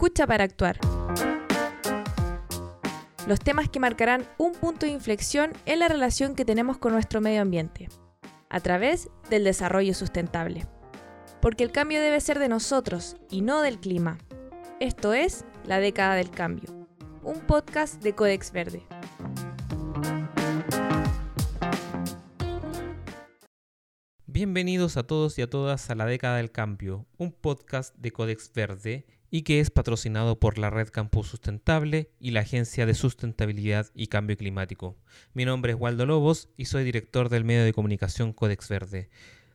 Escucha 0.00 0.28
para 0.28 0.44
actuar. 0.44 0.78
Los 3.26 3.40
temas 3.40 3.68
que 3.68 3.80
marcarán 3.80 4.28
un 4.38 4.52
punto 4.52 4.86
de 4.86 4.92
inflexión 4.92 5.50
en 5.66 5.80
la 5.80 5.88
relación 5.88 6.36
que 6.36 6.44
tenemos 6.44 6.78
con 6.78 6.92
nuestro 6.92 7.20
medio 7.20 7.42
ambiente, 7.42 7.88
a 8.48 8.60
través 8.60 9.10
del 9.28 9.42
desarrollo 9.42 9.94
sustentable. 9.94 10.68
Porque 11.42 11.64
el 11.64 11.72
cambio 11.72 12.00
debe 12.00 12.20
ser 12.20 12.38
de 12.38 12.48
nosotros 12.48 13.16
y 13.28 13.42
no 13.42 13.60
del 13.60 13.80
clima. 13.80 14.18
Esto 14.78 15.14
es 15.14 15.44
La 15.64 15.80
década 15.80 16.14
del 16.14 16.30
cambio, 16.30 16.86
un 17.24 17.40
podcast 17.40 18.00
de 18.00 18.14
Codex 18.14 18.52
Verde. 18.52 18.86
Bienvenidos 24.26 24.96
a 24.96 25.02
todos 25.02 25.36
y 25.40 25.42
a 25.42 25.50
todas 25.50 25.90
a 25.90 25.96
La 25.96 26.06
década 26.06 26.36
del 26.36 26.52
cambio, 26.52 27.04
un 27.16 27.32
podcast 27.32 27.96
de 27.96 28.12
Codex 28.12 28.52
Verde 28.54 29.17
y 29.30 29.42
que 29.42 29.60
es 29.60 29.70
patrocinado 29.70 30.38
por 30.38 30.58
la 30.58 30.70
Red 30.70 30.88
Campus 30.88 31.28
Sustentable 31.28 32.10
y 32.18 32.30
la 32.30 32.40
Agencia 32.40 32.86
de 32.86 32.94
Sustentabilidad 32.94 33.86
y 33.94 34.06
Cambio 34.06 34.36
Climático. 34.36 34.96
Mi 35.34 35.44
nombre 35.44 35.72
es 35.72 35.78
Waldo 35.78 36.06
Lobos 36.06 36.48
y 36.56 36.64
soy 36.64 36.84
director 36.84 37.28
del 37.28 37.44
medio 37.44 37.64
de 37.64 37.72
comunicación 37.72 38.32
Codex 38.32 38.68
Verde. 38.68 39.10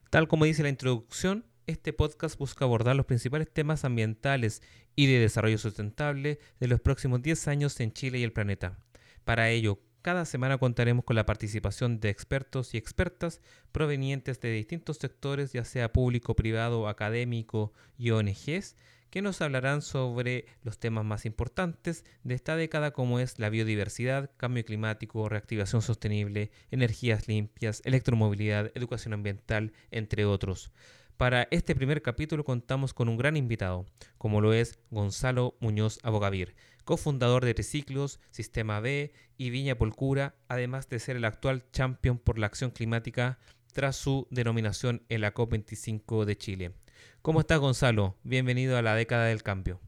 Tal 0.10 0.28
como 0.28 0.46
dice 0.46 0.64
la 0.64 0.70
introducción, 0.70 1.46
este 1.66 1.94
podcast 1.94 2.38
busca 2.38 2.66
abordar 2.66 2.96
los 2.96 3.06
principales 3.06 3.52
temas 3.52 3.86
ambientales 3.86 4.62
y 4.96 5.08
de 5.08 5.20
desarrollo 5.20 5.58
sustentable 5.58 6.40
de 6.60 6.68
los 6.68 6.82
próximos 6.82 7.22
10 7.22 7.48
años 7.48 7.80
en 7.80 7.94
Chile 7.94 8.20
y 8.20 8.24
el 8.24 8.34
planeta. 8.34 8.78
Para 9.24 9.50
ello, 9.50 9.80
cada 10.04 10.26
semana 10.26 10.58
contaremos 10.58 11.06
con 11.06 11.16
la 11.16 11.26
participación 11.26 12.02
de 12.02 12.10
expertos 12.10 12.74
y 12.74 12.78
expertas 12.78 13.40
provenientes 13.72 14.42
de 14.42 14.52
distintos 14.52 14.98
sectores, 14.98 15.54
ya 15.54 15.64
sea 15.64 15.94
público, 15.94 16.36
privado, 16.36 16.90
académico 16.90 17.72
y 17.98 18.12
ONGs, 18.12 18.76
que 19.14 19.22
nos 19.22 19.42
hablarán 19.42 19.84
sobre 19.84 20.48
los 20.64 20.80
temas 20.80 21.06
más 21.06 21.28
importantes 21.28 22.04
de 22.24 22.34
esta 22.34 22.56
década 22.56 22.94
como 22.94 23.20
es 23.20 23.38
la 23.38 23.52
biodiversidad, 23.52 24.32
cambio 24.38 24.66
climático, 24.66 25.30
reactivación 25.30 25.84
sostenible, 25.84 26.50
energías 26.72 27.28
limpias, 27.28 27.84
electromovilidad, 27.86 28.72
educación 28.74 29.14
ambiental, 29.14 29.72
entre 29.92 30.26
otros. 30.26 30.72
Para 31.16 31.48
este 31.52 31.76
primer 31.76 32.02
capítulo 32.02 32.44
contamos 32.44 32.96
con 32.96 33.08
un 33.08 33.18
gran 33.18 33.38
invitado, 33.38 33.86
como 34.18 34.42
lo 34.42 34.52
es 34.52 34.80
Gonzalo 34.90 35.58
Muñoz 35.60 36.00
Abogavir, 36.02 36.56
cofundador 36.84 37.46
de 37.46 37.54
Triciclos, 37.54 38.20
Sistema 38.32 38.80
B 38.80 39.14
y 39.38 39.52
Viña 39.52 39.78
Polcura, 39.78 40.34
además 40.48 40.90
de 40.90 40.98
ser 40.98 41.18
el 41.18 41.26
actual 41.26 41.70
champion 41.72 42.18
por 42.18 42.40
la 42.40 42.48
acción 42.48 42.72
climática 42.72 43.38
tras 43.74 43.96
su 43.96 44.28
denominación 44.32 45.04
en 45.10 45.22
la 45.22 45.36
COP25 45.36 46.26
de 46.26 46.36
Chile. 46.36 46.74
¿Cómo 47.22 47.40
estás, 47.40 47.60
Gonzalo? 47.60 48.16
Bienvenido 48.24 48.78
a 48.78 48.82
la 48.82 48.96
década 48.96 49.26
del 49.26 49.44
cambio. 49.44 49.80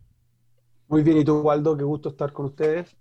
Muy 0.87 1.03
bien, 1.03 1.17
¿y 1.17 1.25
tú, 1.25 1.39
Waldo? 1.39 1.75
Qué 1.75 1.83
gusto 1.83 2.09
estar 2.09 2.31
con 2.31 2.45
ustedes. 2.45 2.95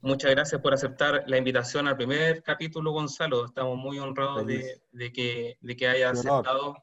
Muchas 0.00 0.30
gracias 0.30 0.60
por 0.60 0.74
aceptar 0.74 1.24
la 1.26 1.38
invitación 1.38 1.88
al 1.88 1.96
primer 1.96 2.42
capítulo, 2.42 2.92
Gonzalo. 2.92 3.46
Estamos 3.46 3.76
muy 3.76 3.98
honrados 3.98 4.46
de, 4.46 5.12
que, 5.12 5.58
de 5.60 5.76
que 5.76 5.88
haya 5.88 6.10
aceptado 6.10 6.76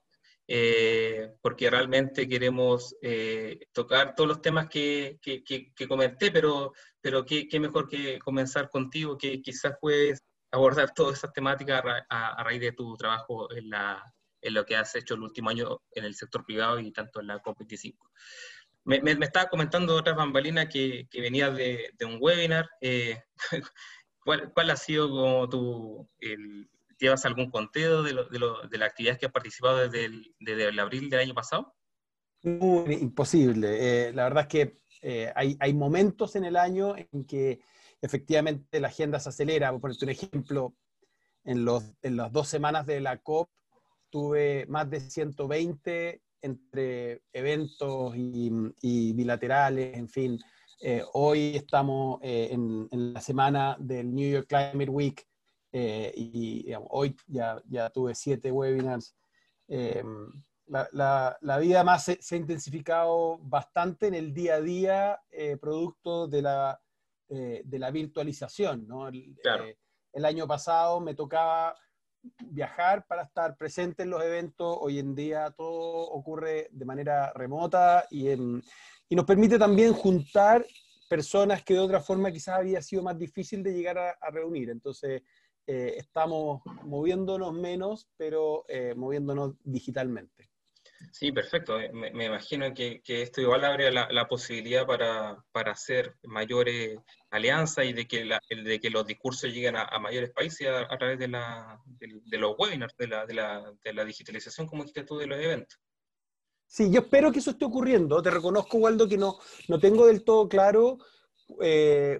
eh, 0.47 1.33
porque 1.41 1.69
realmente 1.69 2.27
queremos 2.27 2.95
eh, 3.01 3.67
tocar 3.71 4.13
todos 4.13 4.27
los 4.27 4.41
temas 4.41 4.69
que, 4.69 5.19
que, 5.21 5.87
comenté, 5.87 6.29
pero, 6.31 6.73
pero 7.01 7.25
qué, 7.25 7.47
mejor 7.59 7.87
que 7.87 8.19
comenzar 8.19 8.69
contigo, 8.69 9.17
que 9.17 9.41
quizás 9.41 9.73
puedes 9.81 10.23
abordar 10.51 10.93
todas 10.93 11.17
esas 11.17 11.33
temáticas 11.33 11.83
a, 12.09 12.43
raíz 12.43 12.61
de 12.61 12.73
tu 12.73 12.95
trabajo 12.95 13.51
en, 13.55 13.71
la, 13.71 14.03
en, 14.45 14.53
lo 14.53 14.65
que 14.65 14.75
has 14.75 14.95
hecho 14.95 15.15
el 15.15 15.21
último 15.21 15.49
año 15.49 15.81
en 15.91 16.05
el 16.05 16.15
sector 16.15 16.45
privado 16.45 16.79
y 16.79 16.91
tanto 16.91 17.19
en 17.19 17.27
la 17.27 17.41
COP25. 17.41 17.95
Me, 18.85 19.01
me, 19.01 19.13
estaba 19.25 19.49
comentando 19.49 19.95
otras 19.95 20.15
bambalinas 20.15 20.67
que, 20.71 21.07
que 21.09 21.21
venías 21.21 21.55
de, 21.55 21.91
un 22.05 22.17
webinar. 22.19 22.69
Eh, 22.81 23.19
¿cuál, 24.19 24.51
¿cuál, 24.53 24.69
ha 24.69 24.77
sido 24.77 25.09
como 25.09 25.49
tu, 25.49 26.09
el, 26.19 26.69
¿Llevas 26.97 27.25
algún 27.25 27.49
conteo 27.49 28.03
de, 28.03 28.13
lo, 28.13 28.25
de, 28.29 28.39
lo, 28.39 28.61
de 28.67 28.77
las 28.77 28.89
actividades 28.89 29.19
que 29.19 29.25
has 29.25 29.31
participado 29.31 29.77
desde 29.77 30.05
el, 30.05 30.79
abril 30.79 31.09
del 31.09 31.19
año 31.19 31.33
pasado? 31.33 31.75
Imposible. 32.43 34.07
Eh, 34.07 34.13
la 34.13 34.23
verdad 34.23 34.43
es 34.43 34.47
que 34.47 34.79
eh, 35.01 35.31
hay, 35.35 35.57
hay, 35.59 35.73
momentos 35.73 36.35
en 36.35 36.45
el 36.45 36.55
año 36.55 36.95
en 36.95 37.25
que 37.25 37.59
efectivamente 38.01 38.79
la 38.79 38.87
agenda 38.87 39.19
se 39.19 39.29
acelera. 39.29 39.77
Por 39.77 39.91
un 39.91 40.09
ejemplo, 40.09 40.75
en, 41.43 41.65
los, 41.65 41.83
en 42.01 42.17
las 42.17 42.31
dos 42.31 42.47
semanas 42.47 42.85
de 42.85 43.01
la 43.01 43.17
COP 43.17 43.49
tuve 44.15 44.65
más 44.67 44.89
de 44.89 45.01
120 45.01 46.21
entre 46.41 47.21
eventos 47.33 48.15
y, 48.15 48.49
y 48.81 49.11
bilaterales, 49.11 49.93
en 49.97 50.07
fin. 50.07 50.39
Eh, 50.79 51.03
hoy 51.11 51.57
estamos 51.57 52.21
eh, 52.23 52.47
en, 52.49 52.87
en, 52.91 53.13
la 53.13 53.19
semana 53.19 53.75
del 53.77 54.15
New 54.15 54.31
York 54.31 54.47
Climate 54.47 54.89
Week, 54.89 55.27
eh, 55.73 56.13
y 56.15 56.71
hoy 56.91 57.13
ya, 57.27 57.61
ya, 57.67 57.89
tuve 57.89 58.15
siete 58.15 58.53
webinars. 58.53 59.17
Eh, 59.67 60.01
la, 60.67 61.37
la, 61.41 61.57
vida 61.57 61.83
más 61.83 62.05
se, 62.05 62.17
ha 62.31 62.37
intensificado 62.37 63.37
bastante 63.39 64.07
en 64.07 64.13
el 64.13 64.33
día 64.33 64.55
a 64.55 64.61
día, 64.61 65.19
eh, 65.29 65.57
producto 65.57 66.29
de 66.29 66.41
la, 66.41 66.81
de 67.27 67.79
la 67.79 67.91
virtualización. 67.91 68.87
¿no? 68.87 69.09
El, 69.09 69.35
el, 70.13 70.23
año 70.23 70.47
pasado 70.47 71.01
me 71.01 71.15
tocaba 71.15 71.75
viajar 72.39 73.05
para 73.07 73.23
estar 73.23 73.57
presente 73.57 74.03
en 74.03 74.09
los 74.09 74.23
eventos, 74.23 74.77
hoy 74.79 74.99
en 74.99 75.15
día 75.15 75.51
todo 75.51 76.09
ocurre 76.09 76.69
de 76.71 76.85
manera 76.85 77.31
remota 77.33 78.05
y, 78.09 78.29
y 78.29 79.15
nos 79.15 79.25
permite 79.25 79.57
también 79.57 79.93
juntar 79.93 80.65
personas 81.07 81.63
que 81.63 81.75
de 81.75 81.79
otra 81.79 82.01
forma 82.01 82.31
quizás 82.31 82.59
había 82.59 82.81
sido 82.81 83.03
más 83.03 83.17
difícil 83.17 83.63
de 83.63 83.73
llegar 83.73 83.97
a, 83.97 84.31
reunir. 84.31 84.69
Entonces, 84.69 85.21
eh, 85.67 85.95
estamos 85.97 86.61
moviéndonos 86.83 87.53
menos, 87.53 88.09
pero 88.17 88.65
eh, 88.67 88.93
moviéndonos 88.95 89.55
digitalmente. 89.63 90.49
Sí, 91.11 91.31
perfecto. 91.31 91.79
Eh, 91.79 91.91
me, 91.93 92.25
imagino 92.25 92.73
que, 92.73 93.01
esto 93.05 93.41
igual 93.41 93.65
abre 93.65 93.91
la, 93.91 94.07
la 94.11 94.27
posibilidad 94.27 94.85
para, 94.85 95.43
para, 95.51 95.71
hacer 95.71 96.15
mayores 96.23 96.99
alianzas 97.29 97.85
y 97.85 97.93
de 97.93 98.07
que, 98.07 98.29
de 98.49 98.79
que 98.79 98.89
los 98.89 99.05
discursos 99.05 99.51
lleguen 99.51 99.75
a, 99.75 99.99
mayores 99.99 100.31
países 100.31 100.67
a, 100.67 100.97
través 100.97 101.19
de, 101.19 101.27
la, 101.27 101.79
de, 101.85 102.37
los 102.37 102.55
webinars, 102.57 102.95
de 102.97 103.07
la, 103.07 103.25
de, 103.25 103.93
la, 103.93 104.05
digitalización, 104.05 104.67
como 104.67 104.83
dijiste 104.83 105.03
tú, 105.03 105.17
de 105.17 105.27
los 105.27 105.39
eventos. 105.39 105.79
Sí, 106.67 106.91
yo 106.91 107.01
espero 107.01 107.31
que 107.31 107.39
eso 107.39 107.51
esté 107.51 107.65
ocurriendo. 107.65 108.21
Te 108.21 108.31
reconozco, 108.31 108.77
Waldo, 108.77 109.07
que 109.07 109.17
no, 109.17 109.39
no 109.67 109.79
tengo 109.79 110.07
del 110.07 110.23
todo 110.23 110.49
claro 110.49 110.97
eh, 111.61 112.19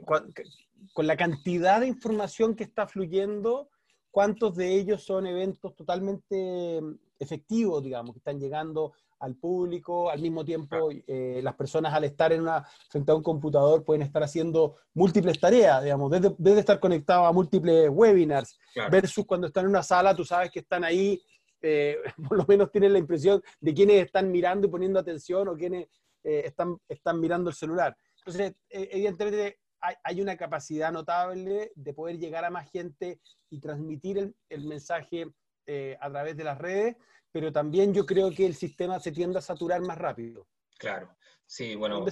con 0.94 1.08
la 1.08 1.18
cantidad 1.18 1.82
de 1.82 1.88
información 1.88 2.56
que 2.56 2.64
está 2.64 2.88
fluyendo, 2.88 3.70
cuántos 4.12 4.56
de 4.56 4.76
ellos 4.76 5.04
son 5.04 5.26
eventos 5.26 5.76
totalmente 5.76 6.80
efectivos, 7.20 7.84
digamos, 7.84 8.14
que 8.14 8.20
están 8.20 8.40
llegando 8.40 8.94
al 9.20 9.36
público, 9.36 10.10
al 10.10 10.22
mismo 10.22 10.44
tiempo 10.44 10.90
eh, 10.92 11.40
las 11.42 11.56
personas 11.56 11.94
al 11.94 12.04
estar 12.04 12.34
en 12.34 12.42
una, 12.42 12.68
frente 12.90 13.12
a 13.12 13.16
un 13.16 13.24
computador 13.24 13.84
pueden 13.84 14.02
estar 14.02 14.22
haciendo 14.24 14.76
múltiples 14.94 15.40
tareas, 15.40 15.84
digamos, 15.84 16.12
desde, 16.12 16.36
desde 16.38 16.60
estar 16.60 16.80
conectado 16.80 17.26
a 17.26 17.32
múltiples 17.32 17.90
webinars, 17.90 18.58
versus 18.92 19.26
cuando 19.26 19.48
están 19.48 19.66
en 19.66 19.70
una 19.70 19.84
sala, 19.84 20.16
tú 20.16 20.26
sabes 20.26 20.52
que 20.52 20.60
están 20.60 20.84
ahí, 20.84 21.22
eh, 21.62 21.98
por 22.30 22.38
lo 22.38 22.46
menos 22.48 22.72
tienen 22.72 22.94
la 22.94 23.00
impresión 23.00 23.42
de 23.60 23.74
quiénes 23.74 24.06
están 24.06 24.32
mirando 24.32 24.68
y 24.68 24.70
poniendo 24.70 25.00
atención 25.00 25.48
o 25.48 25.56
quiénes 25.56 25.88
eh, 26.24 26.44
están, 26.46 26.78
están 26.88 27.20
mirando 27.20 27.50
el 27.50 27.56
celular. 27.56 27.96
Entonces, 28.18 28.54
evidentemente, 28.70 29.60
hay, 30.04 30.22
una 30.22 30.38
capacidad 30.38 30.92
notable 30.92 31.72
de 31.76 31.94
poder 31.94 32.18
llegar 32.18 32.46
a 32.46 32.50
más 32.50 32.70
gente 32.72 33.20
y 33.50 33.60
transmitir 33.60 34.34
el, 34.50 34.66
mensaje 34.66 35.28
eh, 35.66 35.98
a 36.00 36.10
través 36.10 36.36
de 36.38 36.44
las 36.44 36.58
redes, 36.58 36.96
pero 37.32 37.52
también 37.52 37.94
yo 37.94 38.06
creo 38.06 38.32
que 38.32 38.46
el 38.46 38.56
sistema 38.56 39.00
se 39.00 39.12
tiende 39.12 39.40
a 39.40 39.42
saturar 39.42 39.82
más 39.82 39.98
rápido. 39.98 40.48
Claro, 40.78 41.16
sí, 41.46 41.76
bueno, 41.76 42.06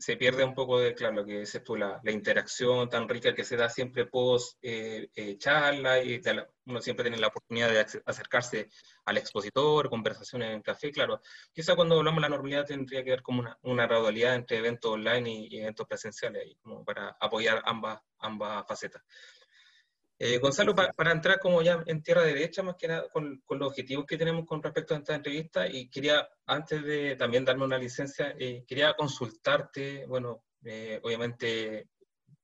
se 0.00 0.16
pierde 0.16 0.44
un 0.44 0.54
poco 0.54 0.80
de, 0.80 0.94
claro, 0.94 1.16
lo 1.16 1.26
que 1.26 1.40
dices 1.40 1.62
tú, 1.62 1.76
la, 1.76 2.00
la 2.02 2.10
interacción 2.10 2.88
tan 2.88 3.06
rica 3.06 3.34
que 3.34 3.44
se 3.44 3.56
da 3.56 3.68
siempre 3.68 4.06
post 4.06 4.56
eh, 4.62 5.10
eh, 5.14 5.36
charla 5.36 6.02
y 6.02 6.18
uno 6.64 6.80
siempre 6.80 7.04
tiene 7.04 7.18
la 7.18 7.26
oportunidad 7.26 7.68
de 7.68 8.00
acercarse 8.06 8.70
al 9.04 9.18
expositor, 9.18 9.90
conversaciones 9.90 10.54
en 10.54 10.62
café, 10.62 10.90
claro. 10.90 11.20
Quizá 11.52 11.76
cuando 11.76 11.98
hablamos 11.98 12.18
de 12.18 12.22
la 12.22 12.28
normalidad 12.30 12.64
tendría 12.64 13.04
que 13.04 13.10
haber 13.10 13.22
como 13.22 13.40
una, 13.40 13.58
una 13.60 13.86
gradualidad 13.86 14.34
entre 14.36 14.56
eventos 14.56 14.90
online 14.90 15.30
y, 15.30 15.48
y 15.54 15.60
eventos 15.60 15.86
presenciales, 15.86 16.44
ahí, 16.44 16.56
como 16.62 16.82
para 16.82 17.18
apoyar 17.20 17.60
ambas, 17.66 18.00
ambas 18.20 18.66
facetas. 18.66 19.02
Eh, 20.22 20.36
Gonzalo, 20.36 20.74
para, 20.74 21.12
entrar 21.12 21.40
como 21.40 21.62
ya 21.62 21.82
en 21.86 22.02
tierra 22.02 22.22
derecha, 22.22 22.62
más 22.62 22.76
que 22.76 22.86
nada 22.86 23.08
con, 23.08 23.42
los 23.48 23.68
objetivos 23.68 24.04
que 24.04 24.18
tenemos 24.18 24.44
con 24.44 24.62
respecto 24.62 24.94
a 24.94 24.98
esta 24.98 25.14
entrevista, 25.14 25.66
y 25.66 25.88
quería, 25.88 26.28
antes 26.44 26.84
de 26.84 27.16
también 27.16 27.42
darme 27.42 27.64
una 27.64 27.78
licencia, 27.78 28.34
eh, 28.38 28.62
quería 28.68 28.92
consultarte, 28.92 30.04
bueno, 30.04 30.44
eh, 30.62 31.00
obviamente 31.02 31.88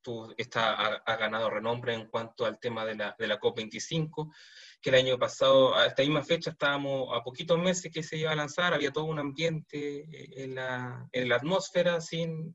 tú 0.01 0.35
está, 0.39 1.03
has 1.05 1.19
ganado 1.19 1.51
renombre 1.51 1.93
en 1.93 2.07
cuanto 2.07 2.47
al 2.47 2.59
tema 2.59 2.87
de 2.87 2.95
la, 2.95 3.15
de 3.19 3.27
la 3.27 3.39
COP25, 3.39 4.33
que 4.87 4.91
el 4.91 5.05
año 5.05 5.19
pasado, 5.19 5.75
a 5.75 5.87
esta 5.87 6.03
misma 6.03 6.23
fecha, 6.23 6.51
estábamos 6.51 7.09
a 7.13 7.21
poquitos 7.21 7.59
meses 7.59 7.91
que 7.93 8.05
se 8.05 8.19
iba 8.19 8.31
a 8.31 8.37
lanzar, 8.37 8.73
había 8.73 8.93
todo 8.93 9.07
un 9.07 9.19
ambiente 9.19 10.05
eh, 10.13 10.45
en 10.45 10.55
la, 10.55 11.09
en 11.11 11.29
la 11.29 11.35
atmósfera 11.35 12.01
sin, 12.01 12.55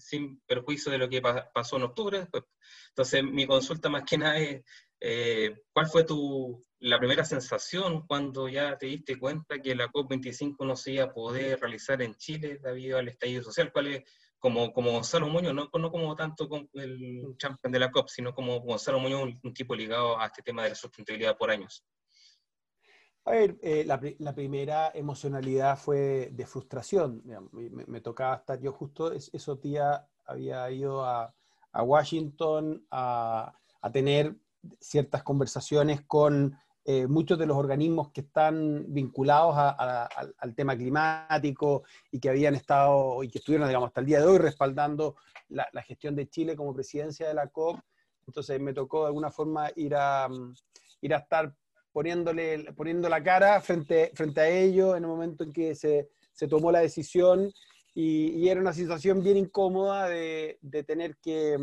sin 0.00 0.40
perjuicio 0.40 0.90
de 0.90 0.98
lo 0.98 1.08
que 1.08 1.22
pasó 1.22 1.76
en 1.76 1.84
octubre. 1.84 2.26
Entonces, 2.88 3.22
mi 3.22 3.46
consulta 3.46 3.88
más 3.88 4.02
que 4.02 4.18
nada 4.18 4.38
es, 4.38 4.64
eh, 4.98 5.62
¿cuál 5.72 5.86
fue 5.86 6.02
tu, 6.02 6.60
la 6.80 6.98
primera 6.98 7.24
sensación 7.24 8.04
cuando 8.04 8.48
ya 8.48 8.76
te 8.76 8.86
diste 8.86 9.16
cuenta 9.16 9.60
que 9.62 9.76
la 9.76 9.92
COP25 9.92 10.66
no 10.66 10.74
se 10.74 10.94
iba 10.94 11.04
a 11.04 11.12
poder 11.12 11.60
realizar 11.60 12.02
en 12.02 12.16
Chile 12.16 12.58
debido 12.60 12.98
al 12.98 13.06
estallido 13.06 13.44
social? 13.44 13.70
¿Cuál 13.70 13.86
es 13.86 14.02
como, 14.40 14.72
como 14.72 14.90
Gonzalo 14.90 15.28
Muñoz, 15.28 15.54
no, 15.54 15.68
no 15.72 15.90
como 15.92 16.16
tanto 16.16 16.48
con 16.48 16.68
el 16.72 17.34
champion 17.36 17.72
de 17.72 17.78
la 17.78 17.92
COP, 17.92 18.08
sino 18.08 18.34
como 18.34 18.60
Gonzalo 18.60 18.98
Muñoz, 18.98 19.34
un, 19.42 19.54
tipo 19.54 19.74
ligado 19.74 20.18
a 20.18 20.26
este 20.26 20.42
tema 20.42 20.64
de 20.64 20.70
la 20.70 20.74
sustentabilidad 20.74 21.36
por 21.36 21.50
años. 21.50 21.84
A 23.26 23.32
ver, 23.32 23.58
eh, 23.62 23.84
la, 23.84 24.00
la, 24.18 24.34
primera 24.34 24.90
emocionalidad 24.94 25.78
fue 25.78 26.30
de 26.32 26.46
frustración. 26.46 27.22
Me, 27.52 28.00
tocaba 28.00 28.36
estar, 28.36 28.58
yo 28.58 28.72
justo 28.72 29.12
esos 29.12 29.60
días 29.60 30.00
había 30.24 30.70
ido 30.70 31.04
a, 31.04 31.32
a 31.72 31.82
Washington 31.82 32.84
a, 32.90 33.54
a, 33.82 33.92
tener 33.92 34.34
ciertas 34.80 35.22
conversaciones 35.22 36.00
con 36.06 36.56
eh, 36.84 37.06
muchos 37.06 37.38
de 37.38 37.46
los 37.46 37.58
organismos 37.58 38.10
que 38.10 38.22
están 38.22 38.86
vinculados 38.88 39.54
al 39.56 40.54
tema 40.54 40.74
climático 40.76 41.82
y 42.10 42.18
que 42.18 42.30
habían 42.30 42.54
estado 42.54 43.22
y 43.22 43.28
que 43.28 43.38
estuvieron, 43.38 43.68
digamos, 43.68 43.88
hasta 43.88 44.00
el 44.00 44.06
día 44.06 44.20
de 44.20 44.26
hoy 44.26 44.38
respaldando 44.38 45.16
la, 45.48 45.68
gestión 45.82 46.16
de 46.16 46.28
Chile 46.28 46.56
como 46.56 46.74
presidencia 46.74 47.28
de 47.28 47.34
la 47.34 47.48
COP. 47.48 47.78
Entonces 48.26 48.58
me 48.60 48.72
tocó 48.72 49.02
de 49.02 49.08
alguna 49.08 49.30
forma 49.30 49.70
ir 49.76 49.94
a, 49.94 50.26
mm, 50.28 50.54
ir 51.02 51.14
a 51.14 51.18
estar 51.18 51.54
poniéndole, 51.92 52.72
poniendo 52.72 53.08
la 53.08 53.22
cara 53.22 53.60
frente, 53.60 54.12
frente 54.14 54.40
a 54.40 54.48
ellos 54.48 54.96
en 54.96 55.04
el 55.04 55.08
momento 55.08 55.44
en 55.44 55.52
que 55.52 55.74
se, 55.74 56.08
se 56.32 56.48
tomó 56.48 56.72
la 56.72 56.80
decisión 56.80 57.52
y, 57.94 58.48
era 58.48 58.60
una 58.60 58.72
situación 58.72 59.22
bien 59.22 59.36
incómoda 59.36 60.08
de, 60.08 60.58
de 60.62 60.82
tener 60.84 61.16
que, 61.18 61.58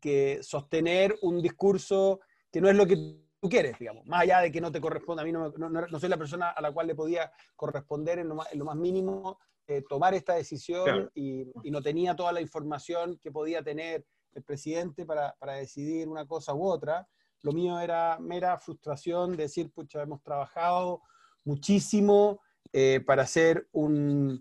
que 0.00 0.40
sostener 0.42 1.16
un 1.22 1.40
discurso 1.40 2.20
que 2.50 2.60
no 2.60 2.68
es 2.68 2.76
lo 2.76 2.86
que 2.86 3.22
tú 3.42 3.48
quieres, 3.48 3.76
digamos, 3.76 4.06
más 4.06 4.20
allá 4.20 4.38
de 4.38 4.52
que 4.52 4.60
no 4.60 4.70
te 4.70 4.80
corresponde, 4.80 5.22
a 5.22 5.24
mí 5.24 5.32
no, 5.32 5.50
no, 5.50 5.98
soy 5.98 6.08
la 6.08 6.16
persona 6.16 6.50
a 6.50 6.62
la 6.62 6.70
cual 6.70 6.86
le 6.86 6.94
podía 6.94 7.32
corresponder 7.56 8.20
en 8.20 8.28
lo 8.28 8.36
más, 8.36 8.52
en 8.52 8.60
lo 8.60 8.64
más 8.64 8.76
mínimo 8.76 9.40
eh, 9.66 9.82
tomar 9.88 10.14
esta 10.14 10.34
decisión 10.34 11.10
y, 11.12 11.48
y, 11.64 11.70
no 11.72 11.82
tenía 11.82 12.14
toda 12.14 12.30
la 12.30 12.40
información 12.40 13.18
que 13.18 13.32
podía 13.32 13.60
tener 13.60 14.06
el 14.34 14.44
presidente 14.44 15.04
para, 15.04 15.34
para, 15.40 15.54
decidir 15.54 16.08
una 16.08 16.24
cosa 16.24 16.54
u 16.54 16.64
otra. 16.64 17.08
Lo 17.42 17.50
mío 17.50 17.80
era 17.80 18.16
mera 18.20 18.56
frustración 18.58 19.32
de 19.32 19.44
decir, 19.44 19.72
pucha, 19.72 20.02
hemos 20.02 20.22
trabajado 20.22 21.02
muchísimo 21.42 22.40
eh, 22.72 23.00
para 23.04 23.22
hacer 23.22 23.66
un, 23.72 24.40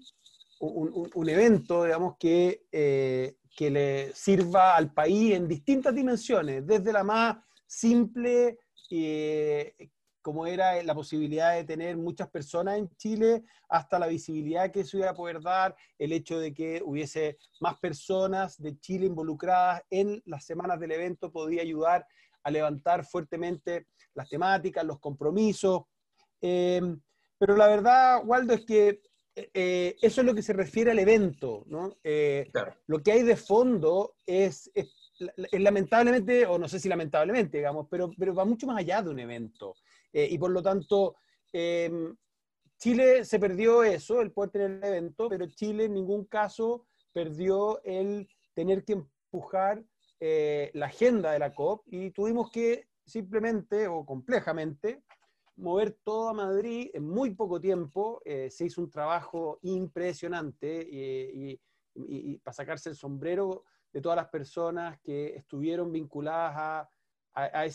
un, 0.60 1.10
un, 1.12 1.30
evento, 1.30 1.86
digamos, 1.86 2.18
que, 2.20 2.68
eh, 2.72 3.38
que 3.58 3.72
le 3.72 4.14
sirva 4.14 4.76
al 4.76 4.94
país 4.94 5.34
en 5.34 5.48
distintas 5.48 5.96
dimensiones, 5.96 6.68
desde 6.68 6.94
la 6.94 7.04
más 7.04 7.38
simple 7.66 8.60
eh, 8.92 9.92
como 10.22 10.46
era 10.46 10.82
la 10.84 10.94
posibilidad 10.94 11.56
de 11.56 11.64
tener 11.64 11.98
muchas 11.98 12.30
personas 12.30 12.78
en 12.78 12.90
Chile, 12.96 13.44
hasta 13.70 13.98
la 13.98 14.08
visibilidad 14.08 14.72
que 14.72 14.84
se 14.84 14.98
iba 14.98 15.10
a 15.10 15.16
poder 15.16 15.42
dar, 15.42 15.76
el 15.98 16.14
hecho 16.14 16.40
de 16.40 16.54
que 16.54 16.82
hubiese 16.86 17.38
más 17.60 17.80
personas 17.80 18.62
de 18.62 18.80
Chile 18.80 19.08
involucradas 19.08 19.84
en 19.90 20.22
las 20.26 20.46
semanas 20.46 20.80
del 20.80 20.92
evento 20.92 21.32
podía 21.32 21.62
ayudar 21.62 22.06
a 22.44 22.52
levantar 22.52 23.06
fuertemente 23.06 23.88
las 24.14 24.30
temáticas, 24.30 24.86
los 24.86 25.00
compromisos. 25.00 25.84
Em, 26.40 27.00
pero 27.38 27.56
la 27.56 27.68
verdad, 27.68 28.22
Waldo, 28.24 28.54
es 28.54 28.66
que 28.66 29.02
eh, 29.36 29.96
eso 30.02 30.22
es 30.22 30.28
lo 30.28 30.36
que 30.36 30.44
se 30.44 30.54
refiere 30.54 30.92
al 30.92 31.00
evento. 31.00 31.64
¿no? 31.68 31.98
Eh, 32.04 32.52
lo 32.88 33.02
que 33.02 33.12
hay 33.12 33.24
de 33.24 33.36
fondo 33.36 34.16
es, 34.26 34.70
es 34.74 35.01
lamentablemente, 35.52 36.46
o 36.46 36.58
no 36.58 36.68
sé 36.68 36.80
si 36.80 36.90
lamentablemente, 36.90 37.58
digamos, 37.58 37.88
pero, 37.90 38.12
pero 38.18 38.34
va 38.34 38.46
mucho 38.46 38.68
más 38.68 38.78
allá 38.78 39.02
de 39.02 39.10
un 39.10 39.20
evento. 39.20 39.76
Eh, 40.12 40.28
y 40.30 40.38
por 40.38 40.52
lo 40.52 40.62
tanto, 40.62 41.16
em, 41.52 42.16
Chile 42.78 43.26
se 43.26 43.40
perdió 43.40 43.84
eso, 43.84 44.22
el 44.22 44.32
poder 44.32 44.52
tener 44.52 44.72
el 44.72 44.84
evento, 44.84 45.30
pero 45.30 45.46
Chile 45.48 45.86
en 45.86 45.94
ningún 45.94 46.26
caso 46.26 46.88
perdió 47.14 47.82
el 47.84 48.28
tener 48.54 48.84
que 48.84 48.94
empujar 48.94 49.84
eh, 50.20 50.72
la 50.74 50.88
agenda 50.88 51.32
de 51.32 51.40
la 51.40 51.54
COP 51.54 51.84
y 51.88 52.12
tuvimos 52.12 52.50
que 52.52 52.88
simplemente 53.06 53.88
o 53.88 54.06
complejamente 54.06 55.04
mover 55.58 55.98
todo 56.04 56.30
a 56.30 56.34
Madrid 56.34 56.90
en 56.94 57.08
muy 57.08 57.36
poco 57.36 57.60
tiempo. 57.60 58.22
Eh, 58.26 58.50
se 58.50 58.66
hizo 58.66 58.82
un 58.82 58.90
trabajo 58.90 59.60
impresionante 59.62 60.88
y, 60.90 61.60
y 61.94 62.38
para 62.38 62.54
sacarse 62.54 62.90
el 62.90 62.96
sombrero 62.96 63.66
de 63.92 64.02
todas 64.02 64.16
las 64.16 64.30
personas 64.30 65.00
que 65.00 65.36
estuvieron 65.36 65.92
vinculadas 65.92 66.54
a, 66.56 66.90
a, 67.34 67.66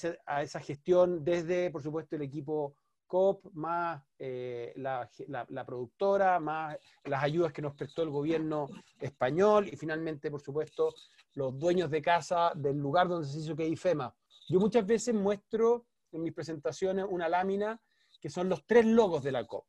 esa 0.43 0.61
gestión, 0.61 1.25
desde, 1.25 1.71
por 1.71 1.83
supuesto, 1.83 2.17
el 2.17 2.23
equipo 2.23 2.77
COP, 3.07 3.53
más 3.55 4.03
eh, 4.19 4.73
la, 4.77 5.09
la, 5.49 5.65
productora, 5.65 6.41
más 6.41 6.77
las 7.05 7.23
ayudas 7.23 7.53
que 7.53 7.63
nos 7.63 7.75
prestó 7.75 8.03
el 8.03 8.11
gobierno 8.11 8.67
español 8.99 9.69
y 9.69 9.77
finalmente, 9.77 10.31
por 10.31 10.41
supuesto, 10.41 10.93
los 11.35 11.59
dueños 11.59 11.91
de 11.91 12.03
casa 12.03 12.53
del 12.55 12.77
lugar 12.77 13.09
donde 13.09 13.29
se 13.29 13.39
hizo 13.39 13.57
que 13.57 13.67
IFEMA. 13.67 14.15
Yo 14.49 14.59
muchas 14.59 14.85
veces 14.87 15.15
muestro 15.15 15.87
en 16.13 16.23
mis 16.23 16.33
presentaciones 16.33 17.07
una 17.09 17.29
lámina 17.29 17.81
que 18.21 18.31
son 18.31 18.49
los 18.49 18.67
tres 18.67 18.87
logos 18.87 19.23
de 19.23 19.33
la 19.33 19.47
COP. 19.47 19.67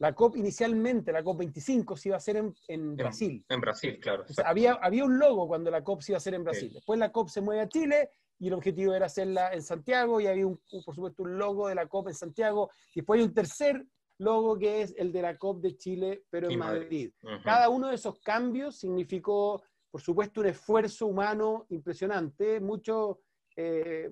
La 0.00 0.14
COP 0.14 0.36
inicialmente, 0.36 1.10
la 1.10 1.24
COP 1.24 1.38
25, 1.38 1.96
se 1.96 2.08
iba 2.08 2.16
a 2.16 2.18
hacer 2.18 2.36
en, 2.36 2.96
Brasil. 2.96 3.44
En 3.48 3.60
Brasil, 3.60 3.98
claro. 4.00 4.24
había, 4.44 4.74
había 4.74 5.04
un 5.04 5.18
logo 5.18 5.48
cuando 5.48 5.72
la 5.72 5.82
COP 5.82 6.02
se 6.02 6.12
iba 6.12 6.16
a 6.16 6.18
hacer 6.18 6.34
en 6.34 6.44
Brasil. 6.44 6.70
Después 6.72 7.00
la 7.00 7.10
COP 7.10 7.28
se 7.28 7.40
mueve 7.40 7.62
a 7.62 7.68
Chile 7.68 8.10
y 8.38 8.46
el 8.46 8.54
objetivo 8.54 8.94
era 8.94 9.06
hacerla 9.06 9.52
en 9.52 9.62
Santiago 9.62 10.20
y 10.20 10.28
había, 10.28 10.46
un, 10.46 10.60
por 10.84 10.94
supuesto, 10.94 11.24
un 11.24 11.36
logo 11.36 11.66
de 11.66 11.74
la 11.74 11.86
COP 11.88 12.08
en 12.08 12.14
Santiago. 12.14 12.70
Y 12.94 13.00
después 13.00 13.18
hay 13.18 13.26
un 13.26 13.34
tercer 13.34 13.84
logo 14.18 14.56
que 14.56 14.82
es 14.82 14.94
el 14.96 15.10
de 15.10 15.22
la 15.22 15.36
COP 15.36 15.62
de 15.62 15.76
Chile, 15.76 16.24
pero 16.30 16.48
en 16.48 16.58
Madrid. 16.60 17.12
Cada 17.42 17.68
uno 17.68 17.88
de 17.88 17.96
esos 17.96 18.20
cambios 18.20 18.78
significó, 18.78 19.64
por 19.90 20.00
supuesto, 20.00 20.40
un 20.40 20.46
esfuerzo 20.46 21.06
humano 21.08 21.66
impresionante, 21.70 22.60
mucho, 22.60 23.18
eh, 23.56 24.08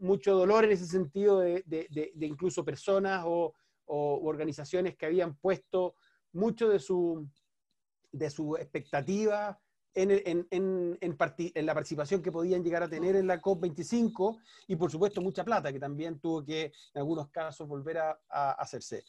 mucho 0.00 0.34
dolor 0.34 0.64
en 0.64 0.72
ese 0.72 0.86
sentido 0.86 1.38
de, 1.38 1.62
de 1.66 2.26
incluso 2.26 2.64
personas 2.64 3.22
o 3.24 3.54
o 3.90 4.20
organizaciones 4.28 4.96
que 4.96 5.06
habían 5.06 5.36
puesto 5.36 5.96
mucho 6.32 6.68
de 6.68 6.78
su, 6.78 7.28
de 8.12 8.30
su 8.30 8.56
expectativa 8.56 9.60
en, 9.94 10.10
en, 10.12 10.46
en, 10.50 10.98
en, 11.00 11.66
la 11.66 11.74
participación 11.74 12.22
que 12.22 12.30
podían 12.30 12.62
llegar 12.62 12.84
a 12.84 12.88
tener 12.88 13.16
en 13.16 13.26
la 13.26 13.40
COP25 13.40 14.40
y 14.68 14.76
por 14.76 14.90
supuesto 14.90 15.20
mucha 15.20 15.44
plata 15.44 15.72
que 15.72 15.80
también 15.80 16.20
tuvo 16.20 16.44
que 16.44 16.66
en 16.66 16.98
algunos 17.00 17.28
casos 17.30 17.66
volver 17.66 17.98
a, 17.98 18.52
hacerse, 18.52 19.04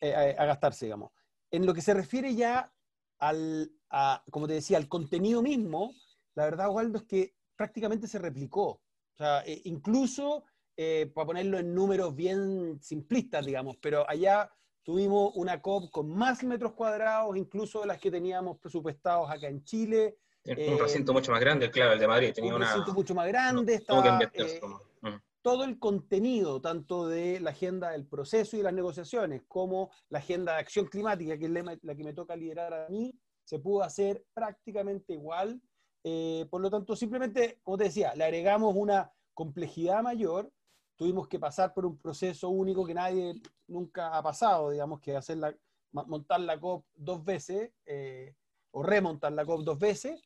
eh, 0.00 0.34
a, 0.36 0.44
gastarse, 0.44 0.86
digamos. 0.86 1.12
En 1.50 1.64
lo 1.64 1.72
que 1.72 1.82
se 1.82 1.94
refiere 1.94 2.34
ya 2.34 2.72
al, 3.20 3.70
a, 3.90 4.24
como 4.30 4.48
te 4.48 4.54
decía, 4.54 4.76
al 4.76 4.88
contenido 4.88 5.40
mismo, 5.40 5.94
la 6.34 6.44
verdad, 6.44 6.70
Waldo, 6.70 6.98
es 6.98 7.04
que 7.04 7.36
prácticamente 7.54 8.08
se 8.08 8.18
replicó. 8.18 8.66
O 8.66 9.16
sea, 9.16 9.44
eh, 9.46 9.62
incluso 9.64 10.44
eh, 10.76 11.08
para 11.14 11.26
ponerlo 11.26 11.58
en 11.58 11.72
números 11.72 12.16
bien 12.16 12.80
simplistas, 12.82 13.46
digamos, 13.46 13.76
pero 13.80 14.08
allá 14.10 14.50
tuvimos 14.82 15.30
una 15.36 15.62
COP 15.62 15.88
con 15.92 16.10
más 16.10 16.42
metros 16.42 16.72
cuadrados, 16.72 17.36
incluso 17.36 17.82
de 17.82 17.86
las 17.86 18.00
que 18.00 18.10
teníamos 18.10 18.58
presupuestados 18.58 19.30
acá 19.30 19.46
en 19.46 19.62
Chile. 19.62 20.18
un 20.44 20.58
eh, 20.58 20.76
recinto 20.76 21.12
mucho 21.12 21.30
más 21.30 21.40
grande, 21.40 21.70
claro, 21.70 21.92
el 21.92 22.00
de 22.00 22.08
Madrid. 22.08 22.32
Tenía 22.34 22.56
un 22.56 22.60
recinto 22.60 22.92
mucho 22.92 23.14
más 23.14 23.28
grande, 23.28 23.74
estaba, 23.74 24.18
eh, 24.32 24.60
mm. 25.02 25.14
todo 25.42 25.62
el 25.62 25.78
contenido, 25.78 26.60
tanto 26.60 27.06
de 27.06 27.38
la 27.38 27.50
agenda 27.50 27.90
del 27.90 28.08
proceso 28.08 28.56
y 28.56 28.58
de 28.58 28.64
las 28.64 28.74
negociaciones, 28.74 29.42
como 29.46 29.92
la 30.08 30.18
agenda 30.18 30.54
de 30.54 30.58
acción 30.58 30.86
climática, 30.86 31.38
que 31.38 31.44
es 31.44 31.52
la, 31.52 31.94
que 31.94 32.04
me 32.04 32.14
toca 32.14 32.34
liderar 32.34 32.74
a 32.74 32.88
mí, 32.88 33.16
se 33.44 33.60
pudo 33.60 33.84
hacer 33.84 34.24
prácticamente 34.34 35.12
igual. 35.12 35.62
por 36.50 36.60
lo 36.60 36.68
tanto, 36.68 36.96
simplemente, 36.96 37.60
como 37.62 37.78
te 37.78 37.84
decía, 37.84 38.12
le 38.16 38.24
agregamos 38.24 38.74
una 38.74 39.12
complejidad 39.34 40.02
mayor, 40.02 40.50
tuvimos 40.96 41.28
que 41.28 41.38
pasar 41.38 41.72
por 41.74 41.86
un 41.86 41.98
proceso 41.98 42.48
único 42.48 42.84
que 42.84 42.94
nadie 42.94 43.34
nunca 43.66 44.16
ha 44.16 44.22
pasado, 44.22 44.70
digamos, 44.70 45.00
que 45.00 45.16
hacer 45.16 45.38
la, 45.38 45.54
montar 45.92 46.40
la 46.40 46.58
COP 46.58 46.86
dos 46.94 47.24
veces, 47.24 47.70
eh, 47.86 48.34
o 48.70 48.82
remontar 48.82 49.32
la 49.32 49.44
COP 49.44 49.62
dos 49.62 49.78
veces, 49.78 50.20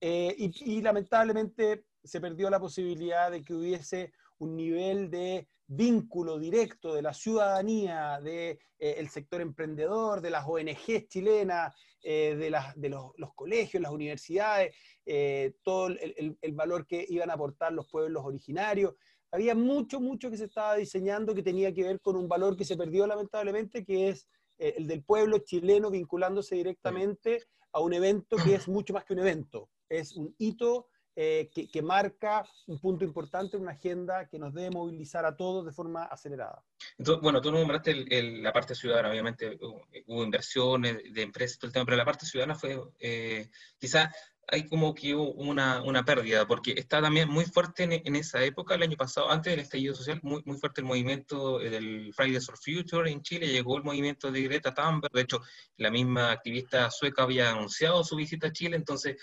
eh, 0.00 0.34
y, 0.36 0.80
lamentablemente 0.80 1.84
se 2.02 2.20
perdió 2.20 2.50
la 2.50 2.58
posibilidad 2.58 3.30
de 3.30 3.42
que 3.42 3.54
hubiese 3.54 4.12
un 4.38 4.56
nivel 4.56 5.10
de 5.10 5.48
vínculo 5.66 6.38
directo 6.38 6.94
de 6.94 7.02
la 7.02 7.14
ciudadanía, 7.14 8.20
del 8.20 8.58
de, 8.58 8.58
eh, 8.78 9.08
sector 9.08 9.40
emprendedor, 9.40 10.20
de 10.20 10.30
las 10.30 10.44
ONGs 10.46 11.08
chilenas, 11.08 11.74
eh, 12.02 12.34
de, 12.34 12.50
las, 12.50 12.74
de 12.74 12.88
los, 12.88 13.12
colegios, 13.36 13.80
las 13.80 13.92
universidades, 13.92 14.74
eh, 15.06 15.54
todo 15.62 15.86
el, 15.86 16.36
el, 16.40 16.52
valor 16.52 16.84
que 16.84 17.06
iban 17.08 17.30
a 17.30 17.34
aportar 17.34 17.72
los 17.72 17.86
pueblos 17.86 18.24
originarios. 18.24 18.94
Había 19.32 19.54
mucho, 19.54 20.00
mucho 20.00 20.30
que 20.30 20.36
se 20.36 20.44
estaba 20.44 20.76
diseñando 20.76 21.34
que 21.34 21.42
tenía 21.42 21.74
que 21.74 21.82
ver 21.82 22.00
con 22.00 22.16
un 22.16 22.28
valor 22.28 22.56
que 22.56 22.64
se 22.64 22.76
perdió 22.76 23.06
lamentablemente, 23.06 23.84
que 23.84 24.10
es 24.10 24.28
el 24.58 24.86
del 24.86 25.02
pueblo 25.02 25.38
chileno 25.38 25.90
vinculándose 25.90 26.54
directamente 26.54 27.42
a 27.72 27.80
un 27.80 27.94
evento 27.94 28.36
que 28.36 28.54
es 28.54 28.68
mucho 28.68 28.92
más 28.92 29.04
que 29.04 29.14
un 29.14 29.20
evento, 29.20 29.70
es 29.88 30.14
un 30.16 30.34
hito 30.38 30.88
eh, 31.14 31.50
que, 31.70 31.82
marca 31.82 32.42
un 32.66 32.78
punto 32.78 33.04
importante 33.04 33.58
en 33.58 33.64
una 33.64 33.72
agenda 33.72 34.26
que 34.28 34.38
nos 34.38 34.54
debe 34.54 34.70
movilizar 34.70 35.26
a 35.26 35.36
todos 35.36 35.66
de 35.66 35.70
forma 35.70 36.04
acelerada. 36.04 36.64
Entonces, 36.96 37.22
bueno, 37.22 37.42
tú 37.42 37.52
nombraste 37.52 37.94
la 38.40 38.50
parte 38.50 38.74
ciudadana, 38.74 39.10
obviamente 39.10 39.58
hubo, 39.60 40.24
inversiones 40.24 41.12
de 41.12 41.22
empresas, 41.22 41.58
todo 41.58 41.66
el 41.66 41.72
tema, 41.74 41.84
pero 41.84 41.98
la 41.98 42.06
parte 42.06 42.24
ciudadana 42.24 42.54
fue, 42.54 42.80
eh, 42.98 43.50
quizás 43.78 44.08
hay 44.48 44.66
como 44.66 44.94
que 44.94 45.14
una, 45.14 45.82
una, 45.82 46.04
pérdida, 46.04 46.46
porque 46.46 46.72
está 46.76 47.00
también 47.00 47.28
muy 47.28 47.44
fuerte 47.44 47.84
en, 47.84 48.16
esa 48.16 48.42
época, 48.44 48.74
el 48.74 48.82
año 48.82 48.96
pasado, 48.96 49.30
antes 49.30 49.52
del 49.52 49.60
estallido 49.60 49.94
social, 49.94 50.20
muy, 50.22 50.42
muy 50.44 50.58
fuerte 50.58 50.80
el 50.80 50.86
movimiento 50.86 51.58
del 51.58 52.12
Fridays 52.14 52.46
for 52.46 52.58
Future 52.58 53.10
en 53.10 53.22
Chile, 53.22 53.48
llegó 53.48 53.76
el 53.76 53.84
movimiento 53.84 54.30
de 54.30 54.42
Greta 54.42 54.74
Thunberg, 54.74 55.12
de 55.12 55.22
hecho, 55.22 55.40
la 55.76 55.90
misma 55.90 56.32
activista 56.32 56.90
sueca 56.90 57.22
había 57.22 57.50
anunciado 57.50 58.04
su 58.04 58.16
visita 58.16 58.48
a 58.48 58.52
Chile, 58.52 58.76
entonces 58.76 59.16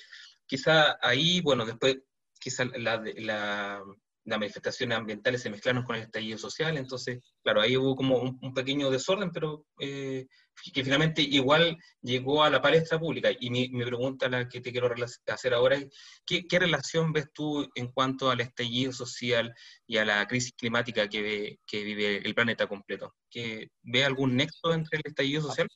quizá 0.45 0.97
ahí, 1.01 1.41
bueno, 1.41 1.65
después 1.65 1.97
quizá 2.39 2.65
la, 2.65 3.03
la, 3.17 3.83
las 4.29 4.39
manifestaciones 4.39 4.97
ambientales 4.97 5.41
se 5.41 5.49
mezclaron 5.49 5.83
con 5.83 5.95
el 5.95 6.03
estallido 6.03 6.37
social, 6.37 6.77
entonces, 6.77 7.19
claro, 7.43 7.61
ahí 7.61 7.75
hubo 7.75 7.95
como 7.95 8.19
un, 8.19 8.53
pequeño 8.53 8.89
desorden, 8.89 9.31
pero 9.31 9.65
eh, 9.79 10.27
que 10.73 10.83
finalmente 10.83 11.21
igual 11.21 11.77
llegó 12.01 12.43
a 12.43 12.49
la 12.49 12.61
palestra 12.61 12.99
pública. 12.99 13.29
Y 13.39 13.49
mi, 13.49 13.69
mi 13.69 13.85
pregunta, 13.85 14.29
la 14.29 14.47
que 14.47 14.61
te 14.61 14.71
quiero 14.71 14.89
hacer 15.27 15.53
ahora 15.53 15.75
es, 15.75 15.87
¿qué, 16.25 16.45
¿qué, 16.47 16.59
relación 16.59 17.11
ves 17.13 17.31
tú 17.33 17.67
en 17.75 17.91
cuanto 17.91 18.29
al 18.29 18.41
estallido 18.41 18.91
social 18.91 19.53
y 19.87 19.97
a 19.97 20.05
la 20.05 20.27
crisis 20.27 20.53
climática 20.53 21.07
que, 21.07 21.59
que 21.65 21.83
vive 21.83 22.17
el 22.17 22.35
planeta 22.35 22.67
completo? 22.67 23.15
¿Que 23.29 23.69
¿Ve 23.81 24.05
algún 24.05 24.35
nexo 24.35 24.73
entre 24.73 24.99
el 24.99 25.03
estallido 25.05 25.41
social? 25.41 25.67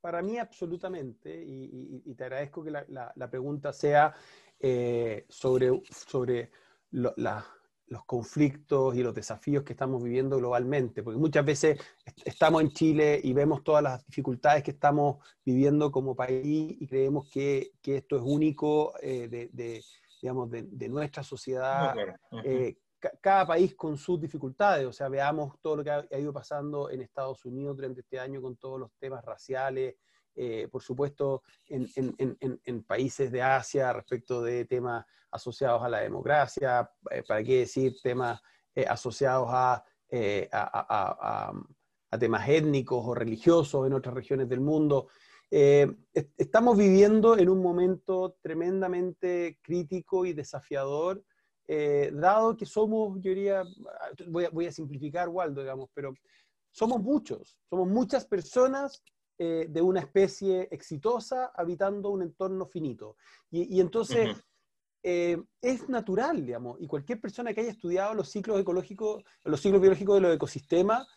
Para 0.00 0.22
mí 0.22 0.38
absolutamente, 0.38 1.44
y, 1.46 2.14
te 2.14 2.24
agradezco 2.24 2.64
que 2.64 2.70
la, 2.70 3.12
la, 3.14 3.30
pregunta 3.30 3.70
sea 3.70 4.14
eh, 4.58 5.26
sobre, 5.28 5.82
sobre 5.90 6.50
los 7.90 8.04
conflictos 8.04 8.94
y 8.94 9.02
los 9.02 9.14
desafíos 9.14 9.64
que 9.64 9.74
estamos 9.74 10.02
viviendo 10.02 10.38
globalmente, 10.38 11.02
porque 11.02 11.18
muchas 11.18 11.44
veces 11.44 11.78
estamos 12.24 12.62
en 12.62 12.70
Chile 12.70 13.20
y 13.22 13.32
vemos 13.32 13.62
todas 13.62 13.82
las 13.82 14.06
dificultades 14.06 14.62
que 14.62 14.70
estamos 14.70 15.18
viviendo 15.44 15.90
como 15.90 16.14
país 16.14 16.76
y 16.80 16.86
creemos 16.86 17.28
que, 17.28 17.72
que 17.82 17.98
esto 17.98 18.16
es 18.16 18.22
único 18.24 18.94
eh, 19.02 19.28
de, 19.28 19.50
de, 19.52 19.84
digamos, 20.22 20.50
de, 20.50 20.62
de, 20.62 20.88
nuestra 20.88 21.22
sociedad 21.22 21.94
cada 23.20 23.46
país 23.46 23.74
con 23.74 23.96
sus 23.96 24.20
dificultades, 24.20 24.86
o 24.86 24.92
sea, 24.92 25.08
veamos 25.08 25.58
todo 25.60 25.76
lo 25.76 25.84
que 25.84 25.90
ha, 25.90 26.18
ido 26.18 26.32
pasando 26.32 26.90
en 26.90 27.00
Estados 27.00 27.44
Unidos 27.44 27.76
durante 27.76 28.00
este 28.00 28.18
año 28.18 28.42
con 28.42 28.56
todos 28.56 28.78
los 28.78 28.92
temas 28.98 29.24
raciales, 29.24 29.96
eh, 30.34 30.68
por 30.70 30.82
supuesto, 30.82 31.42
en, 31.66 31.88
en, 31.96 32.60
en, 32.64 32.82
países 32.84 33.30
de 33.30 33.42
Asia 33.42 33.92
respecto 33.92 34.42
de 34.42 34.64
temas 34.64 35.04
asociados 35.30 35.82
a 35.82 35.88
la 35.88 36.00
democracia, 36.00 36.90
eh, 37.10 37.22
para 37.26 37.42
qué 37.42 37.60
decir 37.60 37.94
temas 38.02 38.40
eh, 38.74 38.86
asociados 38.86 39.48
a, 39.50 39.84
a, 40.52 41.52
a, 42.10 42.18
temas 42.18 42.48
étnicos 42.48 43.04
o 43.06 43.14
religiosos 43.14 43.86
en 43.86 43.92
otras 43.92 44.14
regiones 44.14 44.48
del 44.48 44.60
mundo. 44.60 45.08
estamos 45.50 46.76
viviendo 46.76 47.38
en 47.38 47.48
un 47.48 47.62
momento 47.62 48.36
tremendamente 48.40 49.58
crítico 49.62 50.26
y 50.26 50.32
desafiador 50.32 51.24
eh, 51.72 52.10
dado 52.12 52.56
que 52.56 52.66
somos, 52.66 53.14
yo 53.22 53.30
diría, 53.30 53.62
voy 54.26 54.66
a, 54.66 54.72
simplificar, 54.72 55.28
Waldo, 55.28 55.60
digamos, 55.60 55.88
pero 55.94 56.12
somos 56.72 57.00
muchos, 57.00 57.56
somos 57.68 57.86
muchas 57.86 58.26
personas 58.26 59.04
eh, 59.42 59.66
de 59.68 59.80
una 59.80 60.00
especie 60.00 60.68
exitosa 60.70 61.50
habitando 61.54 62.10
un 62.10 62.20
entorno 62.20 62.66
finito. 62.66 63.16
Y, 63.50 63.80
entonces 63.80 64.36
eh, 65.02 65.42
es 65.62 65.88
natural, 65.88 66.44
digamos, 66.44 66.78
y 66.78 66.86
cualquier 66.86 67.20
persona 67.20 67.54
que 67.54 67.62
haya 67.62 67.70
estudiado 67.70 68.12
los 68.12 68.28
ciclos 68.28 68.60
ecológicos, 68.60 69.24
los 69.44 69.60
ciclos 69.60 69.80
biológicos 69.80 70.16
de 70.16 70.20
los 70.20 70.34
ecosistemas, 70.34 71.08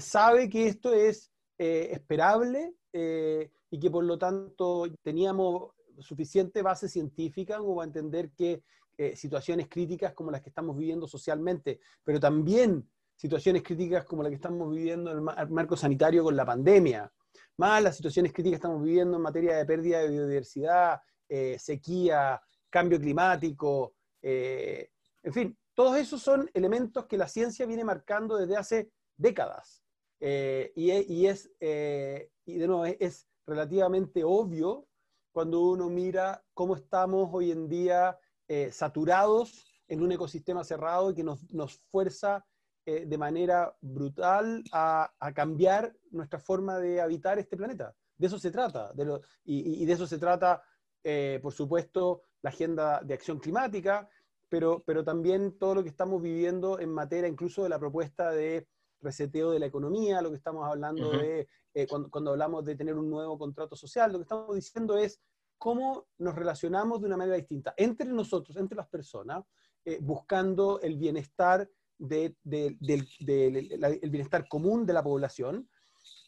sabe 0.00 0.48
que 0.48 0.68
esto 0.68 0.92
es 0.92 1.30
esperable 1.56 2.74
y 2.92 3.78
que 3.78 3.90
por 3.90 4.04
lo 4.04 4.18
tanto 4.18 4.86
teníamos 5.02 5.72
suficiente 6.00 6.62
base 6.62 6.88
científica 6.88 7.58
como 7.58 7.76
para 7.76 7.86
entender 7.86 8.30
que 8.32 8.62
eh, 8.96 9.16
situaciones 9.16 9.68
críticas 9.68 10.14
como 10.14 10.30
las 10.30 10.40
que 10.40 10.50
estamos 10.50 10.76
viviendo 10.76 11.08
socialmente, 11.08 11.80
pero 12.04 12.20
también 12.20 12.88
situaciones 13.16 13.64
críticas 13.64 14.04
como 14.04 14.22
las 14.22 14.30
que 14.30 14.36
estamos 14.36 14.72
viviendo 14.72 15.10
en 15.10 15.18
el 15.18 15.50
marco 15.50 15.76
sanitario 15.76 16.22
con 16.22 16.36
la 16.36 16.46
pandemia, 16.46 17.12
más 17.56 17.82
las 17.82 17.96
situaciones 17.96 18.32
críticas 18.32 18.58
que 18.58 18.66
estamos 18.66 18.82
viviendo 18.82 19.16
en 19.16 19.22
materia 19.22 19.56
de 19.56 19.66
pérdida 19.66 20.00
de 20.00 20.08
biodiversidad, 20.08 21.00
eh, 21.28 21.56
sequía, 21.58 22.40
cambio 22.70 22.98
climático, 22.98 23.94
eh, 24.22 24.90
en 25.22 25.32
fin, 25.32 25.58
todos 25.74 25.96
esos 25.96 26.22
son 26.22 26.50
elementos 26.54 27.06
que 27.06 27.18
la 27.18 27.28
ciencia 27.28 27.66
viene 27.66 27.84
marcando 27.84 28.36
desde 28.36 28.56
hace 28.56 28.90
décadas. 29.16 29.82
y, 30.20 31.26
es, 31.26 31.50
y 31.60 32.58
de 32.58 32.66
nuevo, 32.66 32.84
es 32.86 33.28
relativamente 33.46 34.22
obvio 34.24 34.86
cuando 35.34 35.60
uno 35.62 35.90
mira 35.90 36.42
cómo 36.54 36.76
estamos 36.76 37.28
hoy 37.32 37.50
en 37.50 37.68
día 37.68 38.16
eh, 38.46 38.70
saturados 38.70 39.66
en 39.88 40.02
un 40.02 40.12
ecosistema 40.12 40.62
cerrado 40.62 41.10
y 41.10 41.14
que 41.14 41.24
nos, 41.24 41.50
nos 41.50 41.80
fuerza 41.90 42.46
eh, 42.86 43.06
de 43.06 43.18
manera 43.18 43.74
brutal 43.80 44.62
a, 44.72 45.12
a, 45.18 45.32
cambiar 45.32 45.94
nuestra 46.10 46.38
forma 46.38 46.78
de 46.78 47.00
habitar 47.00 47.38
este 47.38 47.56
planeta. 47.56 47.94
De 48.16 48.26
eso 48.26 48.38
se 48.38 48.50
trata. 48.50 48.92
De 48.92 49.04
lo, 49.04 49.22
y, 49.44 49.82
y, 49.82 49.86
de 49.86 49.92
eso 49.92 50.06
se 50.06 50.18
trata, 50.18 50.62
eh, 51.02 51.38
por 51.42 51.52
supuesto, 51.52 52.22
la 52.42 52.50
agenda 52.50 53.00
de 53.02 53.14
acción 53.14 53.38
climática, 53.38 54.08
pero, 54.48 54.82
pero 54.86 55.02
también 55.02 55.58
todo 55.58 55.76
lo 55.76 55.82
que 55.82 55.88
estamos 55.88 56.20
viviendo 56.20 56.78
en 56.78 56.92
materia 56.92 57.28
incluso 57.28 57.62
de 57.62 57.70
la 57.70 57.78
propuesta 57.78 58.30
de 58.30 58.68
reseteo 59.00 59.50
de 59.50 59.58
la 59.58 59.66
economía, 59.66 60.22
lo 60.22 60.30
que 60.30 60.36
estamos 60.36 60.66
hablando 60.66 61.10
de, 61.10 61.48
cuando, 61.88 62.10
cuando 62.10 62.30
hablamos 62.32 62.64
de 62.64 62.76
tener 62.76 62.96
un 62.96 63.10
nuevo 63.10 63.38
contrato 63.38 63.76
social, 63.76 64.12
lo 64.12 64.18
que 64.18 64.22
estamos 64.22 64.54
diciendo 64.54 64.96
es 64.96 65.20
cómo 65.58 66.06
nos 66.18 66.34
relacionamos 66.34 67.00
de 67.00 67.06
una 67.06 67.16
manera 67.16 67.36
distinta 67.36 67.74
entre 67.76 68.06
nosotros, 68.08 68.56
entre 68.56 68.76
las 68.76 68.88
personas, 68.88 69.44
eh, 69.84 69.98
buscando 70.00 70.80
el 70.80 70.96
bienestar, 70.96 71.68
de, 71.98 72.36
el 72.44 74.10
bienestar 74.10 74.46
común 74.48 74.86
de 74.86 74.92
la 74.92 75.02
población, 75.02 75.68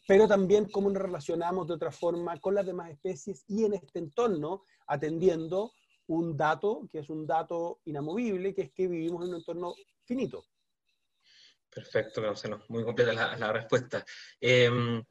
pero 0.07 0.29
también 0.29 0.69
cómo 0.71 0.91
nos 0.91 1.03
relacionamos 1.03 1.67
de 1.67 1.75
otra 1.75 1.91
forma 1.91 2.39
con 2.41 2.55
las 2.55 2.67
demás 2.67 2.91
especies 2.91 3.45
y 3.49 3.65
en 3.65 3.75
este 3.75 3.99
entorno 3.99 4.65
atendiendo 4.87 5.73
un 6.07 6.37
dato 6.37 6.89
que 6.91 7.01
es 7.01 7.11
un 7.11 7.27
dato 7.27 7.81
inamovible, 7.85 8.55
que 8.55 8.63
es 8.63 8.73
que 8.73 8.87
vivimos 8.87 9.25
en 9.25 9.31
un 9.31 9.37
entorno 9.37 9.75
finito. 10.05 10.45
Perfecto, 11.69 12.23
muy 12.69 12.85
completa 12.85 13.13
la, 13.13 13.53
respuesta. 13.53 14.05
Em, 14.41 15.03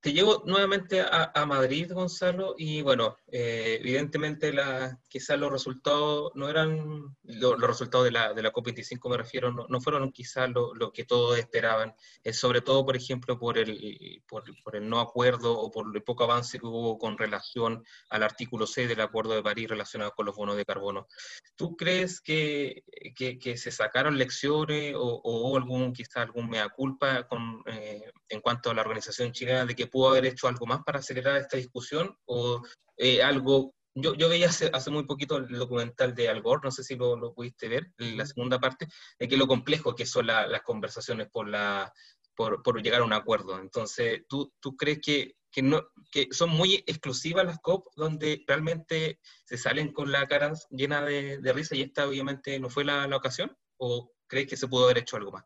te 0.00 0.12
llevo 0.12 0.44
nuevamente 0.46 1.00
a, 1.00 1.44
Madrid, 1.44 1.90
Gonzalo, 1.92 2.54
y 2.56 2.82
bueno, 2.82 3.16
eh, 3.32 3.78
evidentemente 3.80 4.52
la, 4.52 4.96
quizás 5.08 5.38
los 5.38 5.50
resultados 5.50 6.30
no 6.34 6.48
eran, 6.48 7.16
los 7.24 7.60
resultados 7.60 8.04
de 8.04 8.12
la, 8.12 8.32
de 8.32 8.42
la 8.42 8.52
COP25 8.52 9.10
me 9.10 9.16
refiero, 9.16 9.50
no, 9.50 9.80
fueron 9.80 10.12
quizás 10.12 10.50
lo, 10.50 10.92
que 10.92 11.04
todos 11.04 11.36
esperaban, 11.38 11.94
eh, 12.22 12.32
sobre 12.32 12.60
todo, 12.60 12.84
por 12.84 12.96
ejemplo, 12.96 13.38
por 13.38 13.58
el, 13.58 14.22
por, 14.28 14.44
el 14.76 14.88
no 14.88 15.00
acuerdo 15.00 15.58
o 15.58 15.70
por 15.70 15.86
el 15.92 16.02
poco 16.04 16.24
avance 16.24 16.60
que 16.60 16.66
hubo 16.66 16.96
con 16.96 17.18
relación 17.18 17.84
al 18.10 18.22
artículo 18.22 18.66
6 18.66 18.88
del 18.88 19.00
Acuerdo 19.00 19.34
de 19.34 19.42
París 19.42 19.68
relacionado 19.68 20.12
con 20.12 20.26
los 20.26 20.36
bonos 20.36 20.56
de 20.56 20.64
carbono. 20.64 21.08
¿Tú 21.56 21.76
crees 21.76 22.20
que, 22.20 22.84
que, 23.16 23.56
se 23.56 23.72
sacaron 23.72 24.16
lecciones 24.16 24.94
o, 24.96 25.20
o 25.24 25.56
algún, 25.56 25.92
quizás 25.92 26.18
algún 26.18 26.48
mea 26.48 26.68
culpa 26.68 27.26
con, 27.26 27.62
eh, 27.66 28.12
en 28.28 28.40
cuanto 28.40 28.70
a 28.70 28.74
la 28.74 28.82
organización 28.82 29.32
chilena 29.32 29.66
de 29.66 29.74
que 29.74 29.88
pudo 29.98 30.10
haber 30.10 30.26
hecho 30.26 30.46
algo 30.46 30.64
más 30.64 30.84
para 30.84 31.00
acelerar 31.00 31.36
esta 31.38 31.56
discusión 31.56 32.16
o 32.26 32.62
eh, 32.96 33.20
algo... 33.20 33.74
Yo, 33.94 34.14
yo 34.14 34.28
veía 34.28 34.48
hace, 34.48 34.70
hace, 34.72 34.92
muy 34.92 35.06
poquito 35.06 35.38
el 35.38 35.48
documental 35.48 36.14
de 36.14 36.28
Al 36.28 36.40
Gore, 36.40 36.60
no 36.62 36.70
sé 36.70 36.84
si 36.84 36.94
lo, 36.94 37.16
lo 37.16 37.34
pudiste 37.34 37.66
ver, 37.66 37.88
la 37.96 38.24
segunda 38.24 38.60
parte, 38.60 38.86
de 39.18 39.26
que 39.26 39.36
lo 39.36 39.48
complejo 39.48 39.96
que 39.96 40.06
son 40.06 40.28
las 40.28 40.62
conversaciones 40.62 41.28
por, 41.32 41.48
la, 41.48 41.92
por, 42.36 42.62
por, 42.62 42.80
llegar 42.80 43.00
a 43.00 43.04
un 43.04 43.12
acuerdo. 43.12 43.58
Entonces, 43.58 44.22
¿tú, 44.28 44.52
tú 44.60 44.76
crees 44.76 45.00
que, 45.00 45.34
que, 45.50 45.62
no, 45.62 45.82
que 46.12 46.28
son 46.30 46.50
muy 46.50 46.76
exclusivas 46.86 47.44
las 47.44 47.58
COP, 47.58 47.88
donde 47.96 48.44
realmente 48.46 49.18
se 49.44 49.58
salen 49.58 49.92
con 49.92 50.12
la 50.12 50.28
cara 50.28 50.52
llena 50.70 51.02
de, 51.02 51.38
de 51.38 51.52
risa 51.52 51.74
y 51.74 51.82
esta 51.82 52.06
obviamente 52.06 52.60
no 52.60 52.70
fue 52.70 52.84
la, 52.84 53.08
la 53.08 53.16
ocasión? 53.16 53.56
¿O 53.78 54.12
crees 54.28 54.46
que 54.46 54.56
se 54.56 54.68
pudo 54.68 54.84
haber 54.84 54.98
hecho 54.98 55.16
algo 55.16 55.32
más? 55.32 55.44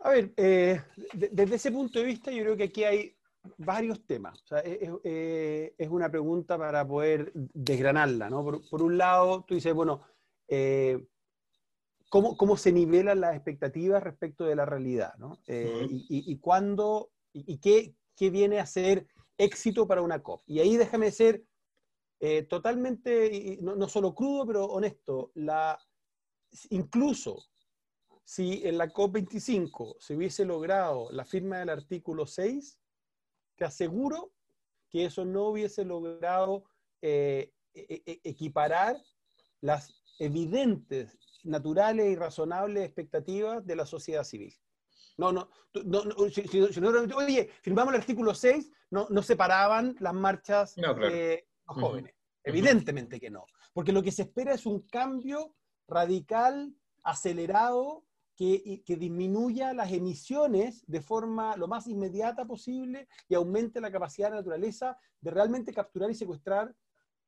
A 0.00 0.10
ver, 0.10 0.32
eh, 0.36 0.80
desde 1.12 1.56
ese 1.56 1.72
punto 1.72 1.98
de 1.98 2.04
vista 2.04 2.30
yo 2.30 2.42
creo 2.42 2.56
que 2.56 2.64
aquí 2.64 2.84
hay 2.84 3.15
varios 3.58 4.04
temas. 4.06 4.42
es, 4.64 5.88
una 5.90 6.10
pregunta 6.10 6.58
para 6.58 6.86
poder 6.86 7.32
desgranarla. 7.34 8.30
¿no? 8.30 8.44
Por, 8.44 8.82
un 8.82 8.98
lado, 8.98 9.44
tú 9.44 9.54
dices, 9.54 9.74
bueno, 9.74 10.02
eh, 10.48 11.06
¿cómo, 12.08 12.36
¿cómo, 12.36 12.56
se 12.56 12.72
nivelan 12.72 13.20
las 13.20 13.34
expectativas 13.34 14.02
respecto 14.02 14.44
de 14.44 14.56
la 14.56 14.64
realidad? 14.64 15.14
¿no? 15.18 15.38
Eh, 15.46 15.86
y, 15.90 16.32
y, 16.32 16.38
cuándo, 16.38 17.10
y, 17.32 17.58
qué, 17.58 17.94
qué, 18.16 18.30
viene 18.30 18.58
a 18.58 18.66
ser 18.66 19.06
éxito 19.38 19.86
para 19.86 20.02
una 20.02 20.22
COP? 20.22 20.42
Y 20.46 20.60
ahí 20.60 20.76
déjame 20.76 21.10
ser 21.10 21.42
totalmente, 22.48 23.58
no, 23.60 23.76
no, 23.76 23.88
solo 23.88 24.14
crudo, 24.14 24.46
pero 24.46 24.64
honesto. 24.64 25.30
La, 25.34 25.78
incluso 26.70 27.44
si 28.26 28.66
en 28.66 28.76
la 28.76 28.92
COP25 28.92 29.96
se 30.00 30.16
hubiese 30.16 30.44
logrado 30.44 31.08
la 31.12 31.24
firma 31.24 31.58
del 31.58 31.70
artículo 31.70 32.26
6, 32.26 32.76
te 33.56 33.64
aseguro 33.64 34.32
que 34.90 35.06
eso 35.06 35.24
no 35.24 35.48
hubiese 35.48 35.84
logrado 35.84 36.64
eh, 37.02 37.52
e, 37.74 38.02
e, 38.06 38.20
equiparar 38.24 38.96
las 39.60 40.02
evidentes, 40.18 41.18
naturales 41.44 42.06
y 42.06 42.16
razonables 42.16 42.84
expectativas 42.84 43.64
de 43.66 43.76
la 43.76 43.86
sociedad 43.86 44.24
civil. 44.24 44.54
No, 45.18 45.32
no, 45.32 45.48
oye, 47.16 47.50
firmamos 47.62 47.94
el 47.94 48.00
artículo 48.00 48.34
6, 48.34 48.70
no, 48.90 49.06
no 49.10 49.22
separaban 49.22 49.96
las 50.00 50.14
marchas 50.14 50.74
de 50.76 51.46
los 51.66 51.76
jóvenes. 51.76 52.14
Evidentemente 52.44 53.18
que 53.18 53.30
no, 53.30 53.44
porque 53.72 53.92
lo 53.92 54.02
que 54.02 54.12
se 54.12 54.22
espera 54.22 54.54
es 54.54 54.66
un 54.66 54.86
cambio 54.88 55.54
radical, 55.88 56.74
acelerado 57.02 58.05
que, 58.36 58.82
disminuya 58.86 59.72
las 59.72 59.90
emisiones 59.90 60.84
de 60.86 61.00
forma 61.00 61.56
lo 61.56 61.66
más 61.66 61.86
inmediata 61.86 62.44
posible 62.44 63.08
y 63.28 63.34
aumente 63.34 63.80
la 63.80 63.90
capacidad 63.90 64.28
de 64.28 64.32
la 64.32 64.40
naturaleza 64.40 64.98
de 65.20 65.30
realmente 65.30 65.72
capturar 65.72 66.10
y 66.10 66.14
secuestrar 66.14 66.74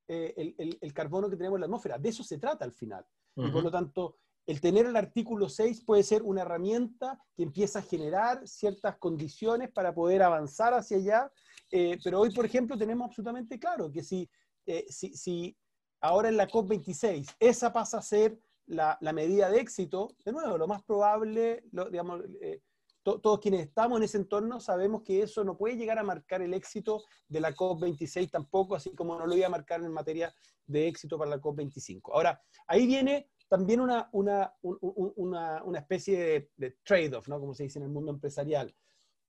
eh, 0.07 0.55
el, 0.81 0.93
carbono 0.93 1.29
que 1.31 1.37
tenemos 1.37 1.57
en 1.57 1.61
la 1.63 1.67
atmósfera. 1.67 1.99
De 1.99 2.11
eso 2.11 2.23
se 2.23 2.39
trata 2.39 2.65
al 2.65 2.73
final. 2.73 3.05
Y 3.37 3.51
por 3.51 3.63
lo 3.63 3.71
tanto, 3.71 4.17
el 4.47 4.61
tener 4.61 4.87
el 4.87 4.97
artículo 4.97 5.49
6 5.49 5.85
puede 5.85 6.03
ser 6.03 6.23
una 6.23 6.43
herramienta 6.43 7.19
que 7.37 7.45
empieza 7.45 7.79
a 7.79 7.83
generar 7.83 8.47
ciertas 8.47 8.97
condiciones 8.99 9.71
para 9.71 9.95
poder 9.95 10.23
avanzar 10.23 10.75
hacia 10.75 10.97
allá. 10.97 11.33
Eh, 11.71 11.99
pero 12.03 12.21
hoy, 12.21 12.35
por 12.35 12.45
ejemplo, 12.45 12.77
tenemos 12.77 13.07
absolutamente 13.07 13.59
claro 13.59 13.93
que 13.93 14.03
si, 14.03 14.29
eh, 14.67 14.87
si, 14.89 15.15
si 15.15 15.57
ahora 16.01 16.29
en 16.29 16.37
la 16.37 16.49
COP26 16.49 17.37
esa 17.39 17.73
pasa 17.73 17.99
a 17.99 18.03
ser 18.03 18.39
la, 18.69 18.99
medida 19.13 19.51
de 19.51 19.61
éxito, 19.61 20.15
de 20.25 20.33
nuevo, 20.33 20.59
lo 20.59 20.67
más 20.67 20.83
probable, 20.83 21.65
digamos, 21.91 22.23
eh, 22.41 22.61
todos 23.03 23.41
quienes 23.41 23.63
estamos 23.63 23.99
en 23.99 24.05
ese 24.05 24.19
entorno 24.19 24.61
sabemos 24.61 25.03
que 25.03 25.23
eso 25.23 25.43
no 25.43 25.57
puede 25.57 25.77
llegar 25.77 25.99
a 25.99 26.03
marcar 26.03 26.43
el 26.43 26.53
éxito 26.53 27.05
de 27.27 27.41
la 27.41 27.55
COP26 27.55 28.31
tampoco, 28.31 28.75
así 28.75 28.95
como 28.95 29.19
no 29.19 29.27
lo 29.27 29.35
iba 29.35 29.47
a 29.47 29.51
marcar 29.51 29.83
en 29.83 29.93
materia 29.93 30.35
de 30.67 30.89
éxito 30.89 31.17
para 31.17 31.31
la 31.31 31.41
COP25. 31.41 32.11
Ahora, 32.13 32.43
ahí 32.67 32.87
viene 32.87 33.31
también 33.49 33.81
una, 33.81 34.11
una, 34.13 34.53
una, 34.61 35.79
especie 35.79 36.51
de, 36.57 36.77
trade-off, 36.85 37.29
¿no? 37.29 37.41
como 37.41 37.55
se 37.55 37.63
dice 37.63 37.79
en 37.79 37.87
el 37.87 37.91
mundo 37.91 38.13
empresarial. 38.13 38.75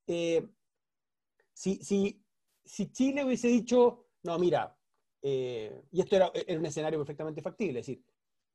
Eh, 0.07 0.45
si, 1.53 1.77
si, 1.77 2.21
si, 2.65 2.91
Chile 2.91 3.23
hubiese 3.23 3.47
dicho, 3.47 4.07
no, 4.23 4.37
mira, 4.37 4.75
eh, 5.21 5.83
y 5.91 6.01
esto 6.01 6.17
era, 6.17 6.31
era, 6.33 6.59
un 6.59 6.65
escenario 6.65 6.99
perfectamente 6.99 7.41
factible, 7.41 7.79
es 7.79 7.85
decir, 7.85 8.03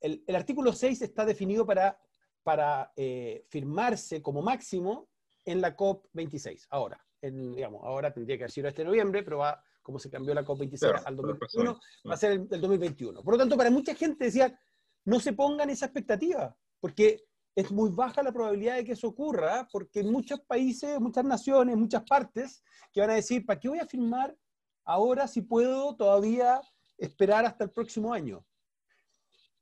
el, 0.04 0.36
artículo 0.36 0.72
6 0.72 1.02
está 1.02 1.24
definido 1.24 1.64
para, 1.64 1.98
para 2.42 2.92
eh, 2.96 3.44
firmarse 3.48 4.20
como 4.22 4.42
máximo 4.42 5.08
en 5.44 5.60
la 5.60 5.76
COP26. 5.76 6.66
Ahora, 6.70 7.02
en, 7.22 7.54
digamos, 7.54 7.82
ahora 7.84 8.12
tendría 8.12 8.36
que 8.36 8.44
haber 8.44 8.52
sido 8.52 8.68
este 8.68 8.84
noviembre, 8.84 9.22
pero 9.22 9.38
va, 9.38 9.62
como 9.82 9.98
se 9.98 10.10
cambió 10.10 10.34
la 10.34 10.44
COP26 10.44 11.02
al 11.06 11.16
2021, 11.16 11.80
va 12.08 12.14
a 12.14 12.18
ser 12.18 12.32
el, 12.32 12.48
2021. 12.48 13.22
Por 13.22 13.34
lo 13.34 13.38
tanto, 13.38 13.56
para 13.56 13.70
mucha 13.70 13.94
gente 13.94 14.26
decía, 14.26 14.58
no 15.06 15.20
se 15.20 15.32
pongan 15.32 15.70
esa 15.70 15.86
expectativa, 15.86 16.54
porque 16.80 17.24
es 17.54 17.70
muy 17.70 17.90
baja 17.90 18.22
la 18.22 18.32
probabilidad 18.32 18.76
de 18.76 18.84
que 18.84 18.92
eso 18.92 19.08
ocurra, 19.08 19.66
porque 19.72 20.02
muchos 20.02 20.40
países, 20.40 21.00
muchas 21.00 21.24
naciones, 21.24 21.76
muchas 21.76 22.02
partes, 22.02 22.62
que 22.92 23.00
van 23.00 23.10
a 23.10 23.14
decir, 23.14 23.46
¿para 23.46 23.58
qué 23.58 23.68
voy 23.68 23.78
a 23.78 23.86
firmar 23.86 24.36
ahora 24.84 25.26
si 25.28 25.40
puedo 25.40 25.96
todavía 25.96 26.60
esperar 26.98 27.46
hasta 27.46 27.64
el 27.64 27.70
próximo 27.70 28.12
año? 28.12 28.44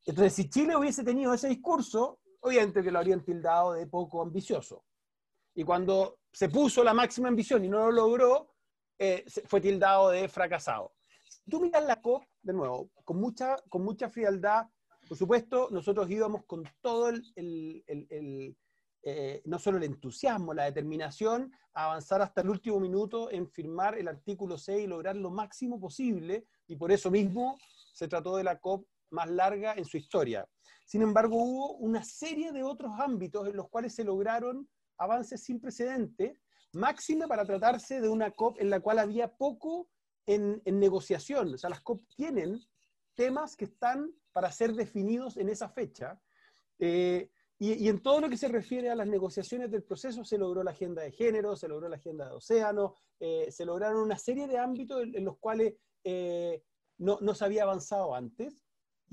Entonces, 0.05 0.35
si 0.35 0.49
Chile 0.49 0.77
hubiese 0.77 1.05
tenido 1.05 1.33
ese 1.33 1.49
discurso, 1.49 2.21
obviamente 2.41 2.83
que 2.83 2.91
lo 2.91 2.99
habrían 2.99 3.25
tildado 3.25 3.73
de 3.73 3.87
poco 3.87 4.23
ambicioso. 4.23 4.85
Y 5.55 5.65
cuando 5.65 6.19
se 6.33 6.49
puso 6.49 6.83
la 6.83 6.95
máxima 6.95 7.29
ambición 7.29 7.65
y 7.65 7.69
no 7.69 7.87
lo 7.87 7.93
logró, 7.93 8.55
eh, 8.99 9.25
fue 9.47 9.61
tildado 9.61 10.11
de 10.11 10.29
fracasado. 10.29 10.95
Si 11.29 11.51
tú 11.51 11.61
miras 11.61 11.85
la 11.85 12.01
COP, 12.01 12.25
de 12.43 12.53
nuevo, 12.53 12.91
con 13.05 13.21
mucha, 13.21 13.57
con 13.69 13.83
mucha 13.83 14.09
frialdad, 14.09 14.67
por 15.09 15.17
supuesto, 15.17 15.69
nosotros 15.71 16.11
íbamos 16.11 16.45
con 16.45 16.65
todo 16.81 17.09
el, 17.09 17.23
eh, 17.37 19.43
no 19.45 19.59
solo 19.59 19.79
el 19.79 19.85
entusiasmo, 19.85 20.55
la 20.55 20.65
determinación 20.65 21.53
a 21.75 21.87
avanzar 21.87 22.23
hasta 22.23 22.41
el 22.41 22.51
último 22.51 22.79
minuto 22.79 23.31
en 23.31 23.49
firmar 23.49 23.99
el 23.99 24.09
artículo 24.09 24.57
6 24.57 24.85
y 24.85 24.87
lograr 24.87 25.17
lo 25.17 25.31
máximo 25.31 25.81
posible, 25.81 26.47
y 26.67 26.77
por 26.77 26.93
eso 26.93 27.11
mismo 27.11 27.59
se 27.93 28.09
trató 28.09 28.37
de 28.37 28.45
la 28.45 28.59
COP 28.59 28.87
más 29.13 29.31
larga 29.31 29.75
en 29.75 29.85
su 29.85 29.97
historia. 29.97 30.47
Sin 30.85 31.03
embargo, 31.03 31.37
hubo 31.37 31.75
una 31.77 32.03
serie 32.03 32.53
de 32.53 32.63
otros 32.63 32.93
ámbitos 32.99 33.49
en 33.49 33.57
los 33.57 33.69
cuales 33.69 33.95
se 33.95 34.05
lograron 34.05 34.69
avances 34.99 35.43
sin 35.43 35.61
precedentes, 35.61 36.41
máxima 36.73 37.27
para 37.27 37.45
tratarse 37.45 38.01
de 38.01 38.09
una 38.09 38.31
COP 38.31 38.61
en 38.61 38.71
la 38.71 38.81
cual 38.81 38.99
había 38.99 39.29
poco 39.37 39.89
en, 40.27 40.63
negociación. 40.65 41.55
O 41.55 41.59
sea, 41.59 41.71
las 41.71 41.83
COP 41.83 42.03
tienen 42.17 42.61
temas 43.15 43.57
que 43.57 43.67
están 43.67 44.13
para 44.33 44.51
ser 44.51 44.75
definidos 44.75 45.37
en 45.37 45.49
esa 45.49 45.69
fecha. 45.69 46.21
Eh, 46.79 47.31
y, 47.59 47.89
en 47.89 48.03
todo 48.03 48.21
lo 48.21 48.29
que 48.29 48.37
se 48.37 48.49
refiere 48.49 48.91
a 48.91 48.97
las 48.97 49.07
negociaciones 49.07 49.71
del 49.71 49.85
proceso, 49.85 50.25
se 50.25 50.37
logró 50.37 50.65
la 50.65 50.73
agenda 50.73 51.03
de 51.03 51.13
género, 51.13 51.55
se 51.55 51.69
logró 51.69 51.89
la 51.89 51.97
agenda 51.97 52.27
de 52.27 52.33
océano, 52.33 52.97
eh, 53.21 53.53
se 53.53 53.65
lograron 53.65 54.03
una 54.03 54.19
serie 54.19 54.49
de 54.49 54.59
ámbitos 54.59 55.03
en, 55.03 55.25
los 55.25 55.39
cuales 55.39 55.75
eh, 56.03 56.65
no, 56.99 57.19
no, 57.21 57.35
se 57.35 57.45
había 57.45 57.63
avanzado 57.63 58.17
antes. 58.17 58.65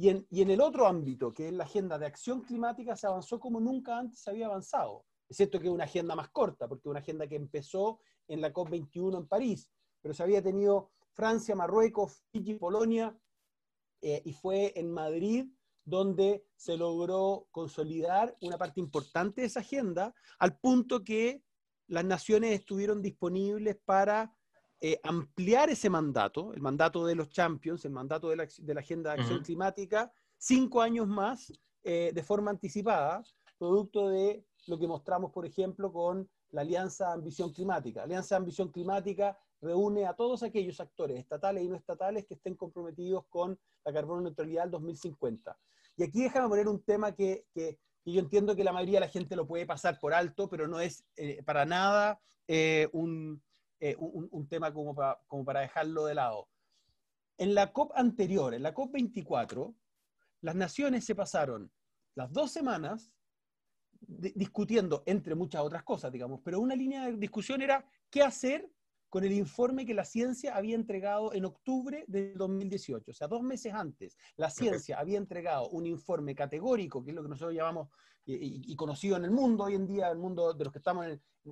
Y 0.02 0.08
en, 0.08 0.26
el 0.32 0.62
otro 0.62 0.88
ámbito, 0.88 1.34
que 1.34 1.50
es 1.50 1.54
la 1.54 1.66
agenda 1.66 2.00
de 2.00 2.06
acción 2.06 2.42
climática, 2.42 2.96
se 2.96 3.06
avanzó 3.06 3.38
como 3.38 3.60
nunca 3.60 3.98
antes 3.98 4.22
se 4.22 4.30
había 4.30 4.46
avanzado. 4.46 5.04
Es 5.28 5.36
cierto 5.36 5.60
que 5.60 5.68
es 5.68 5.74
una 5.74 5.84
agenda 5.84 6.16
más 6.16 6.30
corta, 6.30 6.70
porque 6.70 6.84
es 6.88 6.90
una 6.90 7.02
agenda 7.02 7.28
que 7.28 7.36
empezó 7.36 8.00
en 8.26 8.40
la 8.40 8.54
COP21 8.54 9.18
en 9.18 9.28
París, 9.28 9.70
pero 10.02 10.14
se 10.14 10.24
había 10.24 10.42
tenido 10.42 10.92
Francia, 11.12 11.54
Marruecos, 11.54 12.24
Fiji, 12.32 12.54
Polonia, 12.54 13.14
eh, 14.02 14.22
y 14.24 14.32
fue 14.32 14.72
en 14.80 14.90
Madrid 14.90 15.48
donde 15.84 16.46
se 16.56 16.78
logró 16.78 17.50
consolidar 17.52 18.38
una 18.40 18.58
parte 18.58 18.80
importante 18.80 19.42
de 19.42 19.48
esa 19.48 19.60
agenda, 19.60 20.16
al 20.38 20.58
punto 20.60 21.04
que 21.04 21.44
las 21.88 22.06
naciones 22.06 22.58
estuvieron 22.58 23.02
disponibles 23.02 23.76
para 23.84 24.34
eh, 24.82 24.98
ampliar 25.04 25.70
ese 25.70 25.90
mandato, 25.90 26.54
el 26.54 26.62
mandato 26.62 27.06
de 27.06 27.14
los 27.14 27.30
champions, 27.30 27.84
el 27.84 27.92
mandato 27.92 28.30
de 28.30 28.38
la, 28.38 28.48
de 28.60 28.74
la 28.74 28.80
Agenda 28.80 29.14
de 29.14 29.22
Acción 29.22 29.44
Climática, 29.44 30.10
cinco 30.38 30.82
años 30.82 31.06
más 31.06 31.52
eh, 31.84 32.12
de 32.14 32.24
forma 32.24 32.52
anticipada, 32.52 33.22
producto 33.58 34.08
de 34.08 34.46
lo 34.68 34.80
que 34.80 34.88
mostramos, 34.88 35.32
por 35.32 35.46
ejemplo, 35.46 35.92
con 35.92 36.30
la 36.52 36.62
Alianza 36.62 37.12
Ambición 37.12 37.52
Climática. 37.52 38.00
La 38.00 38.06
Alianza 38.06 38.38
Ambición 38.38 38.72
Climática 38.72 39.38
reúne 39.60 40.06
a 40.06 40.14
todos 40.14 40.44
aquellos 40.44 40.80
actores, 40.80 41.20
estatales 41.20 41.66
y 41.66 41.68
no 41.68 41.76
estatales, 41.76 42.26
que 42.26 42.36
estén 42.36 42.56
comprometidos 42.56 43.26
con 43.28 43.60
la 43.84 43.92
carbono 43.92 44.22
neutralidad 44.22 44.64
del 44.64 44.72
2050. 44.72 45.60
Y 45.98 46.04
aquí 46.04 46.24
déjame 46.24 46.48
poner 46.48 46.70
un 46.70 46.82
tema 46.82 47.14
que, 47.14 47.46
que, 47.54 47.78
yo 48.06 48.22
entiendo 48.22 48.56
que 48.56 48.64
la 48.64 48.72
mayoría 48.72 49.02
de 49.02 49.08
la 49.08 49.12
gente 49.12 49.36
lo 49.36 49.46
puede 49.46 49.66
pasar 49.66 50.00
por 50.00 50.14
alto, 50.14 50.50
pero 50.50 50.70
no 50.70 50.80
es 50.80 51.04
eh, 51.18 51.44
para 51.44 51.66
nada 51.66 52.22
un, 52.94 53.44
eh, 53.80 53.96
un, 53.98 54.48
tema 54.48 54.74
como 54.74 54.94
para, 54.94 55.62
dejarlo 55.62 56.06
de 56.06 56.16
lado. 56.16 56.50
En 57.38 57.56
la 57.56 57.72
COP 57.72 57.92
anterior, 57.96 58.54
en 58.54 58.64
la 58.64 58.74
COP 58.74 58.92
24, 58.92 59.74
las 60.42 60.56
naciones 60.56 61.06
se 61.06 61.16
pasaron 61.16 61.72
las 62.16 62.32
dos 62.34 62.52
semanas 62.52 63.14
discutiendo, 64.02 65.04
entre 65.06 65.36
muchas 65.36 65.62
otras 65.62 65.84
cosas, 65.84 66.12
digamos, 66.12 66.42
pero 66.44 66.60
una 66.60 66.76
línea 66.76 67.06
de 67.06 67.18
discusión 67.18 67.62
era 67.62 67.86
qué 68.10 68.22
hacer 68.22 68.70
con 69.10 69.24
el 69.24 69.32
informe 69.32 69.86
que 69.86 69.94
la 69.94 70.06
ciencia 70.06 70.56
había 70.56 70.76
entregado 70.76 71.34
en 71.34 71.46
octubre 71.46 72.06
del 72.08 72.38
2018, 72.38 73.12
o 73.12 73.14
sea, 73.14 73.28
dos 73.28 73.42
meses 73.42 73.74
antes. 73.74 74.16
La 74.38 74.50
ciencia 74.50 75.00
había 75.00 75.18
entregado 75.18 75.68
un 75.70 75.86
informe 75.86 76.36
categórico, 76.36 77.04
que 77.04 77.12
es 77.12 77.16
lo 77.16 77.24
que 77.24 77.30
nosotros 77.30 77.56
llamamos 77.56 77.90
y, 78.26 78.76
conocido 78.76 79.18
en 79.18 79.26
el 79.26 79.32
mundo 79.32 79.64
hoy 79.64 79.76
en 79.76 79.88
día, 79.88 80.10
el 80.10 80.20
mundo 80.20 80.54
de 80.54 80.64
los 80.64 80.72
que 80.72 80.80
estamos 80.80 81.08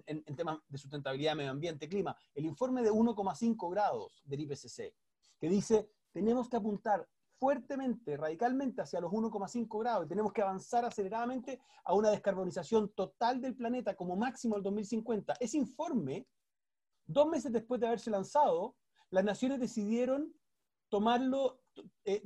en, 0.06 0.24
temas 0.36 0.60
de 0.67 0.78
sustentabilidad, 0.78 1.36
medio 1.36 1.50
ambiente, 1.50 1.89
clima, 1.89 2.15
el 2.36 2.46
informe 2.46 2.84
de 2.84 2.91
1,5 2.91 3.72
grados 3.72 4.22
del 4.26 4.41
IPCC, 4.41 4.93
que 5.39 5.50
dice, 5.50 5.89
tenemos 6.12 6.50
que 6.50 6.58
apuntar 6.58 7.08
fuertemente, 7.39 8.17
radicalmente 8.17 8.82
hacia 8.82 9.00
los 9.00 9.12
1,5 9.12 9.80
grados 9.80 10.06
y 10.06 10.10
tenemos 10.10 10.34
que 10.34 10.41
avanzar 10.41 10.86
aceleradamente 10.86 11.60
a 11.84 11.93
una 11.93 12.10
descarbonización 12.10 12.89
total 12.89 13.41
del 13.41 13.56
planeta 13.56 13.96
como 13.96 14.15
máximo 14.15 14.56
al 14.56 14.63
2050. 14.63 15.36
Ese 15.39 15.58
informe, 15.58 16.28
dos 17.08 17.28
meses 17.28 17.52
después 17.52 17.80
de 17.82 17.88
haberse 17.88 18.12
lanzado, 18.12 18.76
las 19.10 19.24
naciones 19.24 19.60
decidieron 19.60 20.34
tomarlo, 20.89 21.62
eh, 22.06 22.22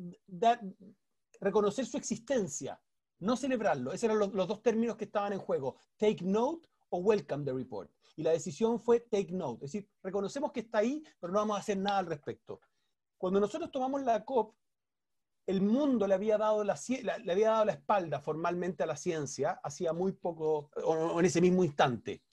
reconocer 1.39 1.85
su 1.85 1.97
existencia, 1.97 2.81
no 3.19 3.37
celebrarlo. 3.37 3.93
Esos 3.93 4.05
eran 4.05 4.19
los, 4.19 4.33
los 4.33 4.47
dos 4.47 4.61
términos 4.61 4.97
que 4.97 5.05
estaban 5.05 5.33
en 5.33 5.39
juego, 5.39 5.77
take 5.97 6.23
note 6.23 6.67
o 6.89 6.97
welcome 6.97 7.45
the 7.45 7.53
report. 7.53 7.91
Y 8.15 8.23
la 8.23 8.31
decisión 8.31 8.79
fue 8.79 8.99
take 8.99 9.31
note, 9.31 9.65
es 9.65 9.71
decir, 9.71 9.89
reconocemos 10.03 10.51
que 10.51 10.61
está 10.61 10.79
ahí, 10.79 11.03
pero 11.19 11.31
no 11.31 11.39
vamos 11.39 11.57
a 11.57 11.61
hacer 11.61 11.77
nada 11.77 11.99
al 11.99 12.07
respecto. 12.07 12.59
Cuando 13.17 13.39
nosotros 13.39 13.71
tomamos 13.71 14.01
la 14.03 14.25
COP, 14.25 14.55
el 15.47 15.61
mundo 15.61 16.07
le 16.07 16.13
había 16.13 16.37
dado 16.37 16.63
la, 16.63 16.79
le 17.23 17.31
había 17.31 17.51
dado 17.51 17.65
la 17.65 17.73
espalda 17.73 18.19
formalmente 18.19 18.83
a 18.83 18.85
la 18.85 18.95
ciencia 18.95 19.59
hacía 19.63 19.91
muy 19.93 20.13
poco, 20.13 20.69
o 20.83 21.19
en 21.19 21.25
ese 21.25 21.41
mismo 21.41 21.63
instante. 21.63 22.23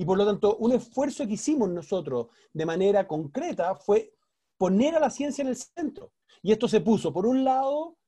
Y 0.00 0.06
por 0.06 0.16
lo 0.16 0.24
tanto, 0.24 0.56
un 0.56 0.72
esfuerzo 0.72 1.26
que 1.26 1.34
hicimos 1.34 1.68
nosotros 1.68 2.28
de 2.54 2.64
manera 2.64 3.06
concreta 3.06 3.74
fue 3.74 4.14
poner 4.56 4.94
a 4.94 4.98
la 4.98 5.10
ciencia 5.10 5.42
en 5.42 5.48
el 5.48 5.56
centro. 5.56 6.14
Y 6.40 6.52
esto 6.52 6.68
se 6.68 6.80
puso, 6.80 7.12
por 7.12 7.26
un 7.26 7.44
lado, 7.44 7.98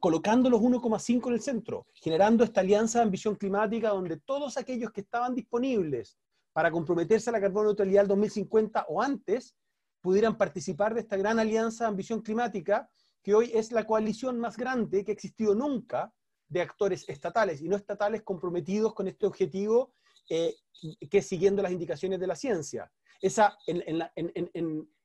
colocando 0.00 0.48
los 0.48 0.62
1,5 0.62 1.26
en 1.26 1.34
el 1.34 1.42
centro, 1.42 1.86
generando 1.92 2.42
esta 2.42 2.62
alianza 2.62 3.00
de 3.00 3.04
ambición 3.04 3.34
climática 3.34 3.90
donde 3.90 4.18
todos 4.20 4.56
aquellos 4.56 4.92
que 4.92 5.02
estaban 5.02 5.34
disponibles 5.34 6.16
para 6.54 6.70
comprometerse 6.70 7.28
a 7.28 7.34
la 7.34 7.40
carbono 7.42 7.66
neutralidad 7.66 8.06
2050 8.06 8.86
o 8.88 9.02
antes 9.02 9.54
pudieran 10.00 10.38
participar 10.38 10.94
de 10.94 11.00
esta 11.00 11.18
gran 11.18 11.38
alianza 11.38 11.84
de 11.84 11.88
ambición 11.88 12.22
climática 12.22 12.88
que 13.22 13.34
hoy 13.34 13.50
es 13.52 13.72
la 13.72 13.84
coalición 13.84 14.38
más 14.38 14.56
grande 14.56 15.04
que 15.04 15.10
ha 15.10 15.14
existido 15.14 15.54
nunca 15.54 16.14
de 16.48 16.62
actores 16.62 17.06
estatales 17.10 17.60
y 17.60 17.68
no 17.68 17.76
estatales 17.76 18.22
comprometidos 18.22 18.94
con 18.94 19.06
este 19.06 19.26
objetivo 19.26 19.92
eh, 20.28 20.56
que 21.10 21.22
siguiendo 21.22 21.62
las 21.62 21.72
indicaciones 21.72 22.20
de 22.20 22.26
la 22.26 22.36
ciencia. 22.36 22.90
Esa, 23.20 23.56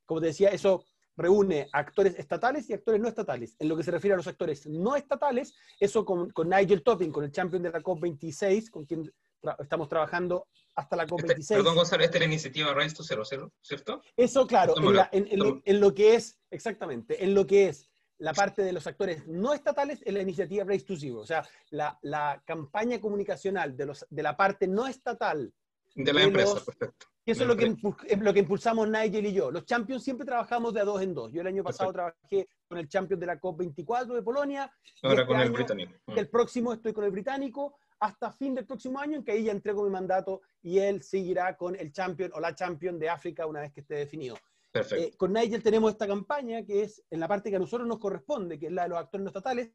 como 0.06 0.22
te 0.22 0.28
decía, 0.28 0.50
eso 0.50 0.86
reúne 1.18 1.68
actores 1.74 2.18
estatales 2.18 2.70
y 2.70 2.74
actores 2.74 3.02
no 3.02 3.08
estatales. 3.08 3.56
En 3.60 3.68
lo 3.68 3.76
que 3.76 3.84
se 3.84 3.92
refiere 3.92 4.14
a 4.14 4.18
los 4.18 4.28
actores 4.28 4.66
no 4.68 4.96
estatales, 4.96 5.54
eso 5.80 6.06
con, 6.06 6.32
Nigel 6.46 6.84
Topping, 6.84 7.12
con 7.12 7.24
el 7.24 7.32
champion 7.32 7.64
de 7.64 7.72
la 7.72 7.82
COP26, 7.82 8.70
con 8.70 8.86
quien 8.86 9.12
estamos 9.60 9.90
trabajando 9.90 10.48
hasta 10.76 10.96
la 10.96 11.08
COP26. 11.08 11.40
Este, 11.40 11.56
perdón, 11.56 11.76
Gonzalo, 11.76 12.04
esta 12.04 12.18
es 12.18 12.22
la 12.22 12.28
iniciativa 12.28 12.74
Rise 12.74 12.96
to 12.96 13.04
Zero, 13.04 13.24
¿cierto? 13.62 14.02
Eso, 14.16 14.46
claro, 14.46 14.76
en, 15.12 15.80
lo, 15.80 15.94
que 15.94 16.16
es, 16.16 16.40
exactamente, 16.52 17.24
en 17.24 17.34
lo 17.34 17.48
que 17.48 17.70
es 17.70 17.90
la 18.20 18.34
parte 18.34 18.64
de 18.64 18.74
los 18.74 18.86
actores 18.88 19.28
no 19.28 19.54
estatales 19.54 20.02
en 20.06 20.16
la 20.16 20.22
iniciativa 20.22 20.64
Race 20.64 20.86
to 20.86 20.96
Zero. 20.96 21.20
O 21.20 21.26
sea, 21.26 21.48
la, 21.72 22.42
campaña 22.46 23.00
comunicacional 23.00 23.76
de, 23.76 23.86
los, 23.86 24.06
de 24.10 24.24
la 24.24 24.36
parte 24.36 24.68
no 24.68 24.88
estatal. 24.88 25.54
De 25.96 26.14
la 26.14 26.24
empresa, 26.24 26.64
perfecto. 26.64 27.08
eso 27.26 27.42
es 27.42 27.48
lo 27.48 27.58
que, 27.58 27.76
lo 28.20 28.34
que 28.34 28.40
impulsamos 28.40 28.88
Nigel 28.88 29.26
y 29.26 29.34
yo. 29.34 29.52
Los 29.52 29.66
champions 29.66 30.04
siempre 30.04 30.26
trabajamos 30.26 30.74
de 30.74 30.82
a 30.82 30.86
dos 30.86 31.02
en 31.02 31.14
dos. 31.14 31.32
Yo 31.32 31.42
el 31.42 31.48
año 31.48 31.64
pasado 31.64 31.92
trabajé 31.92 32.48
con 32.68 32.78
el 32.78 32.88
champion 32.88 33.20
de 33.20 33.26
la 33.26 33.40
COP24 33.40 34.14
de 34.14 34.22
Polonia. 34.22 34.72
Ahora 35.02 35.22
este 35.22 35.28
con 35.28 35.40
el 35.40 35.52
británico. 35.52 35.94
El 36.08 36.30
próximo 36.30 36.74
estoy 36.74 36.94
con 36.94 37.04
el 37.04 37.12
británico 37.12 37.78
hasta 38.00 38.32
fin 38.32 38.54
del 38.54 38.66
próximo 38.66 39.00
año, 39.00 39.18
en 39.18 39.24
que 39.24 39.32
ahí 39.32 39.46
ya 39.46 39.52
entrego 39.52 39.84
mi 39.84 39.90
mandato 39.90 40.42
y 40.62 40.78
él 40.78 41.02
seguirá 41.02 41.56
con 41.58 41.76
el 41.76 41.92
champion 41.92 42.32
o 42.36 42.40
la 42.40 42.54
champion 42.54 43.00
de 43.00 43.10
África 43.10 43.46
una 43.48 43.62
vez 43.62 43.74
que 43.74 43.82
esté 43.82 43.96
definido. 43.96 44.36
Eh, 44.74 45.16
con 45.18 45.34
Nigel 45.34 45.64
tenemos 45.64 45.92
esta 45.92 46.08
campaña 46.08 46.64
que 46.64 46.84
es 46.84 47.04
en 47.10 47.20
la 47.20 47.28
parte 47.28 47.50
que 47.50 47.56
a 47.56 47.60
nosotros 47.60 47.88
nos 47.88 48.00
corresponde, 48.00 48.60
que 48.60 48.68
es 48.68 48.72
la 48.72 48.84
de 48.84 48.90
los 48.90 49.00
actores 49.00 49.24
no 49.24 49.30
estatales, 49.30 49.72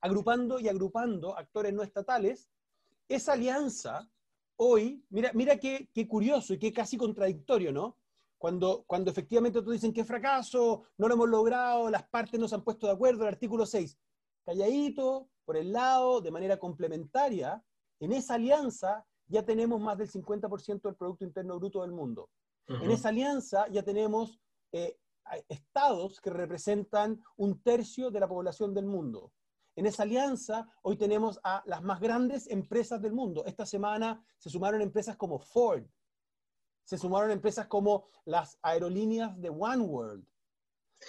agrupando 0.00 0.60
y 0.60 0.68
agrupando 0.68 1.36
actores 1.36 1.72
no 1.72 1.82
estatales. 1.82 2.50
Esa 3.08 3.32
alianza 3.32 4.08
hoy, 4.56 5.04
mira, 5.10 5.30
mira 5.34 5.56
qué, 5.56 5.88
qué 5.92 6.06
curioso 6.06 6.54
y 6.54 6.58
qué 6.58 6.72
casi 6.72 6.96
contradictorio, 6.96 7.72
¿no? 7.72 7.98
Cuando, 8.38 8.84
cuando 8.86 9.10
efectivamente 9.10 9.60
todos 9.60 9.72
dicen 9.72 9.92
que 9.92 10.04
fracaso, 10.04 10.84
no 10.98 11.08
lo 11.08 11.14
hemos 11.14 11.28
logrado, 11.28 11.88
las 11.90 12.08
partes 12.08 12.40
no 12.40 12.48
se 12.48 12.56
han 12.56 12.64
puesto 12.64 12.86
de 12.86 12.92
acuerdo, 12.92 13.22
el 13.22 13.28
artículo 13.28 13.64
6, 13.64 13.96
calladito, 14.44 15.28
por 15.44 15.56
el 15.56 15.72
lado, 15.72 16.20
de 16.20 16.30
manera 16.30 16.58
complementaria, 16.58 17.62
en 18.00 18.12
esa 18.12 18.34
alianza 18.34 19.06
ya 19.26 19.44
tenemos 19.44 19.80
más 19.80 19.96
del 19.96 20.10
50% 20.10 20.82
del 20.82 20.96
Producto 20.96 21.24
Interno 21.24 21.58
Bruto 21.58 21.82
del 21.82 21.92
mundo. 21.92 22.30
En 22.68 22.90
esa 22.90 23.08
alianza 23.08 23.66
ya 23.68 23.82
tenemos 23.82 24.40
eh, 24.72 24.98
estados 25.48 26.20
que 26.20 26.30
representan 26.30 27.22
un 27.36 27.62
tercio 27.62 28.10
de 28.10 28.20
la 28.20 28.28
población 28.28 28.74
del 28.74 28.86
mundo. 28.86 29.32
En 29.74 29.86
esa 29.86 30.02
alianza 30.02 30.68
hoy 30.82 30.96
tenemos 30.96 31.40
a 31.44 31.62
las 31.66 31.82
más 31.82 32.00
grandes 32.00 32.46
empresas 32.48 33.00
del 33.00 33.12
mundo. 33.12 33.44
Esta 33.46 33.64
semana 33.64 34.22
se 34.38 34.50
sumaron 34.50 34.82
empresas 34.82 35.16
como 35.16 35.38
Ford, 35.38 35.84
se 36.84 36.98
sumaron 36.98 37.30
empresas 37.30 37.66
como 37.66 38.08
las 38.24 38.58
aerolíneas 38.62 39.40
de 39.40 39.48
One 39.48 39.82
World, 39.82 40.26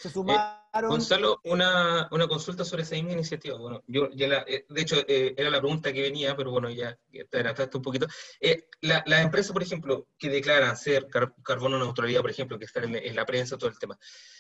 se 0.01 0.09
sumaron 0.09 0.63
Gonzalo, 0.81 1.39
eh, 1.43 1.51
una, 1.51 2.07
una, 2.11 2.27
consulta 2.27 2.65
sobre 2.65 2.81
esa 2.81 2.95
misma 2.95 3.11
iniciativa. 3.11 3.57
Bueno, 3.57 3.83
yo 3.85 4.09
ya 4.11 4.43
eh, 4.47 4.65
de 4.67 4.81
hecho, 4.81 4.95
eh, 5.07 5.35
era 5.37 5.51
la 5.51 5.59
pregunta 5.59 5.93
que 5.93 6.01
venía, 6.01 6.35
pero 6.35 6.51
bueno, 6.51 6.69
ya 6.69 6.97
te 7.11 7.37
adelantaste 7.37 7.77
un 7.77 7.83
poquito. 7.83 8.07
Las 8.81 9.03
la 9.05 9.21
empresas, 9.21 9.51
por 9.51 9.61
ejemplo, 9.61 10.07
que 10.17 10.29
declaran 10.29 10.75
ser 10.75 11.07
carbono 11.43 11.77
neutralidad, 11.77 12.21
por 12.21 12.31
ejemplo, 12.31 12.57
que 12.57 12.65
están 12.65 12.95
en, 12.95 13.15
la 13.15 13.25
prensa, 13.25 13.57
todo 13.57 13.69
el 13.69 13.77
tema, 13.77 13.97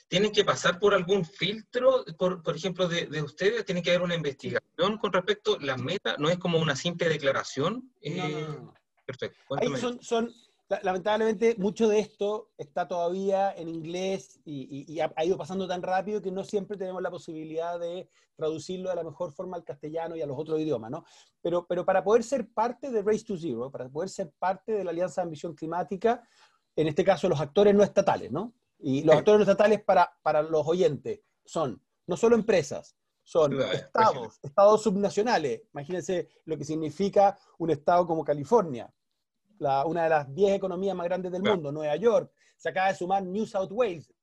¿tienen 0.07 0.31
que 0.31 0.43
pasar 0.43 0.79
por 0.79 0.95
algún 0.95 1.23
filtro, 1.23 2.03
por, 2.17 2.41
por 2.41 2.55
ejemplo, 2.55 2.87
de, 2.87 3.05
de, 3.05 3.21
ustedes? 3.21 3.63
¿Tiene 3.63 3.83
que 3.83 3.91
haber 3.91 4.01
una 4.01 4.15
investigación 4.15 4.97
con 4.97 5.13
respecto 5.13 5.57
a 5.59 5.63
las 5.63 5.79
metas? 5.79 6.17
¿No 6.17 6.29
es 6.29 6.39
como 6.39 6.57
una 6.57 6.75
simple 6.75 7.09
declaración? 7.09 7.91
no, 8.01 8.73
Perfecto. 9.05 9.37
Ahí 9.59 9.67
son, 9.77 10.01
son 10.01 10.33
lamentablemente 10.81 11.55
mucho 11.57 11.87
de 11.87 11.99
esto 11.99 12.51
está 12.57 12.87
todavía 12.87 13.53
en 13.53 13.69
inglés 13.69 14.39
y, 14.45 14.99
ha, 14.99 15.25
ido 15.25 15.37
pasando 15.37 15.67
tan 15.67 15.81
rápido 15.81 16.21
que 16.21 16.31
no 16.31 16.43
siempre 16.43 16.77
tenemos 16.77 17.01
la 17.01 17.11
posibilidad 17.11 17.79
de 17.79 18.09
traducirlo 18.35 18.89
de 18.89 18.95
la 18.95 19.03
mejor 19.03 19.31
forma 19.31 19.57
al 19.57 19.63
castellano 19.63 20.15
y 20.15 20.21
a 20.21 20.25
los 20.25 20.37
otros 20.37 20.59
idiomas, 20.59 20.91
¿no? 20.91 21.05
Pero, 21.41 21.65
pero 21.67 21.85
para 21.85 22.03
poder 22.03 22.23
ser 22.23 22.49
parte 22.49 22.89
de 22.89 23.01
Race 23.01 23.23
to 23.23 23.37
Zero, 23.37 23.71
para 23.71 23.89
poder 23.89 24.09
ser 24.09 24.31
parte 24.39 24.71
de 24.71 24.83
la 24.83 24.91
Alianza 24.91 25.21
de 25.21 25.25
Ambición 25.25 25.53
Climática, 25.53 26.27
en 26.75 26.87
este 26.87 27.03
caso 27.03 27.29
los 27.29 27.39
actores 27.39 27.75
no 27.75 27.83
estatales, 27.83 28.31
¿no? 28.31 28.53
Y 28.79 29.03
los 29.03 29.15
actores 29.15 29.39
no 29.39 29.51
estatales 29.51 29.83
para, 29.83 30.17
para 30.23 30.41
los 30.41 30.67
oyentes 30.67 31.21
son 31.45 31.81
no 32.07 32.17
solo 32.17 32.35
empresas, 32.35 32.95
son 33.23 33.61
estados, 33.61 34.39
estados 34.41 34.83
subnacionales. 34.83 35.61
Imagínense 35.73 36.29
lo 36.45 36.57
que 36.57 36.65
significa 36.65 37.37
un 37.57 37.69
estado 37.69 38.05
como 38.05 38.23
California, 38.23 38.93
una 39.59 40.03
de 40.03 40.09
las 40.09 40.33
10 40.33 40.55
economías 40.55 40.95
más 40.95 41.05
grandes 41.05 41.31
del 41.31 41.43
mundo, 41.43 41.71
Nueva 41.71 41.95
York, 41.95 42.31
se 42.57 42.69
acaba 42.69 42.87
de 42.87 42.95
sumar 42.95 43.23
New 43.23 43.45
South 43.45 43.71
Wales, 43.71 44.13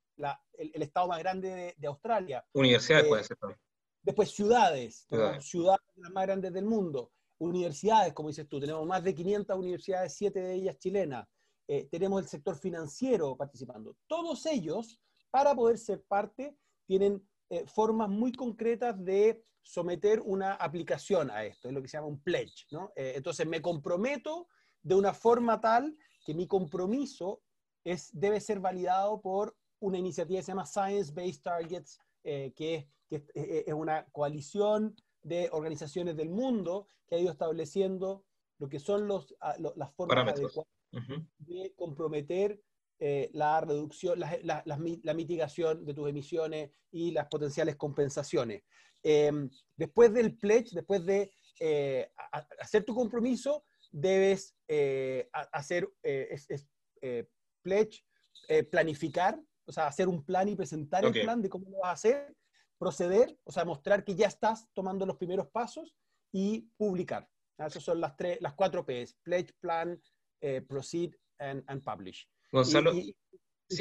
el, 0.55 0.83
estado 0.83 1.09
más 1.09 1.19
grande 1.19 1.75
de, 1.77 1.87
Australia. 1.87 2.45
Universidades 2.53 3.05
eh, 3.05 3.09
puede 3.09 3.25
ser 3.25 3.37
también. 3.37 3.61
Después 4.03 4.31
ciudades, 4.31 5.07
ciudades. 5.41 5.83
las 5.97 6.13
más 6.13 6.27
grandes 6.27 6.53
del 6.53 6.65
mundo. 6.65 7.13
Universidades, 7.39 8.13
como 8.13 8.29
dices 8.29 8.49
tú, 8.49 8.61
tenemos 8.61 8.87
más 8.87 9.03
de 9.05 9.15
500 9.15 9.57
universidades, 9.57 10.15
7 10.15 10.41
de 10.41 10.55
ellas 10.55 10.79
chilenas. 10.79 11.27
Eh, 11.69 11.87
tenemos 11.91 12.23
el 12.23 12.29
sector 12.29 12.57
financiero 12.57 13.37
participando. 13.37 13.97
Todos 14.07 14.45
ellos, 14.47 14.99
para 15.31 15.55
poder 15.55 15.79
ser 15.79 16.03
parte, 16.03 16.57
tienen 16.87 17.23
eh, 17.51 17.67
formas 17.67 18.09
muy 18.09 18.33
concretas 18.33 19.03
de 19.05 19.45
someter 19.63 20.21
una 20.25 20.55
aplicación 20.55 21.31
a 21.31 21.45
esto, 21.45 21.69
es 21.69 21.75
lo 21.75 21.83
que 21.83 21.89
se 21.89 21.99
llama 21.99 22.09
un 22.09 22.23
pledge. 22.23 22.67
¿no? 22.71 22.91
entonces 22.97 23.47
me 23.47 23.61
comprometo 23.61 24.49
de 24.83 24.95
una 24.95 25.13
forma 25.13 25.61
tal 25.61 25.97
que 26.25 26.35
mi 26.35 26.47
compromiso 26.47 27.43
es, 27.85 28.11
debe 28.13 28.41
ser 28.41 28.61
validado 28.61 29.21
por 29.21 29.57
una 29.81 29.99
iniciativa 29.99 30.39
que 30.39 30.45
se 30.45 30.53
llama 30.53 30.67
Science 30.67 31.13
Based 31.13 31.43
Targets, 31.43 31.99
eh, 32.25 32.53
que, 32.55 32.89
es, 33.09 33.73
una 33.73 34.05
coalición 34.13 34.95
de 35.23 35.49
organizaciones 35.53 36.17
del 36.17 36.31
mundo 36.31 36.87
que 37.07 37.17
ha 37.17 37.19
ido 37.19 37.33
estableciendo 37.33 38.25
lo 38.59 38.69
que 38.69 38.79
son 38.79 39.09
los, 39.09 39.35
las 39.75 39.93
formas 39.95 40.29
adecuadas 40.29 40.71
de 41.39 41.73
comprometer 41.77 42.63
eh, 42.99 43.31
la 43.33 43.61
reducción, 43.63 44.21
la, 44.21 45.15
mitigación 45.15 45.87
de 45.87 45.95
tus 45.95 46.09
emisiones 46.09 46.71
y 46.91 47.13
las 47.13 47.29
potenciales 47.29 47.77
compensaciones. 47.77 48.63
Em, 49.03 49.49
después 49.77 50.13
del 50.13 50.37
pledge, 50.37 50.75
después 50.75 51.07
de 51.07 51.33
eh, 51.59 52.13
hacer 52.59 52.85
tu 52.85 52.95
compromiso, 52.95 53.65
debes 53.91 54.57
eh, 54.69 55.29
hacer, 55.53 55.93
eh, 56.03 56.29
es, 56.31 56.69
eh, 57.03 57.29
pledge, 57.63 58.05
planificar, 58.71 59.41
o 59.67 59.73
sea, 59.73 59.87
hacer 59.87 60.09
un 60.09 60.25
plan 60.25 60.49
y 60.49 60.57
presentar 60.57 61.05
el 61.05 61.13
plan 61.13 61.41
de 61.41 61.49
cómo 61.49 61.69
lo 61.71 61.79
vas 61.79 61.91
a 61.91 61.93
hacer, 61.93 62.37
proceder, 62.79 63.39
o 63.45 63.53
sea, 63.53 63.65
mostrar 63.65 64.05
que 64.05 64.15
ya 64.15 64.27
estás 64.27 64.69
tomando 64.73 65.07
los 65.07 65.17
primeros 65.17 65.49
pasos 65.49 65.95
y 66.33 66.69
publicar. 66.77 67.29
Esas 67.59 67.83
son 67.83 68.01
las, 68.01 68.17
tres, 68.17 68.41
las 68.41 68.55
cuatro 68.55 68.85
P's, 68.85 69.15
pledge, 69.23 69.53
plan, 69.61 70.01
proceed 70.67 71.15
and, 71.39 71.85
publish. 71.85 72.27
Gonzalo. 72.51 72.95
Y, 72.95 73.15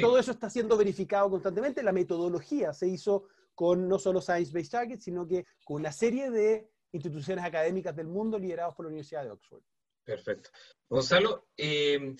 todo 0.00 0.18
eso 0.20 0.30
está 0.30 0.48
siendo 0.48 0.76
verificado 0.76 1.28
constantemente. 1.30 1.82
La 1.82 1.90
metodología 1.90 2.72
se 2.72 2.86
hizo 2.86 3.26
con 3.56 3.88
no 3.88 3.98
solo 3.98 4.20
Science 4.20 4.52
Based 4.52 4.70
Targets, 4.70 5.02
sino 5.02 5.26
que 5.26 5.44
con 5.64 5.80
una 5.80 5.90
serie 5.90 6.30
de 6.30 6.70
instituciones 6.92 7.44
académicas 7.44 7.96
del 7.96 8.06
mundo 8.06 8.38
liderados 8.38 8.74
por 8.76 8.84
la 8.84 8.90
Universidad 8.90 9.24
de 9.24 9.30
Oxford. 9.30 9.62
Perfecto. 10.10 10.50
Gonzalo, 10.88 11.50
eh, 11.56 12.16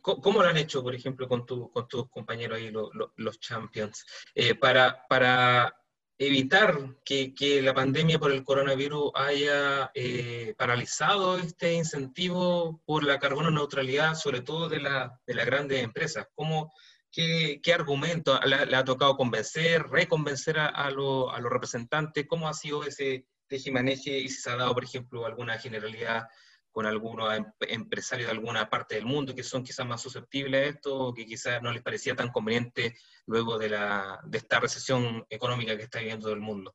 ¿cómo 0.00 0.42
lo 0.42 0.48
han 0.48 0.56
hecho, 0.56 0.80
por 0.80 0.94
ejemplo, 0.94 1.26
con, 1.26 1.44
tu, 1.44 1.68
con 1.72 1.88
tus 1.88 2.08
compañeros 2.08 2.56
ahí, 2.56 2.72
los 3.16 3.40
champions, 3.40 4.06
eh, 4.32 4.54
para, 4.54 5.74
evitar 6.16 6.78
que, 7.04 7.60
la 7.62 7.74
pandemia 7.74 8.20
por 8.20 8.30
el 8.30 8.44
coronavirus 8.44 9.10
haya 9.16 9.90
eh, 9.92 10.54
paralizado 10.56 11.36
este 11.36 11.74
incentivo 11.74 12.80
por 12.86 13.02
la 13.02 13.18
carbono 13.18 13.50
neutralidad, 13.50 14.14
sobre 14.14 14.42
todo 14.42 14.68
de, 14.68 14.78
la, 14.78 15.20
de 15.26 15.34
las 15.34 15.46
grandes 15.46 15.82
empresas? 15.82 16.28
¿Cómo, 16.32 16.72
qué, 17.10 17.60
qué 17.60 17.72
argumento 17.72 18.38
le, 18.44 18.76
ha 18.76 18.84
tocado 18.84 19.16
convencer, 19.16 19.82
reconvencer 19.88 20.60
a 20.60 20.88
los 20.92 21.50
representantes? 21.50 22.24
¿Cómo 22.28 22.46
ha 22.46 22.54
sido 22.54 22.84
ese 22.84 23.26
tejimaneje 23.48 24.18
y 24.18 24.28
si 24.28 24.40
se 24.40 24.50
ha 24.50 24.56
dado, 24.56 24.74
por 24.74 24.84
ejemplo, 24.84 25.26
alguna 25.26 25.58
generalidad 25.58 26.28
con 26.74 26.86
algunos 26.86 27.32
em, 27.32 27.44
empresarios 27.68 28.26
de 28.26 28.32
alguna 28.32 28.68
parte 28.68 28.96
del 28.96 29.06
mundo 29.06 29.32
que 29.32 29.44
son 29.44 29.62
quizás 29.62 29.86
más 29.86 30.02
susceptibles 30.02 30.60
a 30.60 30.70
esto 30.70 30.98
o 30.98 31.14
que 31.14 31.24
quizás 31.24 31.62
no 31.62 31.70
les 31.70 31.84
parecía 31.84 32.16
tan 32.16 32.32
conveniente 32.32 32.96
luego 33.26 33.56
de, 33.58 33.68
la, 33.68 34.20
de 34.24 34.38
esta 34.38 34.58
recesión 34.58 35.24
económica 35.30 35.76
que 35.76 35.84
está 35.84 36.00
viviendo 36.00 36.32
el 36.32 36.40
mundo? 36.40 36.74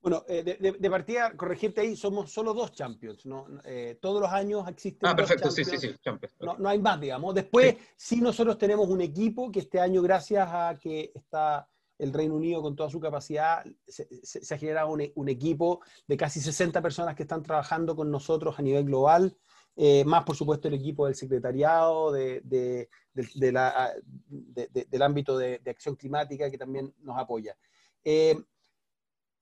Bueno, 0.00 0.24
eh, 0.28 0.44
de, 0.78 0.90
partida, 0.90 1.36
corregirte 1.36 1.80
ahí, 1.80 1.96
somos 1.96 2.30
solo 2.30 2.54
dos 2.54 2.70
champions, 2.70 3.26
¿no? 3.26 3.46
Eh, 3.64 3.98
todos 4.00 4.20
los 4.20 4.30
años 4.30 4.68
existen. 4.68 5.08
Ah, 5.08 5.16
perfecto, 5.16 5.50
sí, 5.50 5.64
sí, 5.64 5.76
sí, 5.76 5.92
no, 6.40 6.56
no, 6.56 6.68
hay 6.68 6.78
más, 6.78 7.00
digamos. 7.00 7.34
Después, 7.34 7.74
sí. 7.96 8.16
sí. 8.16 8.20
nosotros 8.20 8.58
tenemos 8.58 8.88
un 8.88 9.00
equipo 9.00 9.50
que 9.50 9.60
este 9.60 9.80
año, 9.80 10.02
gracias 10.02 10.46
a 10.52 10.78
que 10.80 11.10
está 11.14 11.66
el 11.98 12.12
Reino 12.12 12.34
Unido 12.34 12.62
con 12.62 12.74
toda 12.74 12.90
su 12.90 13.00
capacidad, 13.00 13.64
se, 13.86 14.54
ha 14.54 14.58
generado 14.58 14.90
un, 14.90 15.28
equipo 15.28 15.80
de 16.06 16.16
casi 16.16 16.40
60 16.40 16.82
personas 16.82 17.14
que 17.14 17.22
están 17.22 17.42
trabajando 17.42 17.94
con 17.94 18.10
nosotros 18.10 18.58
a 18.58 18.62
nivel 18.62 18.84
global, 18.84 19.36
eh, 19.76 20.04
más 20.04 20.24
por 20.24 20.36
supuesto 20.36 20.68
el 20.68 20.74
equipo 20.74 21.06
del 21.06 21.14
secretariado, 21.14 22.12
de, 22.12 22.88
del 23.12 25.02
ámbito 25.02 25.38
de, 25.38 25.60
acción 25.66 25.96
climática 25.96 26.50
que 26.50 26.58
también 26.58 26.92
nos 27.00 27.18
apoya. 27.18 27.56
Eh, 28.02 28.36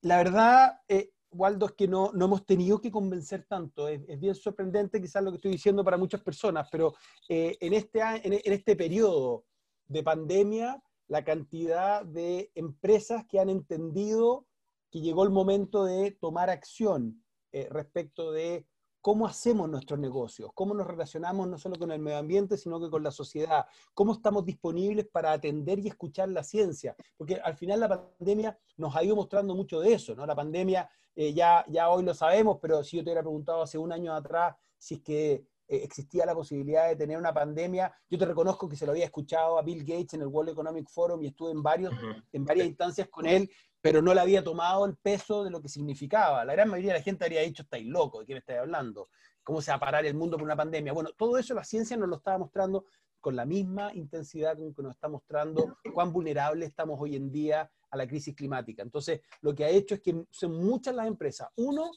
la 0.01 0.17
verdad, 0.17 0.79
eh, 0.87 1.11
Waldo, 1.31 1.65
es 1.65 1.71
que 1.73 1.87
no, 1.87 2.11
no, 2.13 2.25
hemos 2.25 2.45
tenido 2.45 2.79
que 2.79 2.91
convencer 2.91 3.45
tanto. 3.47 3.87
Es, 3.87 4.19
bien 4.19 4.35
sorprendente 4.35 5.01
quizás 5.01 5.23
lo 5.23 5.31
que 5.31 5.37
estoy 5.37 5.51
diciendo 5.51 5.83
para 5.83 5.97
muchas 5.97 6.21
personas, 6.21 6.67
pero 6.71 6.93
en, 7.27 7.73
este, 7.73 8.01
en 8.01 8.53
este 8.53 8.75
periodo 8.75 9.45
de 9.87 10.03
pandemia, 10.03 10.81
la 11.07 11.23
cantidad 11.23 12.05
de 12.05 12.51
empresas 12.55 13.25
que 13.25 13.39
han 13.39 13.49
entendido 13.49 14.47
que 14.89 15.01
llegó 15.01 15.23
el 15.23 15.31
momento 15.31 15.85
de 15.85 16.11
tomar 16.11 16.49
acción 16.49 17.23
eh, 17.51 17.67
respecto 17.69 18.31
de 18.31 18.67
cómo 19.01 19.27
hacemos 19.27 19.69
nuestros 19.69 19.99
negocios, 19.99 20.51
cómo 20.53 20.73
nos 20.73 20.87
relacionamos 20.87 21.47
no 21.47 21.57
solo 21.57 21.75
con 21.77 21.91
el 21.91 21.99
medio 21.99 22.19
ambiente, 22.19 22.57
sino 22.57 22.79
que 22.79 22.89
con 22.89 23.03
la 23.03 23.11
sociedad, 23.11 23.65
cómo 23.93 24.13
estamos 24.13 24.45
disponibles 24.45 25.07
para 25.07 25.33
atender 25.33 25.79
y 25.79 25.89
escuchar 25.89 26.29
la 26.29 26.41
ciencia, 26.41 26.95
porque 27.17 27.35
al 27.35 27.55
final 27.55 27.81
la 27.81 27.89
pandemia 27.89 28.57
nos 28.77 28.95
ha 28.95 29.03
ido 29.03 29.17
mostrando 29.17 29.55
mucho 29.55 29.81
de 29.81 29.93
eso, 29.93 30.15
¿no? 30.15 30.25
La 30.25 30.35
pandemia 30.35 30.89
eh, 31.15 31.33
ya, 31.33 31.65
ya 31.67 31.89
hoy 31.89 32.03
lo 32.03 32.13
sabemos, 32.13 32.59
pero 32.61 32.81
si 32.83 32.95
yo 32.95 33.03
te 33.03 33.09
hubiera 33.09 33.23
preguntado 33.23 33.61
hace 33.61 33.77
un 33.77 33.91
año 33.91 34.13
atrás 34.13 34.55
si 34.77 34.95
es 34.95 35.01
que 35.01 35.47
eh, 35.67 35.81
existía 35.83 36.25
la 36.25 36.35
posibilidad 36.35 36.87
de 36.87 36.95
tener 36.95 37.17
una 37.17 37.33
pandemia. 37.33 37.93
Yo 38.09 38.17
te 38.17 38.25
reconozco 38.25 38.67
que 38.67 38.75
se 38.75 38.85
lo 38.85 38.91
había 38.91 39.05
escuchado 39.05 39.57
a 39.57 39.61
Bill 39.61 39.83
Gates 39.83 40.13
en 40.13 40.21
el 40.21 40.27
World 40.27 40.51
Economic 40.51 40.89
Forum 40.89 41.23
y 41.23 41.27
estuve 41.27 41.51
en, 41.51 41.63
varios, 41.63 41.93
en 42.31 42.45
varias 42.45 42.67
instancias 42.67 43.07
con 43.09 43.25
él, 43.25 43.49
pero 43.81 44.01
no 44.01 44.13
le 44.13 44.21
había 44.21 44.43
tomado 44.43 44.85
el 44.85 44.95
peso 44.97 45.43
de 45.43 45.51
lo 45.51 45.61
que 45.61 45.69
significaba. 45.69 46.45
La 46.45 46.53
gran 46.53 46.69
mayoría 46.69 46.93
de 46.93 46.99
la 46.99 47.03
gente 47.03 47.25
habría 47.25 47.41
dicho, 47.41 47.63
estáis 47.63 47.85
loco, 47.85 48.19
¿de 48.19 48.25
qué 48.25 48.33
me 48.33 48.39
estáis 48.39 48.59
hablando? 48.59 49.09
¿Cómo 49.43 49.61
se 49.61 49.71
va 49.71 49.77
a 49.77 49.79
parar 49.79 50.05
el 50.05 50.15
mundo 50.15 50.37
por 50.37 50.45
una 50.45 50.55
pandemia? 50.55 50.93
Bueno, 50.93 51.11
todo 51.17 51.37
eso 51.37 51.53
la 51.53 51.63
ciencia 51.63 51.97
nos 51.97 52.09
lo 52.09 52.17
estaba 52.17 52.37
mostrando 52.37 52.85
con 53.19 53.35
la 53.37 53.45
misma 53.45 53.93
intensidad 53.93 54.57
con 54.57 54.73
que 54.73 54.83
nos 54.83 54.95
está 54.95 55.07
mostrando 55.07 55.77
cuán 55.93 56.11
vulnerables 56.11 56.69
estamos 56.69 56.99
hoy 56.99 57.15
en 57.15 57.31
día 57.31 57.71
a 57.89 57.97
la 57.97 58.05
crisis 58.05 58.35
climática. 58.35 58.83
Entonces, 58.83 59.21
lo 59.41 59.55
que 59.55 59.63
ha 59.63 59.69
hecho 59.69 59.95
es 59.95 60.01
que 60.01 60.25
son 60.29 60.61
muchas 60.61 60.93
las 60.93 61.07
empresas, 61.07 61.47
uno, 61.55 61.89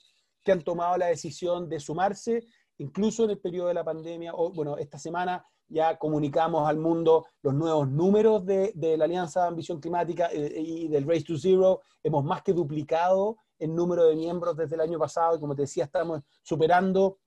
que 0.44 0.52
han 0.52 0.62
tomado 0.62 0.96
la 0.96 1.06
decisión 1.06 1.68
de 1.68 1.80
sumarse 1.80 2.46
incluso 2.78 3.24
en 3.24 3.30
el 3.30 3.38
periodo 3.38 3.68
de 3.68 3.74
la 3.74 3.84
pandemia, 3.84 4.34
o 4.34 4.52
bueno, 4.52 4.76
esta 4.76 4.98
semana 4.98 5.44
ya 5.68 5.96
comunicamos 5.98 6.68
al 6.68 6.78
mundo 6.78 7.26
los 7.42 7.54
nuevos 7.54 7.88
números 7.88 8.44
de, 8.44 8.72
la 8.96 9.04
Alianza 9.04 9.42
de 9.42 9.48
Ambición 9.48 9.80
Climática 9.80 10.28
eh, 10.32 10.52
y 10.56 10.88
del 10.88 11.06
Race 11.06 11.24
to 11.24 11.36
Zero. 11.36 11.82
Hemos 12.02 12.24
más 12.24 12.42
que 12.42 12.52
duplicado 12.52 13.38
el 13.58 13.74
número 13.74 14.04
de 14.04 14.14
miembros 14.14 14.56
desde 14.56 14.74
el 14.74 14.82
año 14.82 14.98
pasado 14.98 15.36
y 15.36 15.40
como 15.40 15.54
te 15.54 15.62
decía, 15.62 15.84
estamos 15.84 16.22
superando 16.42 17.18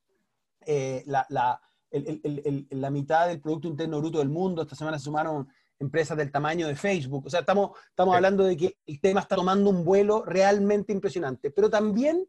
eh, 0.65 1.03
la, 1.05 1.25
la, 1.29 1.59
la, 1.91 2.89
mitad 2.91 3.27
del 3.27 3.41
Producto 3.41 3.67
Interno 3.67 3.99
Bruto 3.99 4.19
del 4.19 4.29
mundo. 4.29 4.61
Esta 4.61 4.75
semana 4.75 4.97
se 4.97 5.05
sumaron 5.05 5.47
empresas 5.79 6.17
del 6.17 6.31
tamaño 6.31 6.67
de 6.67 6.75
Facebook. 6.75 7.25
O 7.25 7.29
sea, 7.29 7.41
estamos, 7.41 7.71
estamos 7.89 8.15
hablando 8.15 8.43
de 8.43 8.55
que 8.55 8.77
el 8.85 9.01
tema 9.01 9.21
está 9.21 9.35
tomando 9.35 9.69
un 9.69 9.83
vuelo 9.83 10.23
realmente 10.23 10.93
impresionante. 10.93 11.51
Pero 11.51 11.69
también 11.69 12.27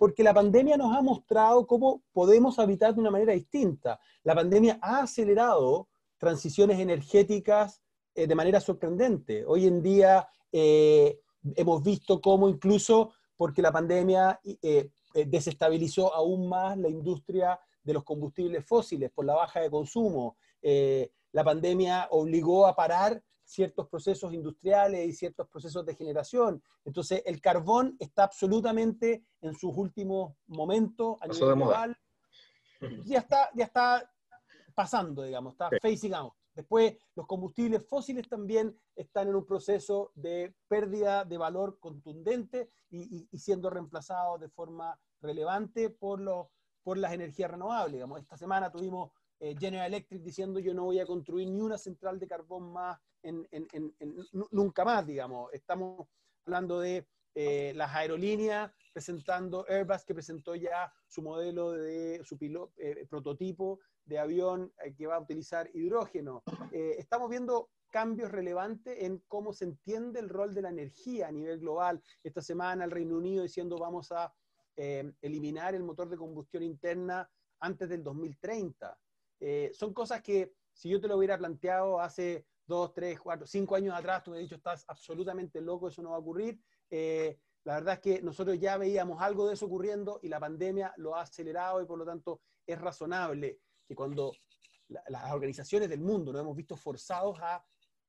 porque 0.00 0.22
la 0.22 0.32
pandemia 0.32 0.78
nos 0.78 0.96
ha 0.96 1.02
mostrado 1.02 1.66
cómo 1.66 2.02
podemos 2.14 2.58
habitar 2.58 2.94
de 2.94 3.02
una 3.02 3.10
manera 3.10 3.34
distinta. 3.34 4.00
La 4.22 4.34
pandemia 4.34 4.78
ha 4.80 5.02
acelerado 5.02 5.90
transiciones 6.16 6.80
energéticas 6.80 7.82
eh, 8.14 8.26
de 8.26 8.34
manera 8.34 8.60
sorprendente. 8.60 9.44
Hoy 9.44 9.66
en 9.66 9.82
día 9.82 10.26
eh, 10.52 11.20
hemos 11.54 11.82
visto 11.82 12.18
cómo 12.22 12.48
incluso 12.48 13.12
porque 13.36 13.60
la 13.60 13.72
pandemia 13.72 14.40
eh, 14.42 14.88
desestabilizó 15.26 16.14
aún 16.14 16.48
más 16.48 16.78
la 16.78 16.88
industria 16.88 17.60
de 17.82 17.92
los 17.92 18.02
combustibles 18.02 18.64
fósiles 18.64 19.10
por 19.10 19.26
la 19.26 19.34
baja 19.34 19.60
de 19.60 19.70
consumo. 19.70 20.38
la 20.62 21.44
pandemia 21.44 22.08
obligó 22.10 22.66
a 22.66 22.74
parar 22.74 23.22
ciertos 23.50 23.88
procesos 23.88 24.32
industriales 24.32 25.08
y 25.08 25.12
ciertos 25.12 25.48
procesos 25.48 25.84
de 25.84 25.96
generación. 25.96 26.62
Entonces, 26.84 27.22
el 27.26 27.40
carbón 27.40 27.96
está 27.98 28.22
absolutamente 28.24 29.24
en 29.40 29.54
sus 29.54 29.76
últimos 29.76 30.34
momentos 30.46 31.20
a 31.20 31.26
nivel 31.26 31.54
global. 31.56 31.98
Ya 33.04 33.18
está, 33.18 33.50
ya 33.54 33.64
está 33.64 34.10
pasando, 34.74 35.22
digamos, 35.22 35.52
está 35.54 35.68
facing 35.82 36.14
out. 36.14 36.32
Después, 36.54 36.96
los 37.16 37.26
combustibles 37.26 37.86
fósiles 37.88 38.28
también 38.28 38.76
están 38.94 39.28
en 39.28 39.34
un 39.34 39.44
proceso 39.44 40.12
de 40.14 40.54
pérdida 40.68 41.24
de 41.24 41.36
valor 41.36 41.78
contundente 41.80 42.70
y, 42.88 43.26
siendo 43.36 43.68
reemplazados 43.68 44.40
de 44.40 44.48
forma 44.48 44.98
relevante 45.20 45.90
por, 45.90 46.20
los, 46.20 46.46
por 46.82 46.98
las 46.98 47.12
energías 47.12 47.50
renovables. 47.50 47.94
Digamos. 47.94 48.20
Esta 48.20 48.36
semana 48.36 48.70
tuvimos 48.70 49.10
eh, 49.42 49.56
General 49.58 49.86
Electric 49.86 50.22
diciendo 50.22 50.60
yo 50.60 50.74
no 50.74 50.84
voy 50.84 51.00
a 51.00 51.06
construir 51.06 51.48
ni 51.48 51.62
una 51.62 51.78
central 51.78 52.18
de 52.18 52.28
carbón 52.28 52.70
más 52.72 52.98
nunca 54.50 54.84
más, 54.84 55.06
digamos. 55.06 55.52
Estamos 55.52 56.06
hablando 56.44 56.80
de 56.80 57.06
eh, 57.34 57.72
las 57.74 57.94
aerolíneas 57.94 58.70
presentando 58.92 59.64
Airbus 59.66 60.04
que 60.04 60.14
presentó 60.14 60.54
ya 60.54 60.92
su 61.06 61.22
modelo 61.22 61.72
de 61.72 62.22
su 62.24 62.36
eh, 62.76 63.06
prototipo 63.08 63.80
de 64.04 64.18
avión 64.18 64.72
que 64.96 65.06
va 65.06 65.16
a 65.16 65.20
utilizar 65.20 65.70
hidrógeno. 65.72 66.42
estamos 66.72 67.30
viendo 67.30 67.70
cambios 67.90 68.30
relevantes 68.30 69.02
en 69.02 69.22
cómo 69.26 69.52
se 69.52 69.64
entiende 69.64 70.20
el 70.20 70.28
rol 70.28 70.54
de 70.54 70.62
la 70.62 70.70
energía 70.70 71.28
a 71.28 71.32
nivel 71.32 71.60
global. 71.60 72.02
Esta 72.22 72.42
semana 72.42 72.84
el 72.84 72.90
Reino 72.90 73.16
Unido 73.16 73.42
diciendo 73.42 73.76
vamos 73.78 74.12
a 74.12 74.32
eliminar 74.76 75.74
el 75.74 75.82
motor 75.82 76.08
de 76.08 76.16
combustión 76.16 76.62
interna 76.62 77.30
antes 77.60 77.88
del 77.88 78.02
2030. 78.02 78.98
Eh, 79.40 79.70
son 79.72 79.92
cosas 79.92 80.22
que 80.22 80.52
si 80.72 80.88
yo 80.88 81.00
te 81.00 81.08
lo 81.08 81.16
hubiera 81.16 81.38
planteado 81.38 82.00
hace 82.00 82.46
dos, 82.66 82.92
tres, 82.92 83.18
cuatro, 83.18 83.46
cinco 83.46 83.74
años 83.74 83.94
atrás, 83.94 84.22
tú 84.22 84.30
me 84.30 84.36
hubieras 84.36 84.50
dicho, 84.50 84.56
estás 84.56 84.84
absolutamente 84.86 85.60
loco, 85.60 85.88
eso 85.88 86.02
no 86.02 86.10
va 86.10 86.16
a 86.16 86.20
ocurrir. 86.20 86.60
Eh, 86.90 87.38
la 87.64 87.74
verdad 87.74 87.94
es 87.94 88.00
que 88.00 88.22
nosotros 88.22 88.58
ya 88.58 88.76
veíamos 88.78 89.20
algo 89.20 89.46
de 89.46 89.54
eso 89.54 89.66
ocurriendo 89.66 90.20
y 90.22 90.28
la 90.28 90.40
pandemia 90.40 90.94
lo 90.96 91.16
ha 91.16 91.22
acelerado 91.22 91.82
y 91.82 91.86
por 91.86 91.98
lo 91.98 92.04
tanto 92.04 92.40
es 92.66 92.80
razonable 92.80 93.60
que 93.86 93.94
cuando 93.94 94.32
las 94.88 95.32
organizaciones 95.32 95.88
del 95.88 96.00
mundo 96.00 96.32
nos 96.32 96.42
hemos 96.42 96.56
visto 96.56 96.76
forzados 96.76 97.38
a, 97.40 97.64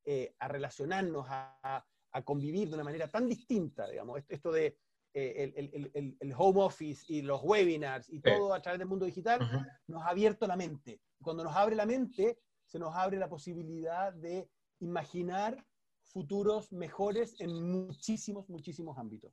eh, 0.06 0.36
a 0.40 0.48
relacionarnos, 0.48 1.26
a, 1.30 1.86
a, 2.12 2.22
convivir 2.24 2.70
de 2.70 2.76
una 2.76 2.84
manera 2.84 3.10
tan 3.10 3.28
distinta, 3.28 3.88
digamos, 3.88 4.22
esto 4.28 4.52
de 4.52 4.78
el, 5.14 5.92
el, 5.94 6.18
el, 6.20 6.34
home 6.38 6.62
office 6.62 7.04
y 7.08 7.22
los 7.22 7.42
webinars 7.44 8.10
y 8.10 8.22
todo 8.22 8.54
a 8.54 8.62
través 8.62 8.80
del 8.80 8.88
mundo 8.88 9.06
digital, 9.06 9.40
nos 9.88 10.04
ha 10.04 10.10
abierto 10.10 10.48
la 10.48 10.56
mente 10.56 11.02
cuando 11.22 11.44
nos 11.44 11.56
abre 11.56 11.76
la 11.76 11.86
mente, 11.86 12.40
se 12.66 12.80
nos 12.80 12.96
abre 12.96 13.18
la 13.18 13.30
posibilidad 13.30 14.14
de 14.14 14.50
imaginar 14.80 15.64
futuros 16.04 16.72
mejores 16.72 17.40
en 17.40 17.52
muchísimos, 17.72 18.50
muchísimos 18.50 18.98
ámbitos. 18.98 19.32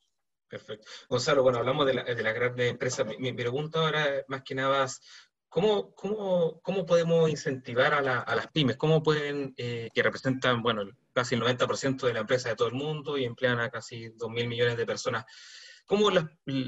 Perfecto. 0.48 0.86
Gonzalo, 1.08 1.42
bueno, 1.42 1.58
hablamos 1.58 1.86
de, 1.86 1.94
la, 1.94 2.04
de 2.04 2.22
las 2.22 2.34
grandes 2.34 2.70
empresas. 2.70 3.06
Mi, 3.18 3.32
pregunta 3.32 3.80
ahora, 3.80 4.24
más 4.28 4.42
que 4.42 4.54
nada, 4.54 4.84
es 4.84 5.00
¿cómo, 5.48 5.94
cómo, 5.94 6.60
cómo 6.62 6.86
podemos 6.86 7.28
incentivar 7.28 7.92
a, 7.94 8.02
las 8.02 8.46
pymes? 8.48 8.76
¿Cómo 8.76 9.02
pueden, 9.02 9.54
eh, 9.56 9.88
que 9.92 10.02
representan, 10.02 10.62
bueno, 10.62 10.84
casi 11.12 11.34
el 11.34 11.42
90% 11.42 12.06
de 12.06 12.14
la 12.14 12.20
empresa 12.20 12.48
de 12.50 12.56
todo 12.56 12.68
el 12.68 12.74
mundo 12.74 13.18
y 13.18 13.24
emplean 13.24 13.60
a 13.60 13.70
casi 13.70 14.08
2 14.10 14.30
mil 14.30 14.48
millones 14.48 14.76
de 14.76 14.86
personas. 14.86 15.24
¿Cómo 15.88 16.10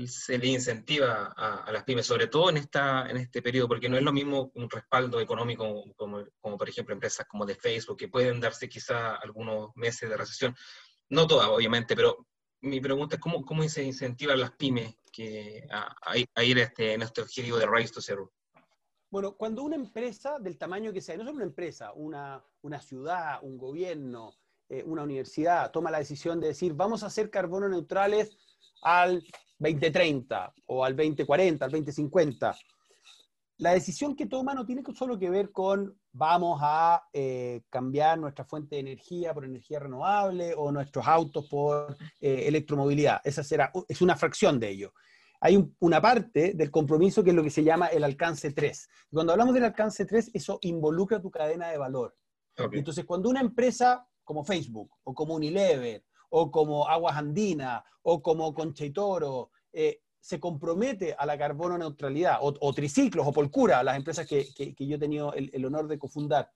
se 0.06 0.38
le 0.38 0.46
incentiva 0.46 1.34
a, 1.36 1.70
las 1.70 1.84
pymes, 1.84 2.06
sobre 2.06 2.28
todo 2.28 2.48
en, 2.48 2.56
esta, 2.56 3.06
en 3.06 3.18
este 3.18 3.42
periodo? 3.42 3.68
Porque 3.68 3.86
no 3.86 3.98
es 3.98 4.02
lo 4.02 4.14
mismo 4.14 4.50
un 4.54 4.70
respaldo 4.70 5.20
económico 5.20 5.84
como, 5.94 6.24
como, 6.40 6.56
por 6.56 6.66
ejemplo, 6.66 6.94
empresas 6.94 7.26
como 7.26 7.44
de 7.44 7.54
Facebook, 7.54 7.98
que 7.98 8.08
pueden 8.08 8.40
darse 8.40 8.66
quizá 8.66 9.16
algunos 9.16 9.76
meses 9.76 10.08
de 10.08 10.16
recesión. 10.16 10.56
No 11.10 11.26
todas, 11.26 11.48
obviamente, 11.48 11.94
pero 11.94 12.26
mi 12.62 12.80
pregunta 12.80 13.16
es 13.16 13.20
cómo, 13.20 13.44
cómo 13.44 13.62
se 13.68 13.84
incentivan 13.84 14.40
las 14.40 14.52
pymes 14.52 14.96
que, 15.12 15.68
a, 15.70 16.16
ir 16.42 16.58
este, 16.58 16.94
en 16.94 17.02
este 17.02 17.20
objetivo 17.20 17.58
de 17.58 17.66
Race 17.66 17.92
to 17.92 18.00
Zero. 18.00 18.32
Bueno, 19.10 19.36
cuando 19.36 19.62
una 19.64 19.76
empresa 19.76 20.38
del 20.38 20.56
tamaño 20.56 20.94
que 20.94 21.02
sea, 21.02 21.18
no 21.18 21.24
solo 21.24 21.36
una 21.36 21.44
empresa, 21.44 21.92
una, 21.92 22.42
una 22.62 22.80
ciudad, 22.80 23.40
un 23.42 23.58
gobierno, 23.58 24.32
eh, 24.70 24.82
una 24.82 25.02
universidad, 25.02 25.70
toma 25.72 25.90
la 25.90 25.98
decisión 25.98 26.40
de 26.40 26.48
decir, 26.48 26.72
vamos 26.72 27.02
a 27.02 27.10
ser 27.10 27.28
carbono 27.28 27.68
neutrales 27.68 28.38
al 28.82 29.22
2030 29.58 30.52
o 30.66 30.84
al 30.84 30.96
2040, 30.96 31.64
al 31.64 31.70
2050. 31.70 32.56
La 33.58 33.72
decisión 33.72 34.16
que 34.16 34.26
toma 34.26 34.54
no 34.54 34.64
tiene 34.64 34.82
solo 34.94 35.18
que 35.18 35.28
ver 35.28 35.50
con 35.52 35.94
vamos 36.12 36.60
a 36.62 37.02
eh, 37.12 37.62
cambiar 37.68 38.18
nuestra 38.18 38.44
fuente 38.44 38.76
de 38.76 38.80
energía 38.80 39.34
por 39.34 39.44
energía 39.44 39.78
renovable 39.78 40.54
o 40.56 40.72
nuestros 40.72 41.06
autos 41.06 41.46
por 41.46 41.96
eh, 42.20 42.44
electromovilidad. 42.46 43.20
Esa 43.22 43.44
será, 43.44 43.70
es 43.86 44.00
una 44.00 44.16
fracción 44.16 44.58
de 44.58 44.70
ello 44.70 44.92
hay 45.40 45.72
una 45.78 46.02
parte 46.02 46.52
del 46.54 46.70
compromiso 46.70 47.24
que 47.24 47.30
es 47.30 47.36
lo 47.36 47.42
que 47.42 47.50
se 47.50 47.64
llama 47.64 47.86
el 47.86 48.04
alcance 48.04 48.52
3. 48.52 48.88
Cuando 49.10 49.32
hablamos 49.32 49.54
del 49.54 49.64
alcance 49.64 50.04
3, 50.04 50.32
eso 50.34 50.58
involucra 50.62 51.20
tu 51.20 51.30
cadena 51.30 51.70
de 51.70 51.78
valor. 51.78 52.14
Entonces, 52.72 53.06
cuando 53.06 53.30
una 53.30 53.40
empresa 53.40 54.06
como 54.22 54.44
Facebook, 54.44 54.90
o 55.02 55.14
como 55.14 55.34
Unilever, 55.34 56.04
o 56.30 56.50
como 56.50 56.88
Aguas 56.88 57.16
Andina, 57.16 57.84
o 58.02 58.22
como 58.22 58.54
Concha 58.54 58.84
y 58.84 58.90
Toro, 58.90 59.50
eh, 59.72 60.00
se 60.18 60.38
compromete 60.38 61.14
a 61.18 61.24
la 61.24 61.38
carbono 61.38 61.78
neutralidad, 61.78 62.38
o, 62.40 62.74
Triciclos, 62.74 63.26
o 63.26 63.32
Polcura, 63.32 63.82
las 63.82 63.96
empresas 63.96 64.26
que, 64.26 64.74
yo 64.78 64.96
he 64.96 64.98
tenido 64.98 65.32
el, 65.32 65.50
el 65.52 65.64
honor 65.64 65.88
de 65.88 65.98
cofundar, 65.98 66.50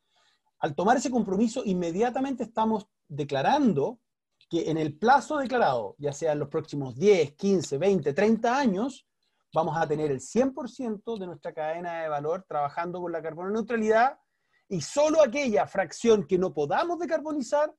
al 0.58 0.74
tomar 0.74 0.96
ese 0.96 1.10
compromiso, 1.10 1.62
inmediatamente 1.64 2.42
estamos 2.42 2.86
declarando 3.08 4.00
que 4.48 4.70
en 4.70 4.78
el 4.78 4.96
plazo 4.98 5.38
declarado, 5.38 5.94
ya 5.98 6.12
sea 6.12 6.32
en 6.32 6.38
los 6.38 6.48
próximos 6.48 6.96
10, 6.96 7.34
15, 7.34 7.78
20, 7.78 8.12
30 8.12 8.58
años, 8.58 9.06
vamos 9.52 9.76
a 9.76 9.86
tener 9.86 10.10
el 10.10 10.20
100% 10.20 11.18
de 11.18 11.26
nuestra 11.26 11.52
cadena 11.52 12.02
de 12.02 12.08
valor 12.08 12.44
trabajando 12.46 13.00
con 13.00 13.12
la 13.12 13.22
carbono 13.22 13.50
neutralidad 13.50 14.18
y 14.68 14.80
solo 14.80 15.22
aquella 15.22 15.66
fracción 15.66 16.26
que 16.26 16.38
no 16.38 16.52
podamos 16.52 16.98
decarbonizar 16.98 17.72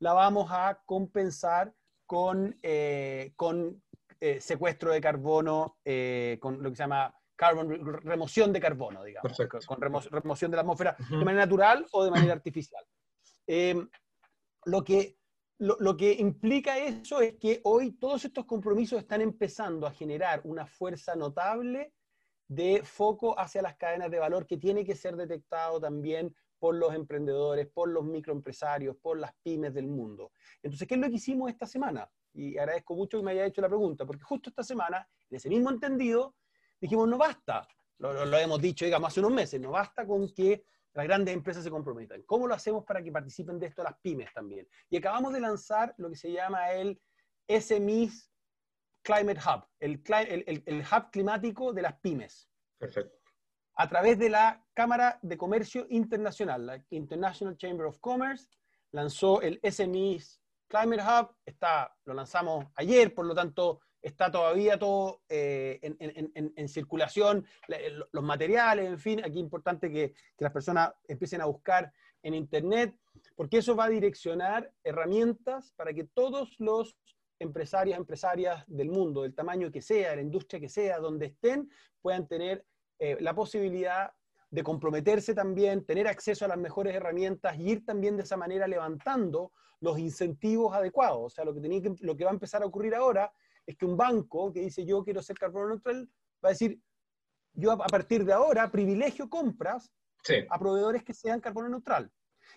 la 0.00 0.12
vamos 0.12 0.48
a 0.50 0.80
compensar 0.84 1.72
con, 2.06 2.56
eh, 2.62 3.32
con 3.36 3.82
eh, 4.20 4.40
secuestro 4.40 4.92
de 4.92 5.00
carbono, 5.00 5.78
eh, 5.84 6.38
con 6.40 6.62
lo 6.62 6.70
que 6.70 6.76
se 6.76 6.82
llama 6.82 7.14
carbon, 7.34 8.02
remoción 8.02 8.52
de 8.52 8.60
carbono, 8.60 9.04
digamos, 9.04 9.36
con 9.66 9.80
remoción 9.80 10.50
de 10.50 10.56
la 10.56 10.62
atmósfera 10.62 10.96
de 11.10 11.16
manera 11.16 11.44
natural 11.44 11.86
o 11.92 12.04
de 12.04 12.10
manera 12.10 12.32
artificial. 12.32 12.84
lo 14.64 14.82
que 14.82 15.18
lo, 15.58 15.96
que 15.96 16.12
implica 16.12 16.76
eso 16.78 17.20
es 17.20 17.36
que 17.36 17.60
hoy 17.64 17.92
todos 17.92 18.24
estos 18.24 18.44
compromisos 18.44 18.98
están 18.98 19.22
empezando 19.22 19.86
a 19.86 19.90
generar 19.90 20.42
una 20.44 20.66
fuerza 20.66 21.14
notable 21.16 21.94
de 22.46 22.82
foco 22.84 23.38
hacia 23.38 23.62
las 23.62 23.76
cadenas 23.76 24.10
de 24.10 24.18
valor 24.18 24.46
que 24.46 24.58
tiene 24.58 24.84
que 24.84 24.94
ser 24.94 25.16
detectado 25.16 25.80
también 25.80 26.34
por 26.58 26.74
los 26.74 26.94
emprendedores, 26.94 27.66
por 27.68 27.88
los 27.88 28.04
microempresarios, 28.04 28.96
por 28.96 29.18
las 29.18 29.32
pymes 29.42 29.74
del 29.74 29.86
mundo. 29.86 30.32
Entonces, 30.62 30.86
¿qué 30.88 30.94
es 30.94 31.00
lo 31.00 31.08
que 31.08 31.16
hicimos 31.16 31.50
esta 31.50 31.66
semana? 31.66 32.08
Y 32.32 32.56
agradezco 32.58 32.94
mucho 32.94 33.18
que 33.18 33.24
me 33.24 33.32
haya 33.32 33.46
hecho 33.46 33.60
la 33.60 33.68
pregunta, 33.68 34.04
porque 34.04 34.24
justo 34.24 34.50
esta 34.50 34.62
semana, 34.62 35.08
en 35.30 35.36
ese 35.36 35.48
mismo 35.48 35.70
entendido, 35.70 36.34
dijimos, 36.80 37.08
no 37.08 37.18
basta, 37.18 37.66
lo, 37.98 38.36
hemos 38.36 38.60
dicho, 38.60 38.84
digamos, 38.84 39.08
hace 39.08 39.20
unos 39.20 39.32
meses, 39.32 39.60
no 39.60 39.70
basta 39.70 40.06
con 40.06 40.28
que 40.34 40.64
las 40.92 41.06
grandes 41.06 41.34
empresas 41.34 41.64
se 41.64 41.70
comprometan. 41.70 42.22
¿Cómo 42.22 42.46
lo 42.46 42.54
hacemos 42.54 42.84
para 42.84 43.02
que 43.02 43.12
participen 43.12 43.58
de 43.58 43.66
esto 43.66 43.82
las 43.82 43.98
pymes 44.00 44.32
también? 44.32 44.68
Y 44.90 44.96
acabamos 44.96 45.32
de 45.32 45.40
lanzar 45.40 45.94
lo 45.98 46.08
que 46.10 46.16
se 46.16 46.32
llama 46.32 46.72
el 46.72 47.00
SMEs 47.48 48.30
Climate 49.02 49.40
Hub, 49.40 49.64
el, 49.78 50.02
el, 50.66 50.80
hub 50.80 51.10
climático 51.10 51.72
de 51.72 51.82
las 51.82 51.98
pymes. 52.00 52.50
Perfecto. 52.78 53.16
A 53.78 53.88
través 53.88 54.18
de 54.18 54.30
la 54.30 54.64
Cámara 54.72 55.18
de 55.20 55.36
Comercio 55.36 55.86
Internacional, 55.90 56.64
la 56.64 56.82
International 56.90 57.58
Chamber 57.58 57.86
of 57.86 57.98
Commerce, 58.00 58.48
lanzó 58.90 59.42
el 59.42 59.60
SMEs 59.62 60.40
Climate 60.66 61.02
Hub, 61.02 61.36
está, 61.44 61.94
lo 62.06 62.14
lanzamos 62.14 62.66
ayer, 62.74 63.14
por 63.14 63.26
lo 63.26 63.34
tanto, 63.34 63.80
está 64.00 64.30
todavía 64.30 64.78
todo 64.78 65.20
eh, 65.28 65.78
en, 65.82 66.68
circulación, 66.68 67.44
los 68.12 68.24
materiales, 68.24 68.88
en 68.88 68.98
fin, 68.98 69.20
aquí 69.20 69.38
es 69.38 69.44
importante 69.44 69.90
que, 69.92 70.14
las 70.38 70.52
personas 70.52 70.92
empiecen 71.06 71.40
a 71.40 71.46
buscar 71.46 71.92
en 72.22 72.34
Internet, 72.34 72.96
porque 73.34 73.58
eso 73.58 73.76
va 73.76 73.84
a 73.84 73.90
direccionar 73.90 74.72
herramientas 74.84 75.72
para 75.76 75.92
que 75.92 76.04
todos 76.04 76.56
los 76.58 76.96
empresarios, 77.38 77.98
empresarias 77.98 78.64
del 78.66 78.88
mundo, 78.88 79.22
del 79.22 79.34
tamaño 79.34 79.70
que 79.70 79.82
sea, 79.82 80.10
de 80.10 80.16
la 80.16 80.22
industria 80.22 80.60
que 80.60 80.68
sea, 80.68 80.98
donde 80.98 81.26
estén, 81.26 81.70
puedan 82.00 82.26
tener 82.26 82.64
eh, 82.98 83.16
la 83.20 83.34
posibilidad 83.34 84.12
de 84.50 84.62
comprometerse 84.62 85.34
también, 85.34 85.84
tener 85.84 86.06
acceso 86.08 86.44
a 86.44 86.48
las 86.48 86.58
mejores 86.58 86.94
herramientas 86.94 87.58
y 87.58 87.70
ir 87.70 87.84
también 87.84 88.16
de 88.16 88.22
esa 88.22 88.36
manera 88.36 88.66
levantando 88.66 89.52
los 89.80 89.98
incentivos 89.98 90.74
adecuados. 90.74 91.18
O 91.20 91.30
sea, 91.30 91.44
lo 91.44 91.52
que, 91.52 91.60
tenía 91.60 91.82
lo 92.00 92.16
que 92.16 92.24
va 92.24 92.30
a 92.30 92.34
empezar 92.34 92.62
a 92.62 92.66
ocurrir 92.66 92.94
ahora 92.94 93.32
es 93.66 93.76
que 93.76 93.84
un 93.84 93.96
banco 93.96 94.52
que 94.52 94.60
dice 94.60 94.86
yo 94.86 95.02
quiero 95.04 95.20
ser 95.22 95.36
carbono 95.36 95.68
neutral 95.68 96.08
va 96.44 96.50
a 96.50 96.52
decir 96.52 96.80
yo 97.52 97.72
a 97.72 97.86
partir 97.86 98.24
de 98.24 98.32
ahora 98.32 98.70
privilegio 98.70 99.28
compras 99.28 99.90
a 100.50 100.58
proveedores 100.58 101.04
que 101.04 101.14
sean 101.14 101.40
carbono 101.40 101.68
neutral. 101.68 102.10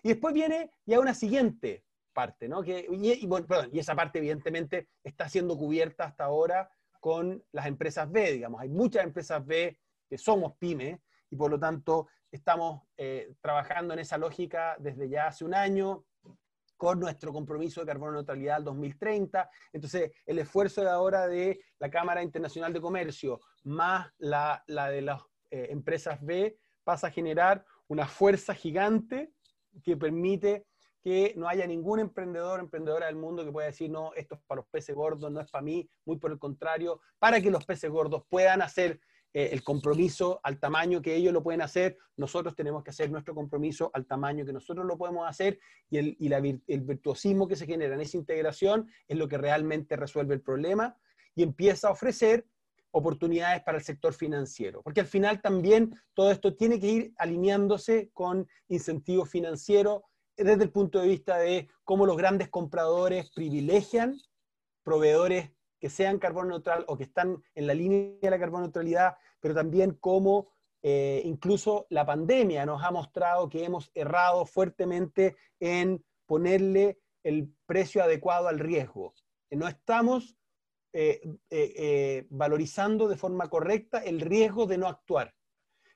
Y 0.04 0.10
después 0.10 0.34
viene 0.34 0.72
ya 0.86 1.00
una 1.00 1.14
siguiente 1.14 1.84
parte, 2.14 2.48
¿no? 2.48 2.64
Que, 2.64 2.88
y, 2.90 3.26
bueno, 3.28 3.46
perdón, 3.48 3.70
y 3.72 3.80
esa 3.80 3.96
parte 3.96 4.20
evidentemente 4.20 4.90
está 5.04 5.30
siendo 5.30 5.58
cubierta 5.58 6.06
hasta 6.06 6.26
ahora 6.26 6.70
con 7.00 7.44
las 7.52 7.66
empresas 7.68 8.12
B, 8.12 8.34
digamos. 8.34 8.60
Hay 8.62 8.70
muchas 8.70 9.04
empresas 9.04 9.46
B 9.46 9.80
que 10.10 10.18
somos 10.18 10.58
pymes 10.58 11.00
y 11.30 11.36
por 11.36 11.52
lo 11.52 11.60
tanto 11.60 12.08
estamos 12.32 12.84
eh, 12.98 13.34
trabajando 13.42 13.94
en 13.94 14.00
esa 14.00 14.18
lógica 14.18 14.76
desde 14.80 15.10
ya 15.10 15.28
hace 15.28 15.46
un 15.46 15.54
año 15.54 16.06
con 16.80 17.00
nuestro 17.00 17.34
compromiso 17.34 17.82
de 17.82 17.88
carbono 17.88 18.14
neutralidad 18.14 18.56
al 18.56 18.64
2030. 18.64 19.50
Entonces, 19.74 20.12
el 20.26 20.40
esfuerzo 20.40 20.82
de 20.82 20.90
ahora 20.90 21.28
de 21.28 21.60
la 21.78 21.90
Cámara 21.90 22.24
Internacional 22.24 22.72
de 22.72 22.80
Comercio 22.80 23.42
más 23.64 24.08
la, 24.18 24.64
de 24.66 25.02
las 25.02 25.22
eh, 25.52 25.68
empresas 25.72 26.22
B 26.22 26.58
pasa 26.86 27.08
a 27.08 27.12
generar 27.12 27.66
una 27.88 28.08
fuerza 28.08 28.54
gigante 28.54 29.34
que 29.84 29.98
permite 29.98 30.68
que 31.02 31.34
no 31.36 31.50
haya 31.50 31.68
ningún 31.68 32.00
emprendedor, 32.00 32.60
emprendedora 32.60 33.08
del 33.08 33.16
mundo 33.16 33.44
que 33.44 33.52
pueda 33.52 33.68
decir, 33.68 33.90
no, 33.90 34.14
esto 34.14 34.36
es 34.36 34.42
para 34.48 34.62
los 34.62 34.70
peces 34.70 34.96
gordos, 34.96 35.30
no 35.32 35.42
es 35.42 35.50
para 35.50 35.62
mí, 35.62 35.90
muy 36.06 36.18
por 36.18 36.32
el 36.32 36.40
contrario, 36.40 37.02
para 37.20 37.42
que 37.42 37.52
los 37.52 37.66
peces 37.66 37.90
gordos 37.90 38.24
puedan 38.30 38.62
hacer 38.62 39.02
eh, 39.34 39.50
el 39.52 39.64
compromiso 39.64 40.40
al 40.44 40.60
tamaño 40.60 41.02
que 41.02 41.16
ellos 41.16 41.34
lo 41.34 41.44
pueden 41.44 41.62
hacer, 41.62 41.98
nosotros 42.18 42.56
tenemos 42.56 42.84
que 42.84 42.90
hacer 42.90 43.12
nuestro 43.12 43.36
compromiso 43.36 43.92
al 43.94 44.06
tamaño 44.06 44.46
que 44.46 44.54
nosotros 44.54 44.86
lo 44.86 44.98
podemos 44.98 45.28
hacer 45.28 45.60
y, 45.90 45.98
el, 45.98 46.18
y 46.20 46.34
el 46.34 46.82
virtuosismo 46.82 47.48
que 47.48 47.56
se 47.56 47.66
genera 47.66 47.96
en 47.96 48.02
esa 48.02 48.18
integración 48.18 48.90
es 49.08 49.18
lo 49.18 49.28
que 49.28 49.38
realmente 49.38 49.96
resuelve 49.96 50.36
el 50.36 50.42
problema 50.42 50.98
y 51.36 51.44
empieza 51.44 51.90
a 51.90 51.92
ofrecer 51.92 52.46
oportunidades 52.92 53.62
para 53.62 53.78
el 53.78 53.84
sector 53.84 54.14
financiero, 54.14 54.82
porque 54.82 55.02
al 55.02 55.06
final 55.06 55.42
también 55.42 55.96
todo 56.16 56.32
esto 56.32 56.56
tiene 56.56 56.80
que 56.80 56.88
ir 56.88 57.14
alineándose 57.18 58.10
con 58.14 58.48
incentivos 58.68 59.30
financieros 59.30 60.02
desde 60.36 60.64
el 60.64 60.72
punto 60.72 61.00
de 61.00 61.08
vista 61.08 61.38
de 61.38 61.68
cómo 61.84 62.06
los 62.06 62.18
grandes 62.18 62.50
compradores 62.50 63.30
privilegian 63.32 64.18
proveedores 64.84 65.52
que 65.80 65.90
sean 65.90 66.20
carbono 66.20 66.50
neutral 66.50 66.84
o 66.88 66.98
que 66.98 67.04
están 67.04 67.42
en 67.56 67.68
la 67.68 67.74
línea 67.74 68.18
de 68.22 68.30
la 68.30 68.40
carbono 68.40 68.64
neutralidad, 68.64 69.16
pero 69.40 69.56
también 69.56 69.98
cómo 70.00 70.50
eh, 70.82 71.22
incluso 71.26 71.88
la 71.90 72.06
pandemia 72.06 72.66
nos 72.66 72.84
ha 72.84 72.92
mostrado 72.92 73.50
que 73.50 73.66
hemos 73.66 73.92
errado 73.94 74.46
fuertemente 74.46 75.36
en 75.60 76.04
ponerle 76.26 77.00
el 77.24 77.54
precio 77.66 78.04
adecuado 78.04 78.48
al 78.48 78.60
riesgo. 78.60 79.14
No 79.52 79.68
estamos 79.68 80.38
eh, 80.94 81.22
eh, 81.50 82.26
valorizando 82.30 83.08
de 83.08 83.18
forma 83.18 83.50
correcta 83.50 84.00
el 84.00 84.22
riesgo 84.22 84.66
de 84.68 84.78
no 84.78 84.88
actuar. 84.88 85.34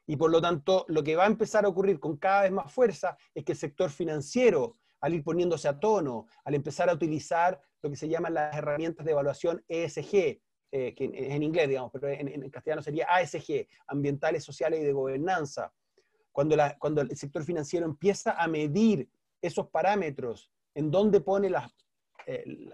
Y 0.05 0.17
por 0.17 0.31
lo 0.31 0.41
tanto, 0.41 0.85
lo 0.89 1.01
que 1.01 1.15
va 1.15 1.23
a 1.23 1.27
empezar 1.27 1.63
a 1.63 1.69
ocurrir 1.69 1.99
con 1.99 2.17
cada 2.17 2.41
vez 2.43 2.51
más 2.51 2.71
fuerza 2.71 3.17
es 3.33 3.45
que 3.45 3.53
el 3.53 3.57
sector 3.57 3.89
financiero, 3.89 4.77
al 4.99 5.13
ir 5.13 5.23
poniéndose 5.23 5.67
a 5.69 5.79
tono, 5.79 6.27
al 6.43 6.55
empezar 6.55 6.89
a 6.89 6.93
utilizar 6.93 7.61
lo 7.83 7.89
que 7.89 7.95
se 7.95 8.07
llaman 8.09 8.33
las 8.33 8.55
herramientas 8.55 9.05
de 9.05 9.11
evaluación 9.11 9.63
ESG, 9.67 10.41
eh, 10.71 10.95
que 10.95 11.03
en, 11.03 11.43
inglés, 11.43 11.67
digamos, 11.67 11.91
pero 11.91 12.07
en, 12.07 12.49
castellano 12.49 12.81
sería 12.81 13.05
ASG, 13.09 13.67
ambientales, 13.87 14.43
sociales 14.43 14.79
y 14.79 14.83
de 14.83 14.93
gobernanza. 14.93 15.71
Cuando, 16.31 16.55
la, 16.55 16.77
cuando 16.79 17.01
el 17.01 17.15
sector 17.15 17.43
financiero 17.43 17.85
empieza 17.85 18.31
a 18.31 18.47
medir 18.47 19.07
esos 19.39 19.67
parámetros 19.67 20.49
en 20.73 20.89
dónde 20.89 21.21
pone 21.21 21.49
la, 21.49 21.71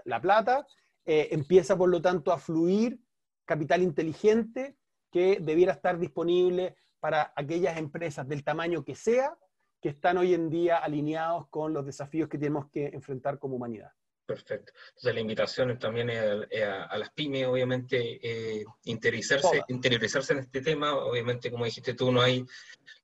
la 0.06 0.22
plata, 0.22 0.66
empieza 1.04 1.76
por 1.76 1.90
lo 1.90 2.02
tanto 2.02 2.32
a 2.32 2.38
fluir 2.38 3.02
capital 3.44 3.82
inteligente 3.82 4.78
que 5.12 5.40
debiera 5.42 5.74
estar 5.74 5.98
disponible 5.98 6.76
para 7.00 7.34
aquellas 7.36 7.78
empresas 7.78 8.28
del 8.28 8.44
tamaño 8.44 8.84
que 8.84 8.96
sea, 8.96 9.38
que 9.82 9.90
están 9.90 10.18
hoy 10.18 10.34
en 10.34 10.50
día 10.50 10.78
alineados 10.78 11.48
con 11.50 11.74
los 11.74 11.86
desafíos 11.86 12.30
que 12.30 12.38
tenemos 12.38 12.70
que 12.70 12.88
enfrentar 12.88 13.40
como 13.40 13.56
humanidad. 13.56 13.92
Perfecto. 14.30 14.74
Entonces 14.90 15.16
la 15.16 15.22
invitación 15.22 15.80
también 15.80 16.12
es 16.12 16.64
a, 16.64 16.96
las 17.00 17.10
pymes, 17.10 17.48
obviamente, 17.48 18.20
eh, 18.22 18.64
interiorizarse, 18.84 19.64
interiorizarse 19.70 20.34
en 20.34 20.40
este 20.42 20.62
tema. 20.62 20.94
Obviamente, 20.94 21.50
como 21.50 21.66
dijiste 21.66 21.96
tú, 21.96 22.12
no 22.12 22.22
hay, 22.22 22.46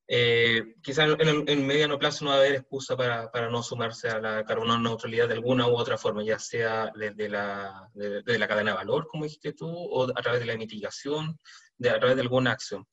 eh, 0.08 0.76
quizás 0.84 1.10
en 1.18 1.50
el 1.50 1.60
mediano 1.62 1.98
plazo 1.98 2.26
no 2.26 2.30
va 2.30 2.36
a 2.36 2.40
haber 2.42 2.54
excusa 2.54 2.96
para, 2.96 3.32
para, 3.32 3.50
no 3.50 3.64
sumarse 3.64 4.08
a 4.08 4.20
la 4.20 4.46
carbono 4.46 4.78
neutralidad 4.78 5.28
de 5.28 5.34
alguna 5.34 5.68
u 5.68 5.76
otra 5.76 5.98
forma, 5.98 6.24
ya 6.24 6.38
sea 6.38 6.92
desde 6.96 7.28
la, 7.28 7.90
de, 7.96 8.38
la 8.38 8.48
cadena 8.48 8.70
de 8.70 8.78
valor, 8.78 9.08
como 9.08 9.24
dijiste 9.24 9.54
tú, 9.54 9.68
o 9.68 10.04
a 10.04 10.22
través 10.22 10.42
de 10.42 10.46
la 10.46 10.58
mitigación, 10.58 11.40
de, 11.76 11.90
a 11.90 11.98
través 11.98 12.18
de 12.18 12.22
alguna 12.22 12.52
acción. 12.52 12.88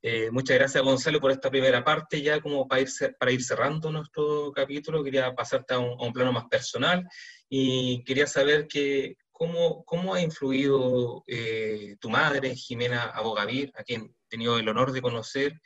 Eh, 0.00 0.30
muchas 0.30 0.56
gracias, 0.56 0.84
Gonzalo, 0.84 1.20
por 1.20 1.30
esta 1.30 1.50
primera 1.50 1.82
parte. 1.82 2.22
Ya 2.22 2.40
como 2.40 2.68
para 2.68 2.80
ir, 2.80 3.42
cerrando 3.42 3.90
nuestro 3.90 4.52
capítulo, 4.52 5.02
quería 5.02 5.34
pasarte 5.34 5.74
a 5.74 5.78
un, 5.78 6.12
plano 6.12 6.32
más 6.32 6.44
personal 6.46 7.08
y 7.48 8.04
quería 8.04 8.26
saber 8.26 8.68
que, 8.68 9.16
cómo, 9.32 9.84
cómo 9.84 10.14
ha 10.14 10.20
influido 10.20 11.24
eh, 11.26 11.96
tu 12.00 12.10
madre, 12.10 12.54
Jimena 12.54 13.04
Abogavir, 13.04 13.72
a 13.76 13.82
quien 13.82 14.02
he 14.02 14.28
tenido 14.28 14.58
el 14.58 14.68
honor 14.68 14.92
de 14.92 15.02
conocer, 15.02 15.60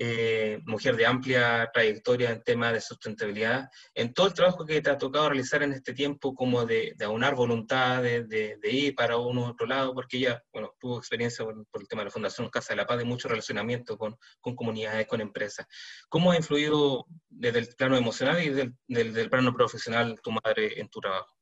eh, 0.00 0.60
mujer 0.64 0.94
de 0.94 1.06
amplia 1.06 1.68
trayectoria 1.72 2.30
en 2.30 2.40
temas 2.44 2.72
de 2.72 2.80
sustentabilidad, 2.80 3.68
en 3.94 4.14
todo 4.14 4.28
el 4.28 4.32
trabajo 4.32 4.64
que 4.64 4.80
te 4.80 4.90
ha 4.90 4.96
tocado 4.96 5.30
realizar 5.30 5.64
en 5.64 5.72
este 5.72 5.92
tiempo, 5.92 6.36
como 6.36 6.64
de, 6.64 6.94
aunar 7.04 7.34
voluntades, 7.34 8.28
de, 8.28 8.58
ir 8.62 8.94
para 8.94 9.16
uno 9.16 9.42
u 9.42 9.44
otro 9.46 9.66
lado, 9.66 9.92
porque 9.94 10.18
ella, 10.18 10.40
bueno, 10.52 10.72
tuvo 10.78 10.98
experiencia 10.98 11.44
por, 11.44 11.80
el 11.80 11.88
tema 11.88 12.02
de 12.02 12.06
la 12.06 12.12
Fundación 12.12 12.48
Casa 12.48 12.74
de 12.74 12.76
la 12.76 12.86
Paz, 12.86 12.98
de 12.98 13.04
mucho 13.04 13.28
relacionamiento 13.28 13.98
con, 13.98 14.16
con 14.40 14.54
comunidades, 14.54 15.08
con 15.08 15.20
empresas. 15.20 15.66
¿Cómo 16.08 16.30
ha 16.30 16.36
influido 16.36 17.04
desde 17.28 17.58
el 17.58 17.68
plano 17.76 17.96
emocional 17.96 18.40
y 18.40 18.50
desde 18.50 19.20
el, 19.20 19.30
plano 19.30 19.52
profesional 19.52 20.20
tu 20.22 20.30
madre 20.30 20.80
en 20.80 20.88
tu 20.88 21.00
trabajo? 21.00 21.34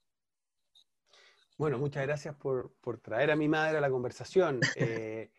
Bueno, 1.58 1.78
muchas 1.78 2.04
gracias 2.04 2.34
por, 2.36 2.74
por, 2.80 3.00
traer 3.00 3.30
a 3.30 3.36
mi 3.36 3.48
madre 3.48 3.76
a 3.76 3.80
la 3.82 3.90
conversación. 3.90 4.60
Eh, 4.76 5.30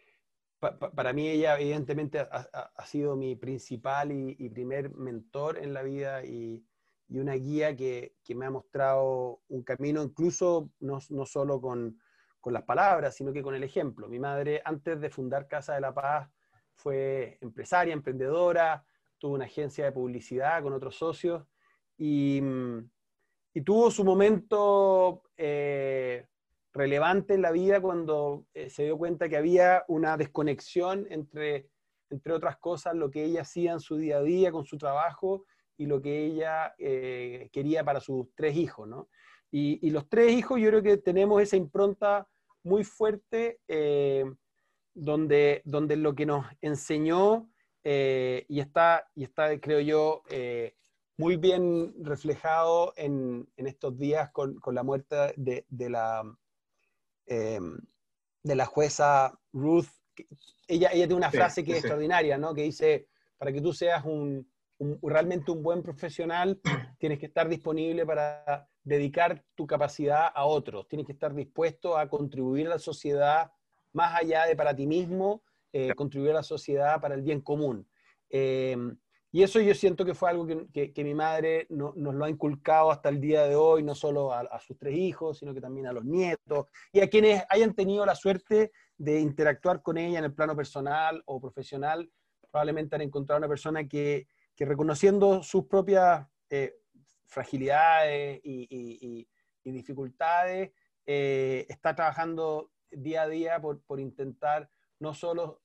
para 0.60 1.14
mí 1.14 1.28
ella 1.28 1.60
evidentemente 1.60 2.20
ha, 2.20 2.86
sido 2.86 3.16
mi 3.16 3.36
principal 3.36 4.12
y, 4.12 4.50
primer 4.50 4.94
mentor 4.96 5.58
en 5.58 5.74
la 5.74 5.84
vida 5.84 6.24
y, 6.26 6.66
una 7.10 7.36
guía 7.36 7.76
que, 7.76 8.16
me 8.36 8.46
ha 8.46 8.52
mostrado 8.52 9.42
un 9.48 9.64
camino 9.64 10.04
incluso 10.04 10.72
no, 10.80 11.00
solo 11.00 11.62
con, 11.62 12.00
las 12.46 12.64
palabras, 12.64 13.14
sino 13.14 13.34
que 13.34 13.44
con 13.44 13.56
el 13.56 13.64
ejemplo. 13.66 14.08
Mi 14.08 14.20
madre, 14.20 14.62
antes 14.64 15.02
de 15.02 15.10
fundar 15.10 15.50
Casa 15.50 15.74
de 15.74 15.82
la 15.82 15.94
Paz, 15.94 16.30
fue 16.76 17.38
empresaria, 17.42 17.92
emprendedora, 17.92 18.86
tuvo 19.18 19.36
una 19.36 19.44
agencia 19.46 19.84
de 19.84 19.92
publicidad 19.92 20.64
con 20.64 20.72
otros 20.72 20.96
socios 20.96 21.46
y, 21.98 22.42
tuvo 23.66 23.92
su 23.92 24.06
momento 24.06 25.24
eh, 25.36 26.26
relevante 26.78 27.34
en 27.34 27.42
la 27.42 27.52
vida 27.52 27.82
cuando 27.82 28.46
eh, 28.54 28.70
se 28.70 28.84
dio 28.84 28.98
cuenta 28.98 29.28
que 29.28 29.38
había 29.38 29.84
una 29.88 30.16
desconexión 30.16 31.08
entre, 31.10 31.70
entre 32.10 32.34
otras 32.34 32.58
cosas, 32.58 32.96
lo 32.96 33.10
que 33.10 33.24
ella 33.26 33.42
hacía 33.42 33.74
en 33.74 33.80
su 33.80 33.98
día 33.98 34.18
a 34.18 34.24
día 34.24 34.52
con 34.52 34.66
su 34.66 34.78
trabajo 34.78 35.46
y 35.78 35.88
lo 35.88 36.02
que 36.02 36.26
ella 36.26 36.74
eh, 36.78 37.50
quería 37.52 37.84
para 37.84 38.00
sus 38.00 38.28
tres 38.36 38.56
hijos, 38.56 38.88
¿no? 38.88 39.10
Y, 39.50 39.90
los 39.92 40.08
tres 40.10 40.34
hijos 40.34 40.60
yo 40.60 40.68
creo 40.70 40.84
que 40.84 40.98
tenemos 40.98 41.42
esa 41.42 41.56
impronta 41.56 42.28
muy 42.64 42.84
fuerte 42.84 43.60
eh, 43.68 44.26
donde, 44.94 45.62
donde 45.64 45.96
lo 45.96 46.14
que 46.16 46.26
nos 46.26 46.46
enseñó 46.62 47.50
y, 47.84 48.60
está, 48.60 49.10
y 49.16 49.24
está, 49.24 49.58
creo 49.62 49.80
yo, 49.80 50.22
muy 51.18 51.38
bien 51.38 51.94
reflejado 52.04 52.94
en, 52.98 53.48
en 53.56 53.68
estos 53.68 53.98
días 53.98 54.30
con, 54.32 54.60
con 54.60 54.76
la 54.76 54.84
muerte 54.84 55.34
de, 55.38 55.66
de, 55.70 55.90
la, 55.90 56.24
Em, 57.28 57.78
de 58.44 58.56
la 58.56 58.66
jueza 58.66 59.38
Ruth. 59.52 59.88
Ella, 60.68 60.90
ella 60.92 61.06
tiene 61.06 61.16
una 61.16 61.32
frase 61.32 61.64
que 61.64 61.74
es 61.74 61.80
extraordinaria, 61.80 62.38
¿no? 62.38 62.54
Que 62.54 62.64
dice, 62.64 63.08
para 63.38 63.52
que 63.52 63.62
tú 63.62 63.74
seas 63.74 64.06
un, 64.06 64.50
realmente 65.02 65.52
un 65.52 65.62
buen 65.62 65.84
profesional, 65.84 66.60
tienes 67.00 67.20
que 67.20 67.28
estar 67.28 67.48
disponible 67.48 68.06
para 68.06 68.68
dedicar 68.84 69.44
tu 69.56 69.68
capacidad 69.68 70.32
a 70.34 70.46
otros, 70.46 70.88
tienes 70.88 71.06
que 71.06 71.12
estar 71.12 71.34
dispuesto 71.34 71.98
a 71.98 72.08
contribuir 72.08 72.68
a 72.68 72.72
la 72.72 72.80
sociedad 72.80 73.52
más 73.92 74.16
allá 74.16 74.46
de 74.46 74.56
para 74.56 74.76
ti 74.76 74.88
mismo, 74.88 75.44
eh, 75.74 75.94
contribuir 75.96 76.32
a 76.32 76.36
la 76.36 76.44
sociedad 76.44 77.02
para 77.02 77.16
el 77.16 77.22
bien 77.22 77.42
común. 77.42 77.88
Em, 78.30 78.98
y 79.38 79.44
eso 79.44 79.60
yo 79.60 79.76
siento 79.76 80.04
que 80.04 80.16
fue 80.16 80.32
algo 80.32 80.48
que, 80.74 80.92
que, 80.92 81.04
mi 81.04 81.14
madre 81.14 81.68
nos 81.70 81.94
lo 81.96 82.26
ha 82.26 82.30
inculcado 82.30 82.90
hasta 82.90 83.10
el 83.10 83.22
día 83.22 83.44
de 83.44 83.56
hoy, 83.56 83.84
no 83.84 83.94
solo 83.94 84.34
a, 84.34 84.60
sus 84.60 84.80
tres 84.80 84.98
hijos, 84.98 85.38
sino 85.38 85.54
que 85.54 85.62
también 85.62 85.86
a 85.86 85.94
los 85.94 86.06
nietos 86.06 86.66
y 86.92 87.02
a 87.02 87.08
quienes 87.08 87.44
hayan 87.52 87.76
tenido 87.76 88.04
la 88.04 88.16
suerte 88.16 88.72
de 88.98 89.20
interactuar 89.20 89.84
con 89.84 90.00
ella 90.00 90.18
en 90.18 90.26
el 90.26 90.34
plano 90.34 90.56
personal 90.56 91.22
o 91.28 91.40
profesional, 91.40 92.12
probablemente 92.50 92.96
han 92.96 93.04
encontrado 93.04 93.38
una 93.38 93.48
persona 93.48 93.88
que, 93.88 94.28
que 94.56 94.66
reconociendo 94.66 95.44
sus 95.44 95.68
propias 95.68 96.26
eh, 96.50 96.74
fragilidades 97.28 98.42
y, 98.44 99.28
dificultades, 99.64 100.72
eh, 101.06 101.68
está 101.70 101.94
trabajando 101.94 102.72
día 102.90 103.22
a 103.22 103.28
día 103.28 103.62
por, 103.62 103.84
por 103.84 104.00
intentar 104.00 104.68
no 104.98 105.14
solo 105.14 105.62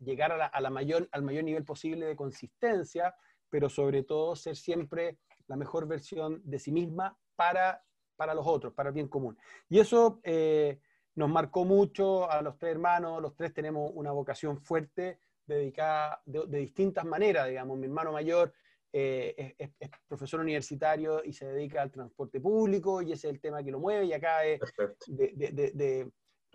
llegar 0.00 0.32
a 0.32 0.60
la, 0.60 0.70
mayor, 0.70 1.08
al 1.12 1.22
mayor 1.22 1.44
nivel 1.44 1.64
posible 1.64 2.06
de 2.06 2.16
consistencia, 2.16 3.14
pero 3.50 3.68
sobre 3.68 4.02
todo 4.02 4.36
ser 4.36 4.56
siempre 4.56 5.18
la 5.46 5.56
mejor 5.56 5.86
versión 5.86 6.40
de 6.44 6.58
sí 6.58 6.72
misma 6.72 7.18
para, 7.34 7.82
para 8.16 8.34
los 8.34 8.46
otros, 8.46 8.72
para 8.74 8.90
el 8.90 8.94
bien 8.94 9.08
común. 9.08 9.36
Y 9.68 9.78
eso 9.78 10.20
eh, 10.22 10.80
nos 11.14 11.30
marcó 11.30 11.64
mucho 11.64 12.30
a 12.30 12.42
los 12.42 12.56
tres 12.58 12.72
hermanos, 12.72 13.20
los 13.20 13.34
tres 13.34 13.52
tenemos 13.52 13.90
una 13.94 14.12
vocación 14.12 14.60
fuerte 14.60 15.20
dedicada 15.46 16.20
de, 16.26 16.58
distintas 16.58 17.04
maneras, 17.04 17.48
digamos, 17.48 17.78
mi 17.78 17.86
hermano 17.86 18.12
mayor 18.12 18.52
eh, 18.92 19.54
es, 19.58 19.70
profesor 20.06 20.40
universitario 20.40 21.22
y 21.24 21.32
se 21.32 21.46
dedica 21.46 21.82
al 21.82 21.90
transporte 21.90 22.40
público 22.40 23.02
y 23.02 23.12
ese 23.12 23.28
es 23.28 23.34
el 23.34 23.40
tema 23.40 23.62
que 23.62 23.70
lo 23.70 23.80
mueve 23.80 24.06
y 24.06 24.12
acá 24.12 24.40
de, 24.40 24.60
de, 25.08 26.10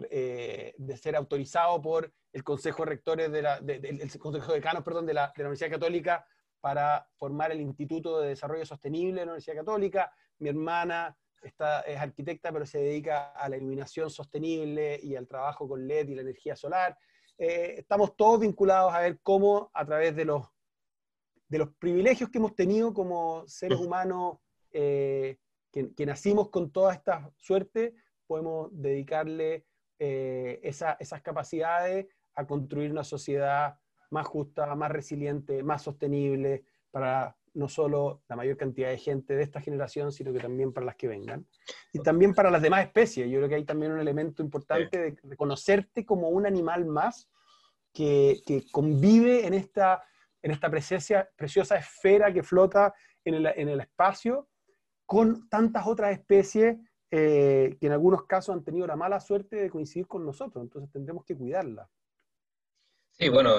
eh, 0.09 0.73
de 0.77 0.97
ser 0.97 1.15
autorizado 1.15 1.81
por 1.81 2.11
el 2.31 2.43
Consejo 2.43 2.83
de 2.83 2.89
Rectores 2.89 3.31
de 3.31 3.41
la, 3.41 3.57
el 3.57 4.19
Consejo 4.19 4.51
de 4.51 4.57
Decanos, 4.59 4.83
perdón, 4.83 5.05
de 5.05 5.13
la, 5.13 5.27
de 5.35 5.43
la 5.43 5.49
Universidad 5.49 5.71
Católica 5.71 6.25
para 6.59 7.07
formar 7.15 7.51
el 7.51 7.61
Instituto 7.61 8.19
de 8.19 8.29
Desarrollo 8.29 8.65
Sostenible 8.65 9.19
de 9.21 9.25
la 9.25 9.33
Universidad 9.33 9.57
Católica. 9.57 10.11
Mi 10.39 10.49
hermana 10.49 11.15
está, 11.43 11.81
es 11.81 11.99
arquitecta, 11.99 12.51
pero 12.51 12.65
se 12.65 12.79
dedica 12.79 13.33
a 13.33 13.49
la 13.49 13.57
iluminación 13.57 14.09
sostenible 14.09 14.99
y 15.03 15.15
al 15.15 15.27
trabajo 15.27 15.67
con 15.67 15.87
LED 15.87 16.09
y 16.09 16.15
la 16.15 16.21
energía 16.21 16.55
solar. 16.55 16.97
Eh, 17.37 17.75
estamos 17.77 18.15
todos 18.15 18.39
vinculados 18.39 18.93
a 18.93 19.01
ver 19.01 19.19
cómo 19.21 19.69
a 19.73 19.85
través 19.85 20.15
de 20.15 20.25
los, 20.25 20.47
de 21.47 21.57
los 21.59 21.69
privilegios 21.75 22.29
que 22.29 22.37
hemos 22.37 22.55
tenido 22.55 22.93
como 22.93 23.47
seres 23.47 23.79
humanos 23.79 24.37
eh, 24.71 25.37
que, 25.71 25.93
que, 25.93 26.05
nacimos 26.05 26.49
con 26.49 26.71
toda 26.71 26.93
esta 26.93 27.31
suerte, 27.37 27.93
podemos 28.25 28.69
dedicarle 28.71 29.65
eh, 30.05 30.59
esas 30.63 31.21
capacidades 31.21 32.07
a 32.35 32.45
construir 32.45 32.91
una 32.91 33.05
sociedad 33.05 33.79
más 34.09 34.27
justa, 34.27 34.75
más 34.75 34.91
resiliente, 34.91 35.63
más 35.63 35.81
sostenible 35.81 36.65
para 36.91 37.37
no 37.53 37.69
solo 37.69 38.21
la 38.27 38.35
mayor 38.35 38.57
cantidad 38.57 38.89
de 38.89 38.97
gente 38.97 39.33
de 39.33 39.43
esta 39.43 39.61
generación, 39.61 40.11
sino 40.11 40.33
que 40.33 40.39
también 40.39 40.73
para 40.73 40.85
las 40.85 40.97
que 40.97 41.07
vengan. 41.07 41.47
Y 41.93 41.99
también 41.99 42.33
para 42.33 42.51
las 42.51 42.61
demás 42.61 42.83
especies. 42.83 43.29
Yo 43.29 43.37
creo 43.37 43.47
que 43.47 43.55
hay 43.55 43.63
también 43.63 43.93
un 43.93 43.99
elemento 43.99 44.43
importante 44.43 44.97
de 44.97 45.15
reconocerte 45.23 46.05
como 46.05 46.27
un 46.27 46.45
animal 46.45 46.85
más 46.85 47.29
que, 47.93 48.41
que 48.45 48.65
convive 48.73 49.47
en 49.47 49.53
esta, 49.53 50.03
en 50.41 50.51
esta 50.51 50.69
presencia, 50.69 51.29
preciosa 51.37 51.77
esfera 51.77 52.33
que 52.33 52.43
flota 52.43 52.93
en 53.23 53.35
el, 53.35 53.45
en 53.45 53.69
el 53.69 53.79
espacio 53.79 54.49
con 55.05 55.47
tantas 55.47 55.87
otras 55.87 56.11
especies 56.11 56.75
eh, 57.15 57.77
que 57.79 57.85
en 57.85 57.91
algunos 57.91 58.25
casos 58.25 58.55
han 58.55 58.63
tenido 58.63 58.87
la 58.87 58.95
mala 58.95 59.19
suerte 59.19 59.57
de 59.57 59.69
coincidir 59.69 60.07
con 60.07 60.25
nosotros, 60.25 60.63
entonces 60.63 60.91
tendremos 60.91 61.23
que 61.23 61.37
cuidarla. 61.37 61.87
Sí, 63.11 63.29
bueno, 63.29 63.57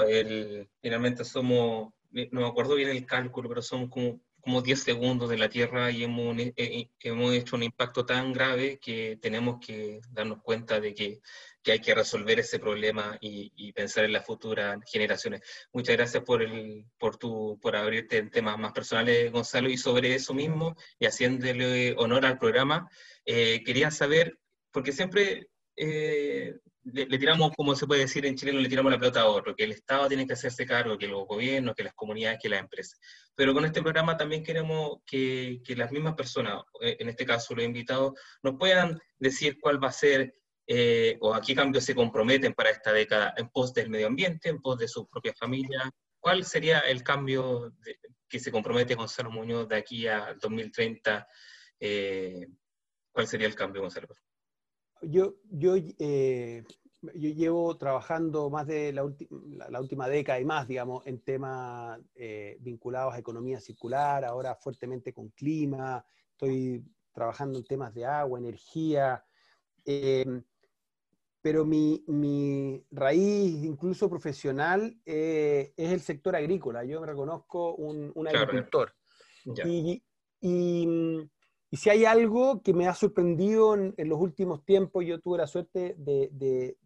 finalmente 0.80 1.22
somos, 1.22 1.92
no 2.10 2.40
me 2.40 2.48
acuerdo 2.48 2.74
bien 2.74 2.88
el 2.88 3.06
cálculo, 3.06 3.48
pero 3.48 3.62
son 3.62 3.88
como 3.88 4.18
como 4.44 4.62
10 4.62 4.82
segundos 4.82 5.30
de 5.30 5.38
la 5.38 5.48
Tierra 5.48 5.90
y 5.90 6.04
hemos, 6.04 6.36
eh, 6.38 6.52
eh, 6.56 6.88
hemos 7.00 7.32
hecho 7.34 7.56
un 7.56 7.62
impacto 7.62 8.04
tan 8.04 8.32
grave 8.32 8.78
que 8.78 9.18
tenemos 9.20 9.58
que 9.64 10.00
darnos 10.10 10.42
cuenta 10.42 10.80
de 10.80 10.94
que, 10.94 11.20
que 11.62 11.72
hay 11.72 11.80
que 11.80 11.94
resolver 11.94 12.38
ese 12.38 12.58
problema 12.58 13.16
y, 13.20 13.50
y, 13.56 13.72
pensar 13.72 14.04
en 14.04 14.12
las 14.12 14.26
futuras 14.26 14.78
generaciones. 14.86 15.40
Muchas 15.72 15.96
gracias 15.96 16.22
por, 16.22 16.42
el, 16.42 16.84
por, 16.98 17.16
tu, 17.16 17.58
por 17.60 17.74
abrirte 17.74 18.18
en 18.18 18.30
temas 18.30 18.58
más 18.58 18.72
personales, 18.72 19.32
Gonzalo, 19.32 19.70
y 19.70 19.78
sobre 19.78 20.14
eso 20.14 20.34
mismo, 20.34 20.76
y 20.98 21.06
haciéndole 21.06 21.94
honor 21.96 22.26
al 22.26 22.38
programa, 22.38 22.88
eh, 23.24 23.62
quería 23.64 23.90
saber, 23.90 24.38
porque 24.70 24.92
siempre 24.92 25.48
eh, 25.76 26.54
le, 26.84 27.18
tiramos, 27.18 27.52
como 27.56 27.74
se 27.74 27.86
puede 27.86 28.02
decir 28.02 28.26
en 28.26 28.36
Chile, 28.36 28.52
le 28.52 28.68
tiramos 28.68 28.92
la 28.92 28.98
pelota 28.98 29.22
a 29.22 29.26
otro, 29.26 29.54
que 29.56 29.64
el 29.64 29.72
Estado 29.72 30.08
tiene 30.08 30.26
que 30.26 30.34
hacerse 30.34 30.66
cargo, 30.66 30.98
que 30.98 31.08
los 31.08 31.26
gobiernos, 31.26 31.74
que 31.74 31.84
las 31.84 31.94
comunidades, 31.94 32.38
que 32.40 32.48
las 32.48 32.60
empresas. 32.60 33.00
Pero 33.34 33.54
con 33.54 33.64
este 33.64 33.82
programa 33.82 34.16
también 34.16 34.44
queremos 34.44 34.98
que, 35.06 35.60
que 35.64 35.76
las 35.76 35.90
mismas 35.90 36.14
personas, 36.14 36.62
eh, 36.82 36.96
en 37.00 37.08
este 37.08 37.24
caso 37.24 37.54
los 37.54 37.64
invitados, 37.64 38.12
nos 38.42 38.56
puedan 38.58 38.98
decir 39.18 39.58
cuál 39.60 39.82
va 39.82 39.88
a 39.88 39.92
ser 39.92 40.34
eh, 40.66 41.16
o 41.20 41.34
a 41.34 41.40
qué 41.40 41.54
cambios 41.54 41.84
se 41.84 41.94
comprometen 41.94 42.54
para 42.54 42.70
esta 42.70 42.92
década 42.92 43.34
en 43.36 43.48
pos 43.48 43.72
del 43.72 43.90
medio 43.90 44.06
ambiente, 44.06 44.48
en 44.48 44.60
pos 44.60 44.78
de 44.78 44.88
su 44.88 45.08
propia 45.08 45.34
familia. 45.34 45.90
¿Cuál 46.20 46.44
sería 46.44 46.80
el 46.80 47.02
cambio 47.02 47.74
que 48.28 48.38
se 48.38 48.50
compromete 48.50 48.94
Gonzalo 48.94 49.30
Muñoz 49.30 49.68
de 49.68 49.76
aquí 49.76 50.06
al 50.06 50.38
2030? 50.38 51.26
Eh, 51.80 52.46
¿Cuál 53.12 53.26
sería 53.26 53.46
el 53.46 53.54
cambio, 53.54 53.82
Gonzalo? 53.82 54.08
Yo, 55.08 55.34
yo, 55.50 55.76
eh, 55.76 56.64
yo 57.14 57.30
llevo 57.30 57.76
trabajando 57.76 58.50
más 58.50 58.66
de 58.66 58.92
la, 58.92 59.10
la, 59.70 59.80
última 59.80 60.08
década 60.08 60.40
y 60.40 60.44
más, 60.44 60.66
digamos, 60.66 61.06
en 61.06 61.20
temas 61.20 62.00
eh, 62.14 62.56
vinculados 62.60 63.14
a 63.14 63.18
economía 63.18 63.60
circular, 63.60 64.24
ahora 64.24 64.54
fuertemente 64.54 65.12
con 65.12 65.28
clima, 65.30 66.04
estoy 66.30 66.84
trabajando 67.12 67.58
en 67.58 67.64
temas 67.64 67.94
de 67.94 68.06
agua, 68.06 68.38
energía, 68.38 69.24
eh, 69.84 70.42
pero 71.40 71.64
mi, 71.64 72.02
mi, 72.06 72.82
raíz, 72.90 73.64
incluso 73.64 74.08
profesional, 74.08 74.98
es 75.04 75.72
el 75.76 76.00
sector 76.00 76.34
agrícola. 76.34 76.84
Yo 76.84 77.02
me 77.02 77.06
reconozco 77.06 77.74
un, 77.74 78.10
un 78.14 78.28
agricultor. 78.28 78.94
Y, 79.44 80.02
y, 80.40 81.30
y 81.74 81.76
si 81.76 81.90
hay 81.90 82.04
algo 82.04 82.62
que 82.62 82.72
me 82.72 82.86
ha 82.86 82.94
sorprendido 82.94 83.74
en, 83.74 84.08
los 84.08 84.20
últimos 84.20 84.64
tiempos, 84.64 85.04
yo 85.04 85.18
tuve 85.18 85.38
la 85.38 85.48
suerte 85.48 85.96
de, 85.98 86.76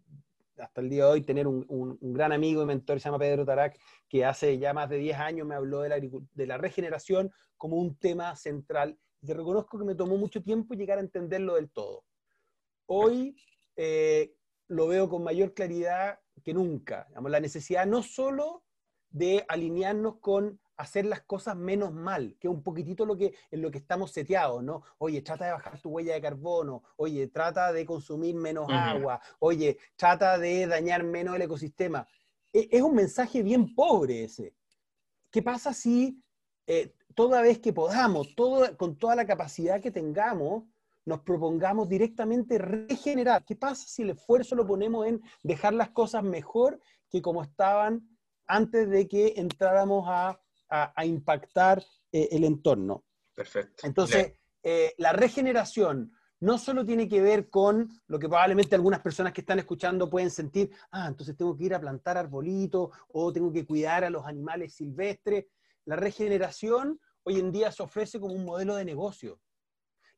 hasta 0.57 0.81
el 0.81 0.89
día 0.89 1.05
de 1.05 1.11
hoy, 1.11 1.21
tener 1.21 1.47
un, 1.47 1.99
gran 2.01 2.33
amigo 2.33 2.63
y 2.63 2.65
mentor, 2.65 2.99
se 2.99 3.05
llama 3.05 3.19
Pedro 3.19 3.45
Tarac, 3.45 3.79
que 4.09 4.25
hace 4.25 4.57
ya 4.57 4.73
más 4.73 4.89
de 4.89 4.97
10 4.97 5.19
años 5.19 5.47
me 5.47 5.57
habló 5.57 5.83
de 5.83 5.91
la, 5.91 6.01
de 6.01 6.47
la 6.47 6.57
regeneración 6.57 7.31
como 7.59 7.77
un 7.77 7.99
tema 7.99 8.35
central. 8.35 8.99
Y 9.21 9.27
te 9.27 9.35
reconozco 9.35 9.79
que 9.79 9.85
me 9.85 9.95
tomó 9.95 10.17
mucho 10.17 10.43
tiempo 10.43 10.73
llegar 10.73 10.97
a 10.97 11.03
entenderlo 11.03 11.57
del 11.57 11.69
todo. 11.69 12.07
Hoy 12.87 13.37
eh, 13.77 14.33
lo 14.69 14.87
veo 14.87 15.11
con 15.11 15.23
mayor 15.23 15.53
claridad 15.53 16.19
que 16.43 16.55
nunca. 16.55 17.07
la 17.15 17.41
necesidad 17.41 17.87
no 17.87 18.03
solo 18.03 18.65
de 19.11 19.45
alinearnos 19.49 20.19
con 20.21 20.59
hacer 20.79 21.05
las 21.05 21.23
cosas 21.23 21.57
menos 21.57 21.93
mal, 21.93 22.37
que 22.39 22.47
es 22.47 22.55
un 22.55 22.63
poquitito 22.63 23.05
lo 23.05 23.17
que, 23.17 23.35
en 23.51 23.61
lo 23.61 23.71
que 23.71 23.79
estamos 23.79 24.13
seteados, 24.13 24.63
¿no? 24.63 24.83
Oye, 24.99 25.21
trata 25.23 25.47
de 25.47 25.53
bajar 25.53 25.81
tu 25.81 25.91
huella 25.91 26.15
de 26.15 26.21
carbono, 26.21 26.85
oye, 26.97 27.27
trata 27.27 27.73
de 27.73 27.85
consumir 27.85 28.37
menos 28.37 28.69
agua, 28.71 29.21
oye, 29.41 29.77
trata 29.97 30.39
de 30.39 30.67
dañar 30.69 31.03
menos 31.03 31.35
el 31.35 31.43
ecosistema. 31.43 32.07
E, 32.53 32.69
es 32.71 32.81
un 32.81 32.95
mensaje 32.95 33.43
bien 33.43 33.75
pobre 33.75 34.25
ese. 34.25 34.55
¿Qué 35.31 35.43
pasa 35.43 35.75
si 35.75 36.23
eh, 36.69 36.95
toda 37.15 37.43
vez 37.43 37.59
que 37.59 37.73
podamos, 37.73 38.37
todo, 38.37 38.77
con 38.77 38.97
toda 38.97 39.17
la 39.17 39.27
capacidad 39.27 39.81
que 39.81 39.91
tengamos, 39.91 40.63
nos 41.05 41.21
propongamos 41.23 41.89
directamente 41.89 42.57
regenerar? 42.57 43.45
¿Qué 43.45 43.57
pasa 43.57 43.85
si 43.89 44.03
el 44.03 44.11
esfuerzo 44.11 44.55
lo 44.55 44.65
ponemos 44.65 45.07
en 45.09 45.21
dejar 45.43 45.75
las 45.75 45.91
cosas 45.91 46.23
mejor 46.23 46.79
que 47.11 47.21
como 47.21 47.43
estaban 47.43 48.09
antes 48.47 48.89
de 48.89 49.09
que 49.09 49.35
entráramos 49.37 50.05
a 50.07 50.41
a, 50.71 51.05
impactar 51.05 51.85
eh, 52.13 52.29
el 52.33 52.45
entorno. 52.45 53.05
Perfecto. 53.35 53.87
Entonces, 53.87 54.35
eh, 54.63 54.95
la 54.99 55.13
regeneración 55.13 56.13
no 56.41 56.59
solo 56.59 56.85
tiene 56.85 57.09
que 57.09 57.21
ver 57.21 57.49
con 57.49 57.89
lo 58.07 58.19
que 58.19 58.29
probablemente 58.29 58.75
algunas 58.75 59.01
personas 59.01 59.33
que 59.33 59.41
están 59.41 59.59
escuchando 59.59 60.09
pueden 60.09 60.31
sentir, 60.31 60.71
ah, 60.93 61.07
entonces 61.09 61.37
tengo 61.37 61.57
que 61.57 61.65
ir 61.65 61.75
a 61.75 61.81
plantar 61.81 62.17
arbolitos 62.17 62.91
o 63.09 63.33
tengo 63.33 63.53
que 63.53 63.67
cuidar 63.67 64.05
a 64.05 64.11
los 64.11 64.25
animales 64.27 64.75
silvestres. 64.75 65.47
La 65.85 65.97
regeneración 65.97 67.01
hoy 67.25 67.39
en 67.39 67.51
día 67.51 67.73
se 67.73 67.83
ofrece 67.83 68.21
como 68.21 68.35
un 68.35 68.45
modelo 68.45 68.77
de 68.77 68.85
negocio. 68.85 69.41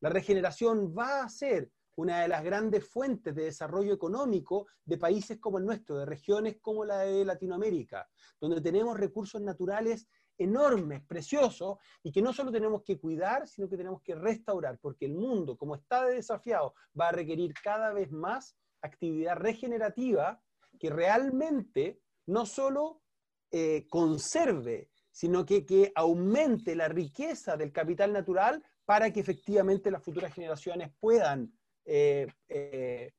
La 0.01 0.11
regeneración 0.11 0.95
va 0.97 1.23
a 1.23 1.29
ser 1.29 1.71
una 1.97 2.23
de 2.23 2.29
las 2.29 2.43
grandes 2.43 2.89
fuentes 2.89 3.35
de 3.35 3.45
desarrollo 3.45 3.93
económico 3.93 4.67
de 4.85 4.97
países 4.97 5.39
como 5.39 5.59
el 5.59 5.65
nuestro, 5.65 5.99
de 5.99 6.07
regiones 6.07 6.59
como 6.61 6.85
la 6.85 7.01
de 7.01 7.25
Latinoamérica, 7.25 8.09
donde 8.41 8.61
tenemos 8.61 8.99
recursos 8.99 9.41
naturales 9.41 10.09
enormes, 10.41 11.03
preciosos, 11.05 11.79
y 12.03 12.11
que 12.11 12.23
no 12.23 12.33
solo 12.33 12.51
tenemos 12.51 12.83
que 12.83 12.99
cuidar, 12.99 13.47
sino 13.47 13.69
que 13.69 13.77
tenemos 13.77 14.03
que 14.03 14.15
restaurar, 14.15 14.79
porque 14.81 15.07
el 15.07 15.15
mundo, 15.15 15.57
como 15.57 15.75
está 15.75 16.07
desafiado, 16.07 16.75
va 16.99 17.09
a 17.09 17.13
requerir 17.13 17.55
cada 17.63 17.93
vez 17.93 18.11
más 18.11 18.57
actividad 18.83 19.37
regenerativa 19.37 20.41
que 20.79 20.91
realmente 20.91 22.01
no 22.27 22.47
solo 22.47 23.03
eh, 23.51 23.87
conserve, 23.89 24.91
sino 25.11 25.45
que, 25.45 25.67
que 25.67 25.93
aumente 25.95 26.75
la 26.75 26.89
riqueza 26.89 27.57
del 27.57 27.73
capital 27.73 28.13
natural 28.13 28.65
para 28.85 29.13
que 29.13 29.21
efectivamente 29.21 29.91
las 29.91 30.03
futuras 30.03 30.33
generaciones 30.33 30.91
puedan, 30.99 31.53
eh, 31.85 32.27
eh, 32.49 33.13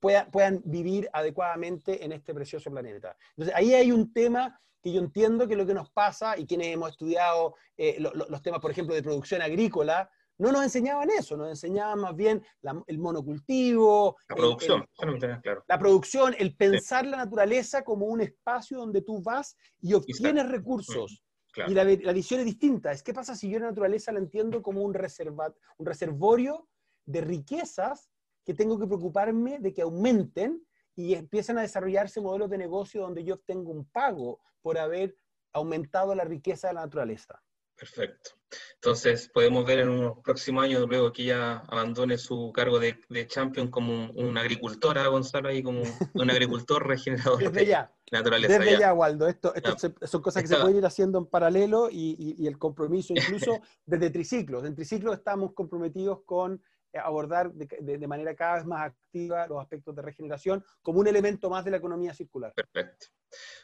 puedan, 0.00 0.30
puedan 0.30 0.62
vivir 0.64 1.08
adecuadamente 1.12 2.04
en 2.04 2.12
este 2.12 2.34
precioso 2.34 2.70
planeta. 2.70 3.16
Entonces, 3.30 3.54
ahí 3.54 3.74
hay 3.74 3.92
un 3.92 4.12
tema 4.12 4.60
que 4.82 4.92
yo 4.92 5.00
entiendo 5.00 5.46
que 5.46 5.56
lo 5.56 5.64
que 5.64 5.74
nos 5.74 5.90
pasa, 5.90 6.36
y 6.36 6.46
quienes 6.46 6.68
hemos 6.68 6.90
estudiado 6.90 7.54
eh, 7.76 7.98
los 8.00 8.42
temas, 8.42 8.60
por 8.60 8.70
ejemplo, 8.70 8.94
de 8.94 9.02
producción 9.02 9.40
agrícola, 9.40 10.10
no 10.38 10.50
nos 10.50 10.64
enseñaban 10.64 11.08
eso, 11.10 11.36
nos 11.36 11.50
enseñaban 11.50 12.00
más 12.00 12.16
bien 12.16 12.44
el 12.86 12.98
monocultivo. 12.98 14.16
La 14.28 14.34
producción, 14.34 14.88
el, 14.98 15.40
claro. 15.40 15.64
La 15.68 15.78
producción, 15.78 16.34
el 16.38 16.56
pensar 16.56 17.06
la 17.06 17.18
naturaleza 17.18 17.84
como 17.84 18.06
un 18.06 18.22
espacio 18.22 18.78
donde 18.78 19.02
tú 19.02 19.22
vas 19.22 19.56
y 19.80 19.94
obtienes 19.94 20.48
recursos. 20.48 21.22
Mm, 21.56 21.70
y 21.70 21.74
la, 21.74 22.12
visión 22.12 22.40
es 22.40 22.46
distinta. 22.46 22.90
Es 22.90 23.02
qué 23.02 23.14
pasa 23.14 23.36
si 23.36 23.50
yo 23.50 23.60
la 23.60 23.66
naturaleza 23.66 24.10
la 24.10 24.18
entiendo 24.18 24.62
como 24.62 24.82
un, 24.82 24.94
reserva, 24.94 25.54
un 25.78 25.86
reservorio 25.86 26.68
de 27.04 27.20
riquezas 27.20 28.10
que 28.44 28.54
tengo 28.54 28.78
que 28.78 28.86
preocuparme 28.86 29.58
de 29.58 29.72
que 29.72 29.82
aumenten 29.82 30.66
y 30.94 31.14
empiezan 31.14 31.58
a 31.58 31.62
desarrollarse 31.62 32.20
modelos 32.20 32.50
de 32.50 32.58
negocio 32.58 33.02
donde 33.02 33.24
yo 33.24 33.34
obtengo 33.34 33.70
un 33.70 33.84
pago 33.86 34.40
por 34.60 34.78
haber 34.78 35.16
aumentado 35.52 36.14
la 36.14 36.24
riqueza 36.24 36.68
de 36.68 36.74
la 36.74 36.82
naturaleza. 36.82 37.42
Perfecto. 37.76 38.30
Entonces, 38.74 39.30
podemos 39.32 39.64
ver 39.64 39.80
en 39.80 39.88
unos 39.88 40.18
próximos 40.22 40.64
años, 40.64 40.86
luego 40.86 41.12
que 41.12 41.24
ya 41.24 41.58
abandone 41.68 42.18
su 42.18 42.52
cargo 42.54 42.78
de, 42.78 42.98
de 43.08 43.26
champion 43.26 43.68
como 43.68 43.92
un, 43.92 44.36
agricultor, 44.36 44.38
agricultora, 44.38 45.06
Gonzalo, 45.08 45.48
ahí 45.48 45.62
como 45.62 45.82
un 46.14 46.30
agricultor 46.30 46.86
regenerador 46.86 47.38
Desde 47.38 47.66
ya. 47.66 47.92
naturaleza. 48.10 48.58
Desde 48.58 48.78
ya, 48.78 48.92
Waldo. 48.92 49.26
Esto, 49.26 49.54
son 50.02 50.22
cosas 50.22 50.42
que 50.42 50.48
se 50.48 50.56
pueden 50.58 50.76
ir 50.76 50.86
haciendo 50.86 51.18
en 51.18 51.26
paralelo 51.26 51.88
y, 51.90 52.36
y 52.38 52.46
el 52.46 52.58
compromiso, 52.58 53.14
incluso 53.16 53.60
desde 53.86 54.10
triciclos. 54.10 54.64
En 54.64 54.74
triciclos 54.74 55.16
estamos 55.16 55.54
comprometidos 55.54 56.20
con 56.24 56.62
abordar 56.98 57.52
de, 57.52 58.06
manera 58.06 58.34
cada 58.34 58.56
vez 58.56 58.64
más 58.64 58.86
activa 58.86 59.46
los 59.46 59.60
aspectos 59.60 59.94
de 59.94 60.02
regeneración 60.02 60.64
como 60.82 61.00
un 61.00 61.06
elemento 61.06 61.48
más 61.48 61.64
de 61.64 61.70
la 61.70 61.76
economía 61.78 62.14
circular. 62.14 62.52
Perfecto. 62.54 63.06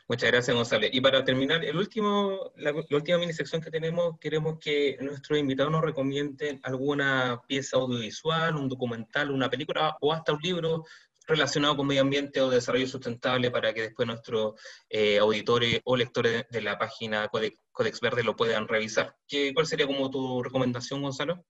Muchas 0.08 0.30
gracias, 0.30 0.56
González. 0.56 0.90
Y 0.94 1.00
para 1.00 1.24
terminar, 1.24 1.62
el 1.64 1.76
último, 1.76 2.52
la, 2.56 2.72
última 2.72 3.18
mini 3.18 3.32
sección 3.32 3.60
que 3.60 3.70
tenemos, 3.70 4.18
queremos 4.18 4.58
que 4.58 4.96
nuestros 5.00 5.38
invitados 5.38 5.70
nos 5.70 5.82
recomienden 5.82 6.60
alguna 6.62 7.42
pieza 7.46 7.76
audiovisual, 7.76 8.56
un 8.56 8.68
documental, 8.68 9.30
una 9.30 9.50
película 9.50 9.96
o 10.00 10.12
hasta 10.12 10.32
un 10.32 10.40
libro 10.40 10.84
relacionado 11.26 11.76
con 11.76 11.86
medio 11.86 12.00
ambiente 12.00 12.40
o 12.40 12.48
desarrollo 12.48 12.86
sustentable 12.86 13.50
para 13.50 13.74
que 13.74 13.82
después 13.82 14.08
nuestros 14.08 14.54
eh, 14.88 15.18
auditores 15.18 15.80
o 15.84 15.94
lectores 15.94 16.46
de 16.48 16.62
la 16.62 16.78
página 16.78 17.28
Codex, 17.28 17.60
Codex 17.70 18.00
Verde 18.00 18.24
lo 18.24 18.34
puedan 18.34 18.66
revisar. 18.66 19.14
¿Qué, 19.26 19.52
¿Cuál 19.52 19.66
sería 19.66 19.86
como 19.86 20.10
tu 20.10 20.42
recomendación, 20.42 21.02
Gonzalo? 21.02 21.44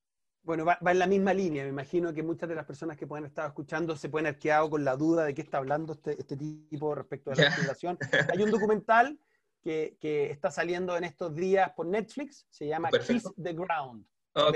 Bueno, 0.48 0.64
va, 0.64 0.78
en 0.80 0.98
la 0.98 1.06
misma 1.06 1.34
línea. 1.34 1.62
Me 1.62 1.68
imagino 1.68 2.14
que 2.14 2.22
muchas 2.22 2.48
de 2.48 2.54
las 2.54 2.64
personas 2.64 2.96
que 2.96 3.06
pueden 3.06 3.26
estar 3.26 3.46
escuchando 3.46 3.94
se 3.96 4.08
pueden 4.08 4.28
haber 4.28 4.38
quedado 4.38 4.70
con 4.70 4.82
la 4.82 4.96
duda 4.96 5.26
de 5.26 5.34
qué 5.34 5.42
está 5.42 5.58
hablando 5.58 5.92
este, 5.92 6.18
este 6.18 6.38
tipo 6.38 6.94
respecto 6.94 7.30
a 7.30 7.34
la 7.34 7.50
legislación. 7.50 7.98
Hay 8.32 8.42
un 8.42 8.50
documental 8.50 9.20
que, 9.62 9.98
que, 10.00 10.30
está 10.30 10.50
saliendo 10.50 10.96
en 10.96 11.04
estos 11.04 11.34
días 11.34 11.70
por 11.76 11.84
Netflix, 11.84 12.46
se 12.48 12.66
llama 12.66 12.88
Kiss 12.88 13.24
the 13.42 13.52
Ground, 13.52 14.06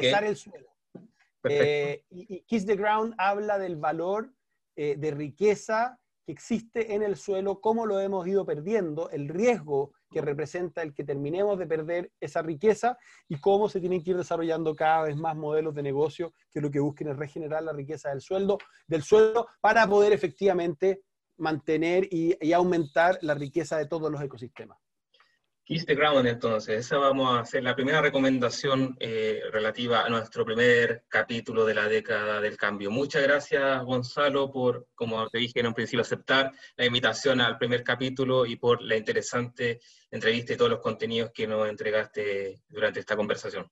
besar 0.00 0.24
el 0.24 0.34
suelo. 0.34 0.74
Eh, 1.44 2.06
y, 2.08 2.40
Kiss 2.44 2.64
the 2.64 2.76
Ground 2.76 3.14
habla 3.18 3.58
del 3.58 3.76
valor 3.76 4.32
eh, 4.76 4.96
de 4.96 5.10
riqueza 5.10 6.00
que 6.24 6.32
existe 6.32 6.94
en 6.94 7.02
el 7.02 7.16
suelo, 7.16 7.60
cómo 7.60 7.84
lo 7.84 8.00
hemos 8.00 8.26
ido 8.26 8.46
perdiendo, 8.46 9.10
el 9.10 9.28
riesgo 9.28 9.92
que 10.12 10.20
representa 10.20 10.82
el 10.82 10.94
que 10.94 11.04
terminemos 11.04 11.58
de 11.58 11.66
perder 11.66 12.12
esa 12.20 12.42
riqueza 12.42 12.98
y 13.28 13.40
cómo 13.40 13.68
se 13.68 13.80
tienen 13.80 14.02
que 14.04 14.10
ir 14.10 14.16
desarrollando 14.16 14.76
cada 14.76 15.02
vez 15.02 15.16
más 15.16 15.34
modelos 15.36 15.74
de 15.74 15.82
negocio 15.82 16.32
que 16.52 16.60
lo 16.60 16.70
que 16.70 16.80
busquen 16.80 17.08
es 17.08 17.16
regenerar 17.16 17.62
la 17.62 17.72
riqueza 17.72 18.10
del 18.10 18.20
sueldo, 18.20 18.58
del 18.86 19.02
suelo 19.02 19.48
para 19.60 19.86
poder 19.86 20.12
efectivamente 20.12 21.02
mantener 21.38 22.06
y 22.10 22.52
aumentar 22.52 23.18
la 23.22 23.34
riqueza 23.34 23.78
de 23.78 23.86
todos 23.86 24.12
los 24.12 24.22
ecosistemas. 24.22 24.81
Kiss 25.64 25.86
the 25.86 25.94
Ground, 25.94 26.26
entonces. 26.26 26.86
Esa 26.86 26.98
vamos 26.98 27.34
a 27.34 27.40
hacer 27.40 27.62
la 27.62 27.76
primera 27.76 28.02
recomendación 28.02 28.96
eh, 28.98 29.42
relativa 29.52 30.04
a 30.04 30.08
nuestro 30.08 30.44
primer 30.44 31.04
capítulo 31.08 31.64
de 31.64 31.74
la 31.74 31.86
década 31.86 32.40
del 32.40 32.56
cambio. 32.56 32.90
Muchas 32.90 33.22
gracias, 33.22 33.84
Gonzalo, 33.84 34.50
por, 34.50 34.88
como 34.94 35.28
te 35.28 35.38
dije 35.38 35.60
en 35.60 35.68
un 35.68 35.74
principio, 35.74 36.02
aceptar 36.02 36.50
la 36.76 36.84
invitación 36.84 37.40
al 37.40 37.58
primer 37.58 37.84
capítulo 37.84 38.44
y 38.44 38.56
por 38.56 38.82
la 38.82 38.96
interesante 38.96 39.80
entrevista 40.10 40.52
y 40.52 40.56
todos 40.56 40.70
los 40.72 40.80
contenidos 40.80 41.30
que 41.32 41.46
nos 41.46 41.68
entregaste 41.68 42.60
durante 42.68 42.98
esta 42.98 43.14
conversación. 43.14 43.70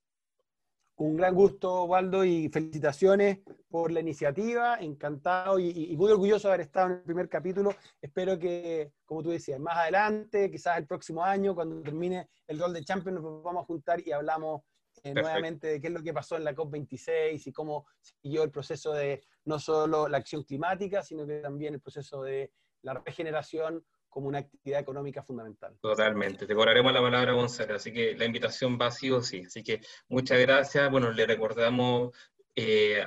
Un 1.00 1.16
gran 1.16 1.34
gusto, 1.34 1.84
Waldo, 1.84 2.26
y 2.26 2.50
felicitaciones 2.50 3.38
por 3.70 3.90
la 3.90 4.00
iniciativa. 4.00 4.76
Encantado 4.78 5.58
y, 5.58 5.96
muy 5.96 6.12
orgulloso 6.12 6.48
de 6.48 6.52
haber 6.52 6.66
estado 6.66 6.88
en 6.88 6.92
el 6.92 7.02
primer 7.04 7.26
capítulo. 7.26 7.74
Espero 8.02 8.38
que, 8.38 8.92
como 9.06 9.22
tú 9.22 9.30
decías, 9.30 9.58
más 9.58 9.78
adelante, 9.78 10.50
quizás 10.50 10.76
el 10.76 10.86
próximo 10.86 11.24
año, 11.24 11.54
cuando 11.54 11.80
termine 11.80 12.28
el 12.46 12.58
rol 12.58 12.74
de 12.74 12.84
Champions, 12.84 13.22
nos 13.22 13.42
vamos 13.42 13.62
a 13.62 13.64
juntar 13.64 14.06
y 14.06 14.12
hablamos 14.12 14.60
eh, 15.02 15.14
nuevamente 15.14 15.68
de 15.68 15.80
qué 15.80 15.86
es 15.86 15.92
lo 15.94 16.02
que 16.02 16.12
pasó 16.12 16.36
en 16.36 16.44
la 16.44 16.54
COP26 16.54 17.46
y 17.46 17.50
cómo 17.50 17.86
siguió 17.98 18.42
el 18.42 18.50
proceso 18.50 18.92
de 18.92 19.22
no 19.46 19.58
solo 19.58 20.06
la 20.06 20.18
acción 20.18 20.42
climática, 20.42 21.02
sino 21.02 21.26
que 21.26 21.40
también 21.40 21.72
el 21.72 21.80
proceso 21.80 22.22
de 22.24 22.52
la 22.82 22.92
regeneración 22.92 23.82
como 24.10 24.28
una 24.28 24.38
actividad 24.38 24.80
económica 24.80 25.22
fundamental. 25.22 25.78
Totalmente, 25.80 26.46
te 26.46 26.54
cobraremos 26.54 26.92
la 26.92 27.00
palabra, 27.00 27.32
Gonzalo, 27.32 27.76
así 27.76 27.92
que 27.92 28.14
la 28.16 28.26
invitación 28.26 28.78
va 28.78 28.90
sí 28.90 29.10
o 29.10 29.22
sí. 29.22 29.44
Así 29.46 29.62
que 29.62 29.80
muchas 30.08 30.38
gracias. 30.40 30.90
Bueno, 30.90 31.10
le 31.12 31.24
recordamos 31.24 32.10
eh, 32.54 33.06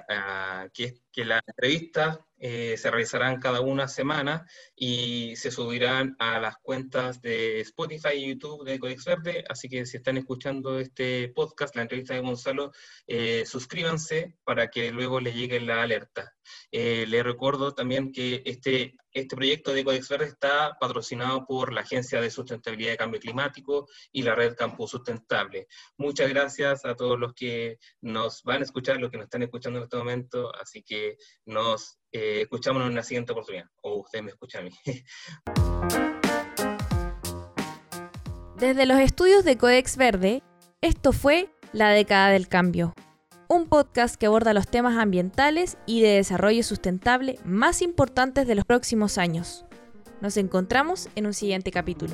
que, 0.73 1.01
que 1.11 1.25
la 1.25 1.43
entrevista 1.45 2.25
eh, 2.45 2.75
se 2.75 2.91
realizarán 2.91 3.39
cada 3.39 3.61
una 3.61 3.87
semana 3.87 4.45
y 4.75 5.33
se 5.37 5.49
subirán 5.49 6.17
a 6.19 6.39
las 6.39 6.57
cuentas 6.57 7.21
de 7.21 7.61
Spotify 7.61 8.15
y 8.17 8.27
YouTube 8.27 8.65
de 8.65 8.79
Codex 8.79 9.05
Verde. 9.05 9.45
Así 9.47 9.69
que 9.69 9.85
si 9.85 9.95
están 9.95 10.17
escuchando 10.17 10.77
este 10.77 11.29
podcast, 11.29 11.73
la 11.77 11.83
entrevista 11.83 12.15
de 12.15 12.19
Gonzalo, 12.19 12.73
eh, 13.07 13.45
suscríbanse 13.45 14.35
para 14.43 14.67
que 14.69 14.91
luego 14.91 15.21
les 15.21 15.35
llegue 15.35 15.61
la 15.61 15.83
alerta. 15.83 16.35
Eh, 16.69 17.05
les 17.07 17.23
recuerdo 17.23 17.73
también 17.73 18.11
que 18.11 18.43
este, 18.43 18.97
este 19.13 19.37
proyecto 19.37 19.73
de 19.73 19.85
Codex 19.85 20.09
Verde 20.09 20.25
está 20.25 20.75
patrocinado 20.77 21.45
por 21.45 21.71
la 21.71 21.79
Agencia 21.79 22.19
de 22.19 22.29
Sustentabilidad 22.29 22.91
y 22.91 22.97
Cambio 22.97 23.21
Climático 23.21 23.87
y 24.11 24.21
la 24.21 24.35
Red 24.35 24.55
Campus 24.57 24.91
Sustentable. 24.91 25.67
Muchas 25.95 26.27
gracias 26.27 26.83
a 26.83 26.93
todos 26.93 27.17
los 27.17 27.33
que 27.33 27.77
nos 28.01 28.43
van 28.43 28.59
a 28.59 28.65
escuchar, 28.65 28.99
los 28.99 29.11
que 29.11 29.17
nos 29.17 29.27
están 29.27 29.43
escuchando 29.43 29.79
en 29.79 29.83
este 29.85 29.95
momento. 29.95 30.53
Así 30.53 30.83
que 30.83 31.15
nos 31.45 31.99
eh, 32.13 32.41
escuchámonos 32.43 32.89
en 32.89 32.95
la 32.95 33.03
siguiente 33.03 33.31
oportunidad. 33.31 33.65
O 33.81 34.01
ustedes 34.01 34.23
me 34.23 34.31
escuchan 34.31 34.61
a 34.61 34.65
mí. 34.65 34.71
Desde 38.57 38.85
los 38.85 38.99
estudios 38.99 39.43
de 39.43 39.57
Codex 39.57 39.97
Verde, 39.97 40.43
esto 40.79 41.11
fue 41.11 41.49
La 41.73 41.89
década 41.89 42.29
del 42.29 42.47
cambio, 42.47 42.93
un 43.49 43.67
podcast 43.67 44.15
que 44.15 44.27
aborda 44.27 44.53
los 44.53 44.67
temas 44.67 44.97
ambientales 44.97 45.77
y 45.85 46.01
de 46.01 46.09
desarrollo 46.09 46.63
sustentable 46.63 47.39
más 47.43 47.81
importantes 47.81 48.47
de 48.47 48.55
los 48.55 48.63
próximos 48.63 49.17
años. 49.17 49.65
Nos 50.21 50.37
encontramos 50.37 51.09
en 51.15 51.25
un 51.25 51.33
siguiente 51.33 51.71
capítulo. 51.71 52.13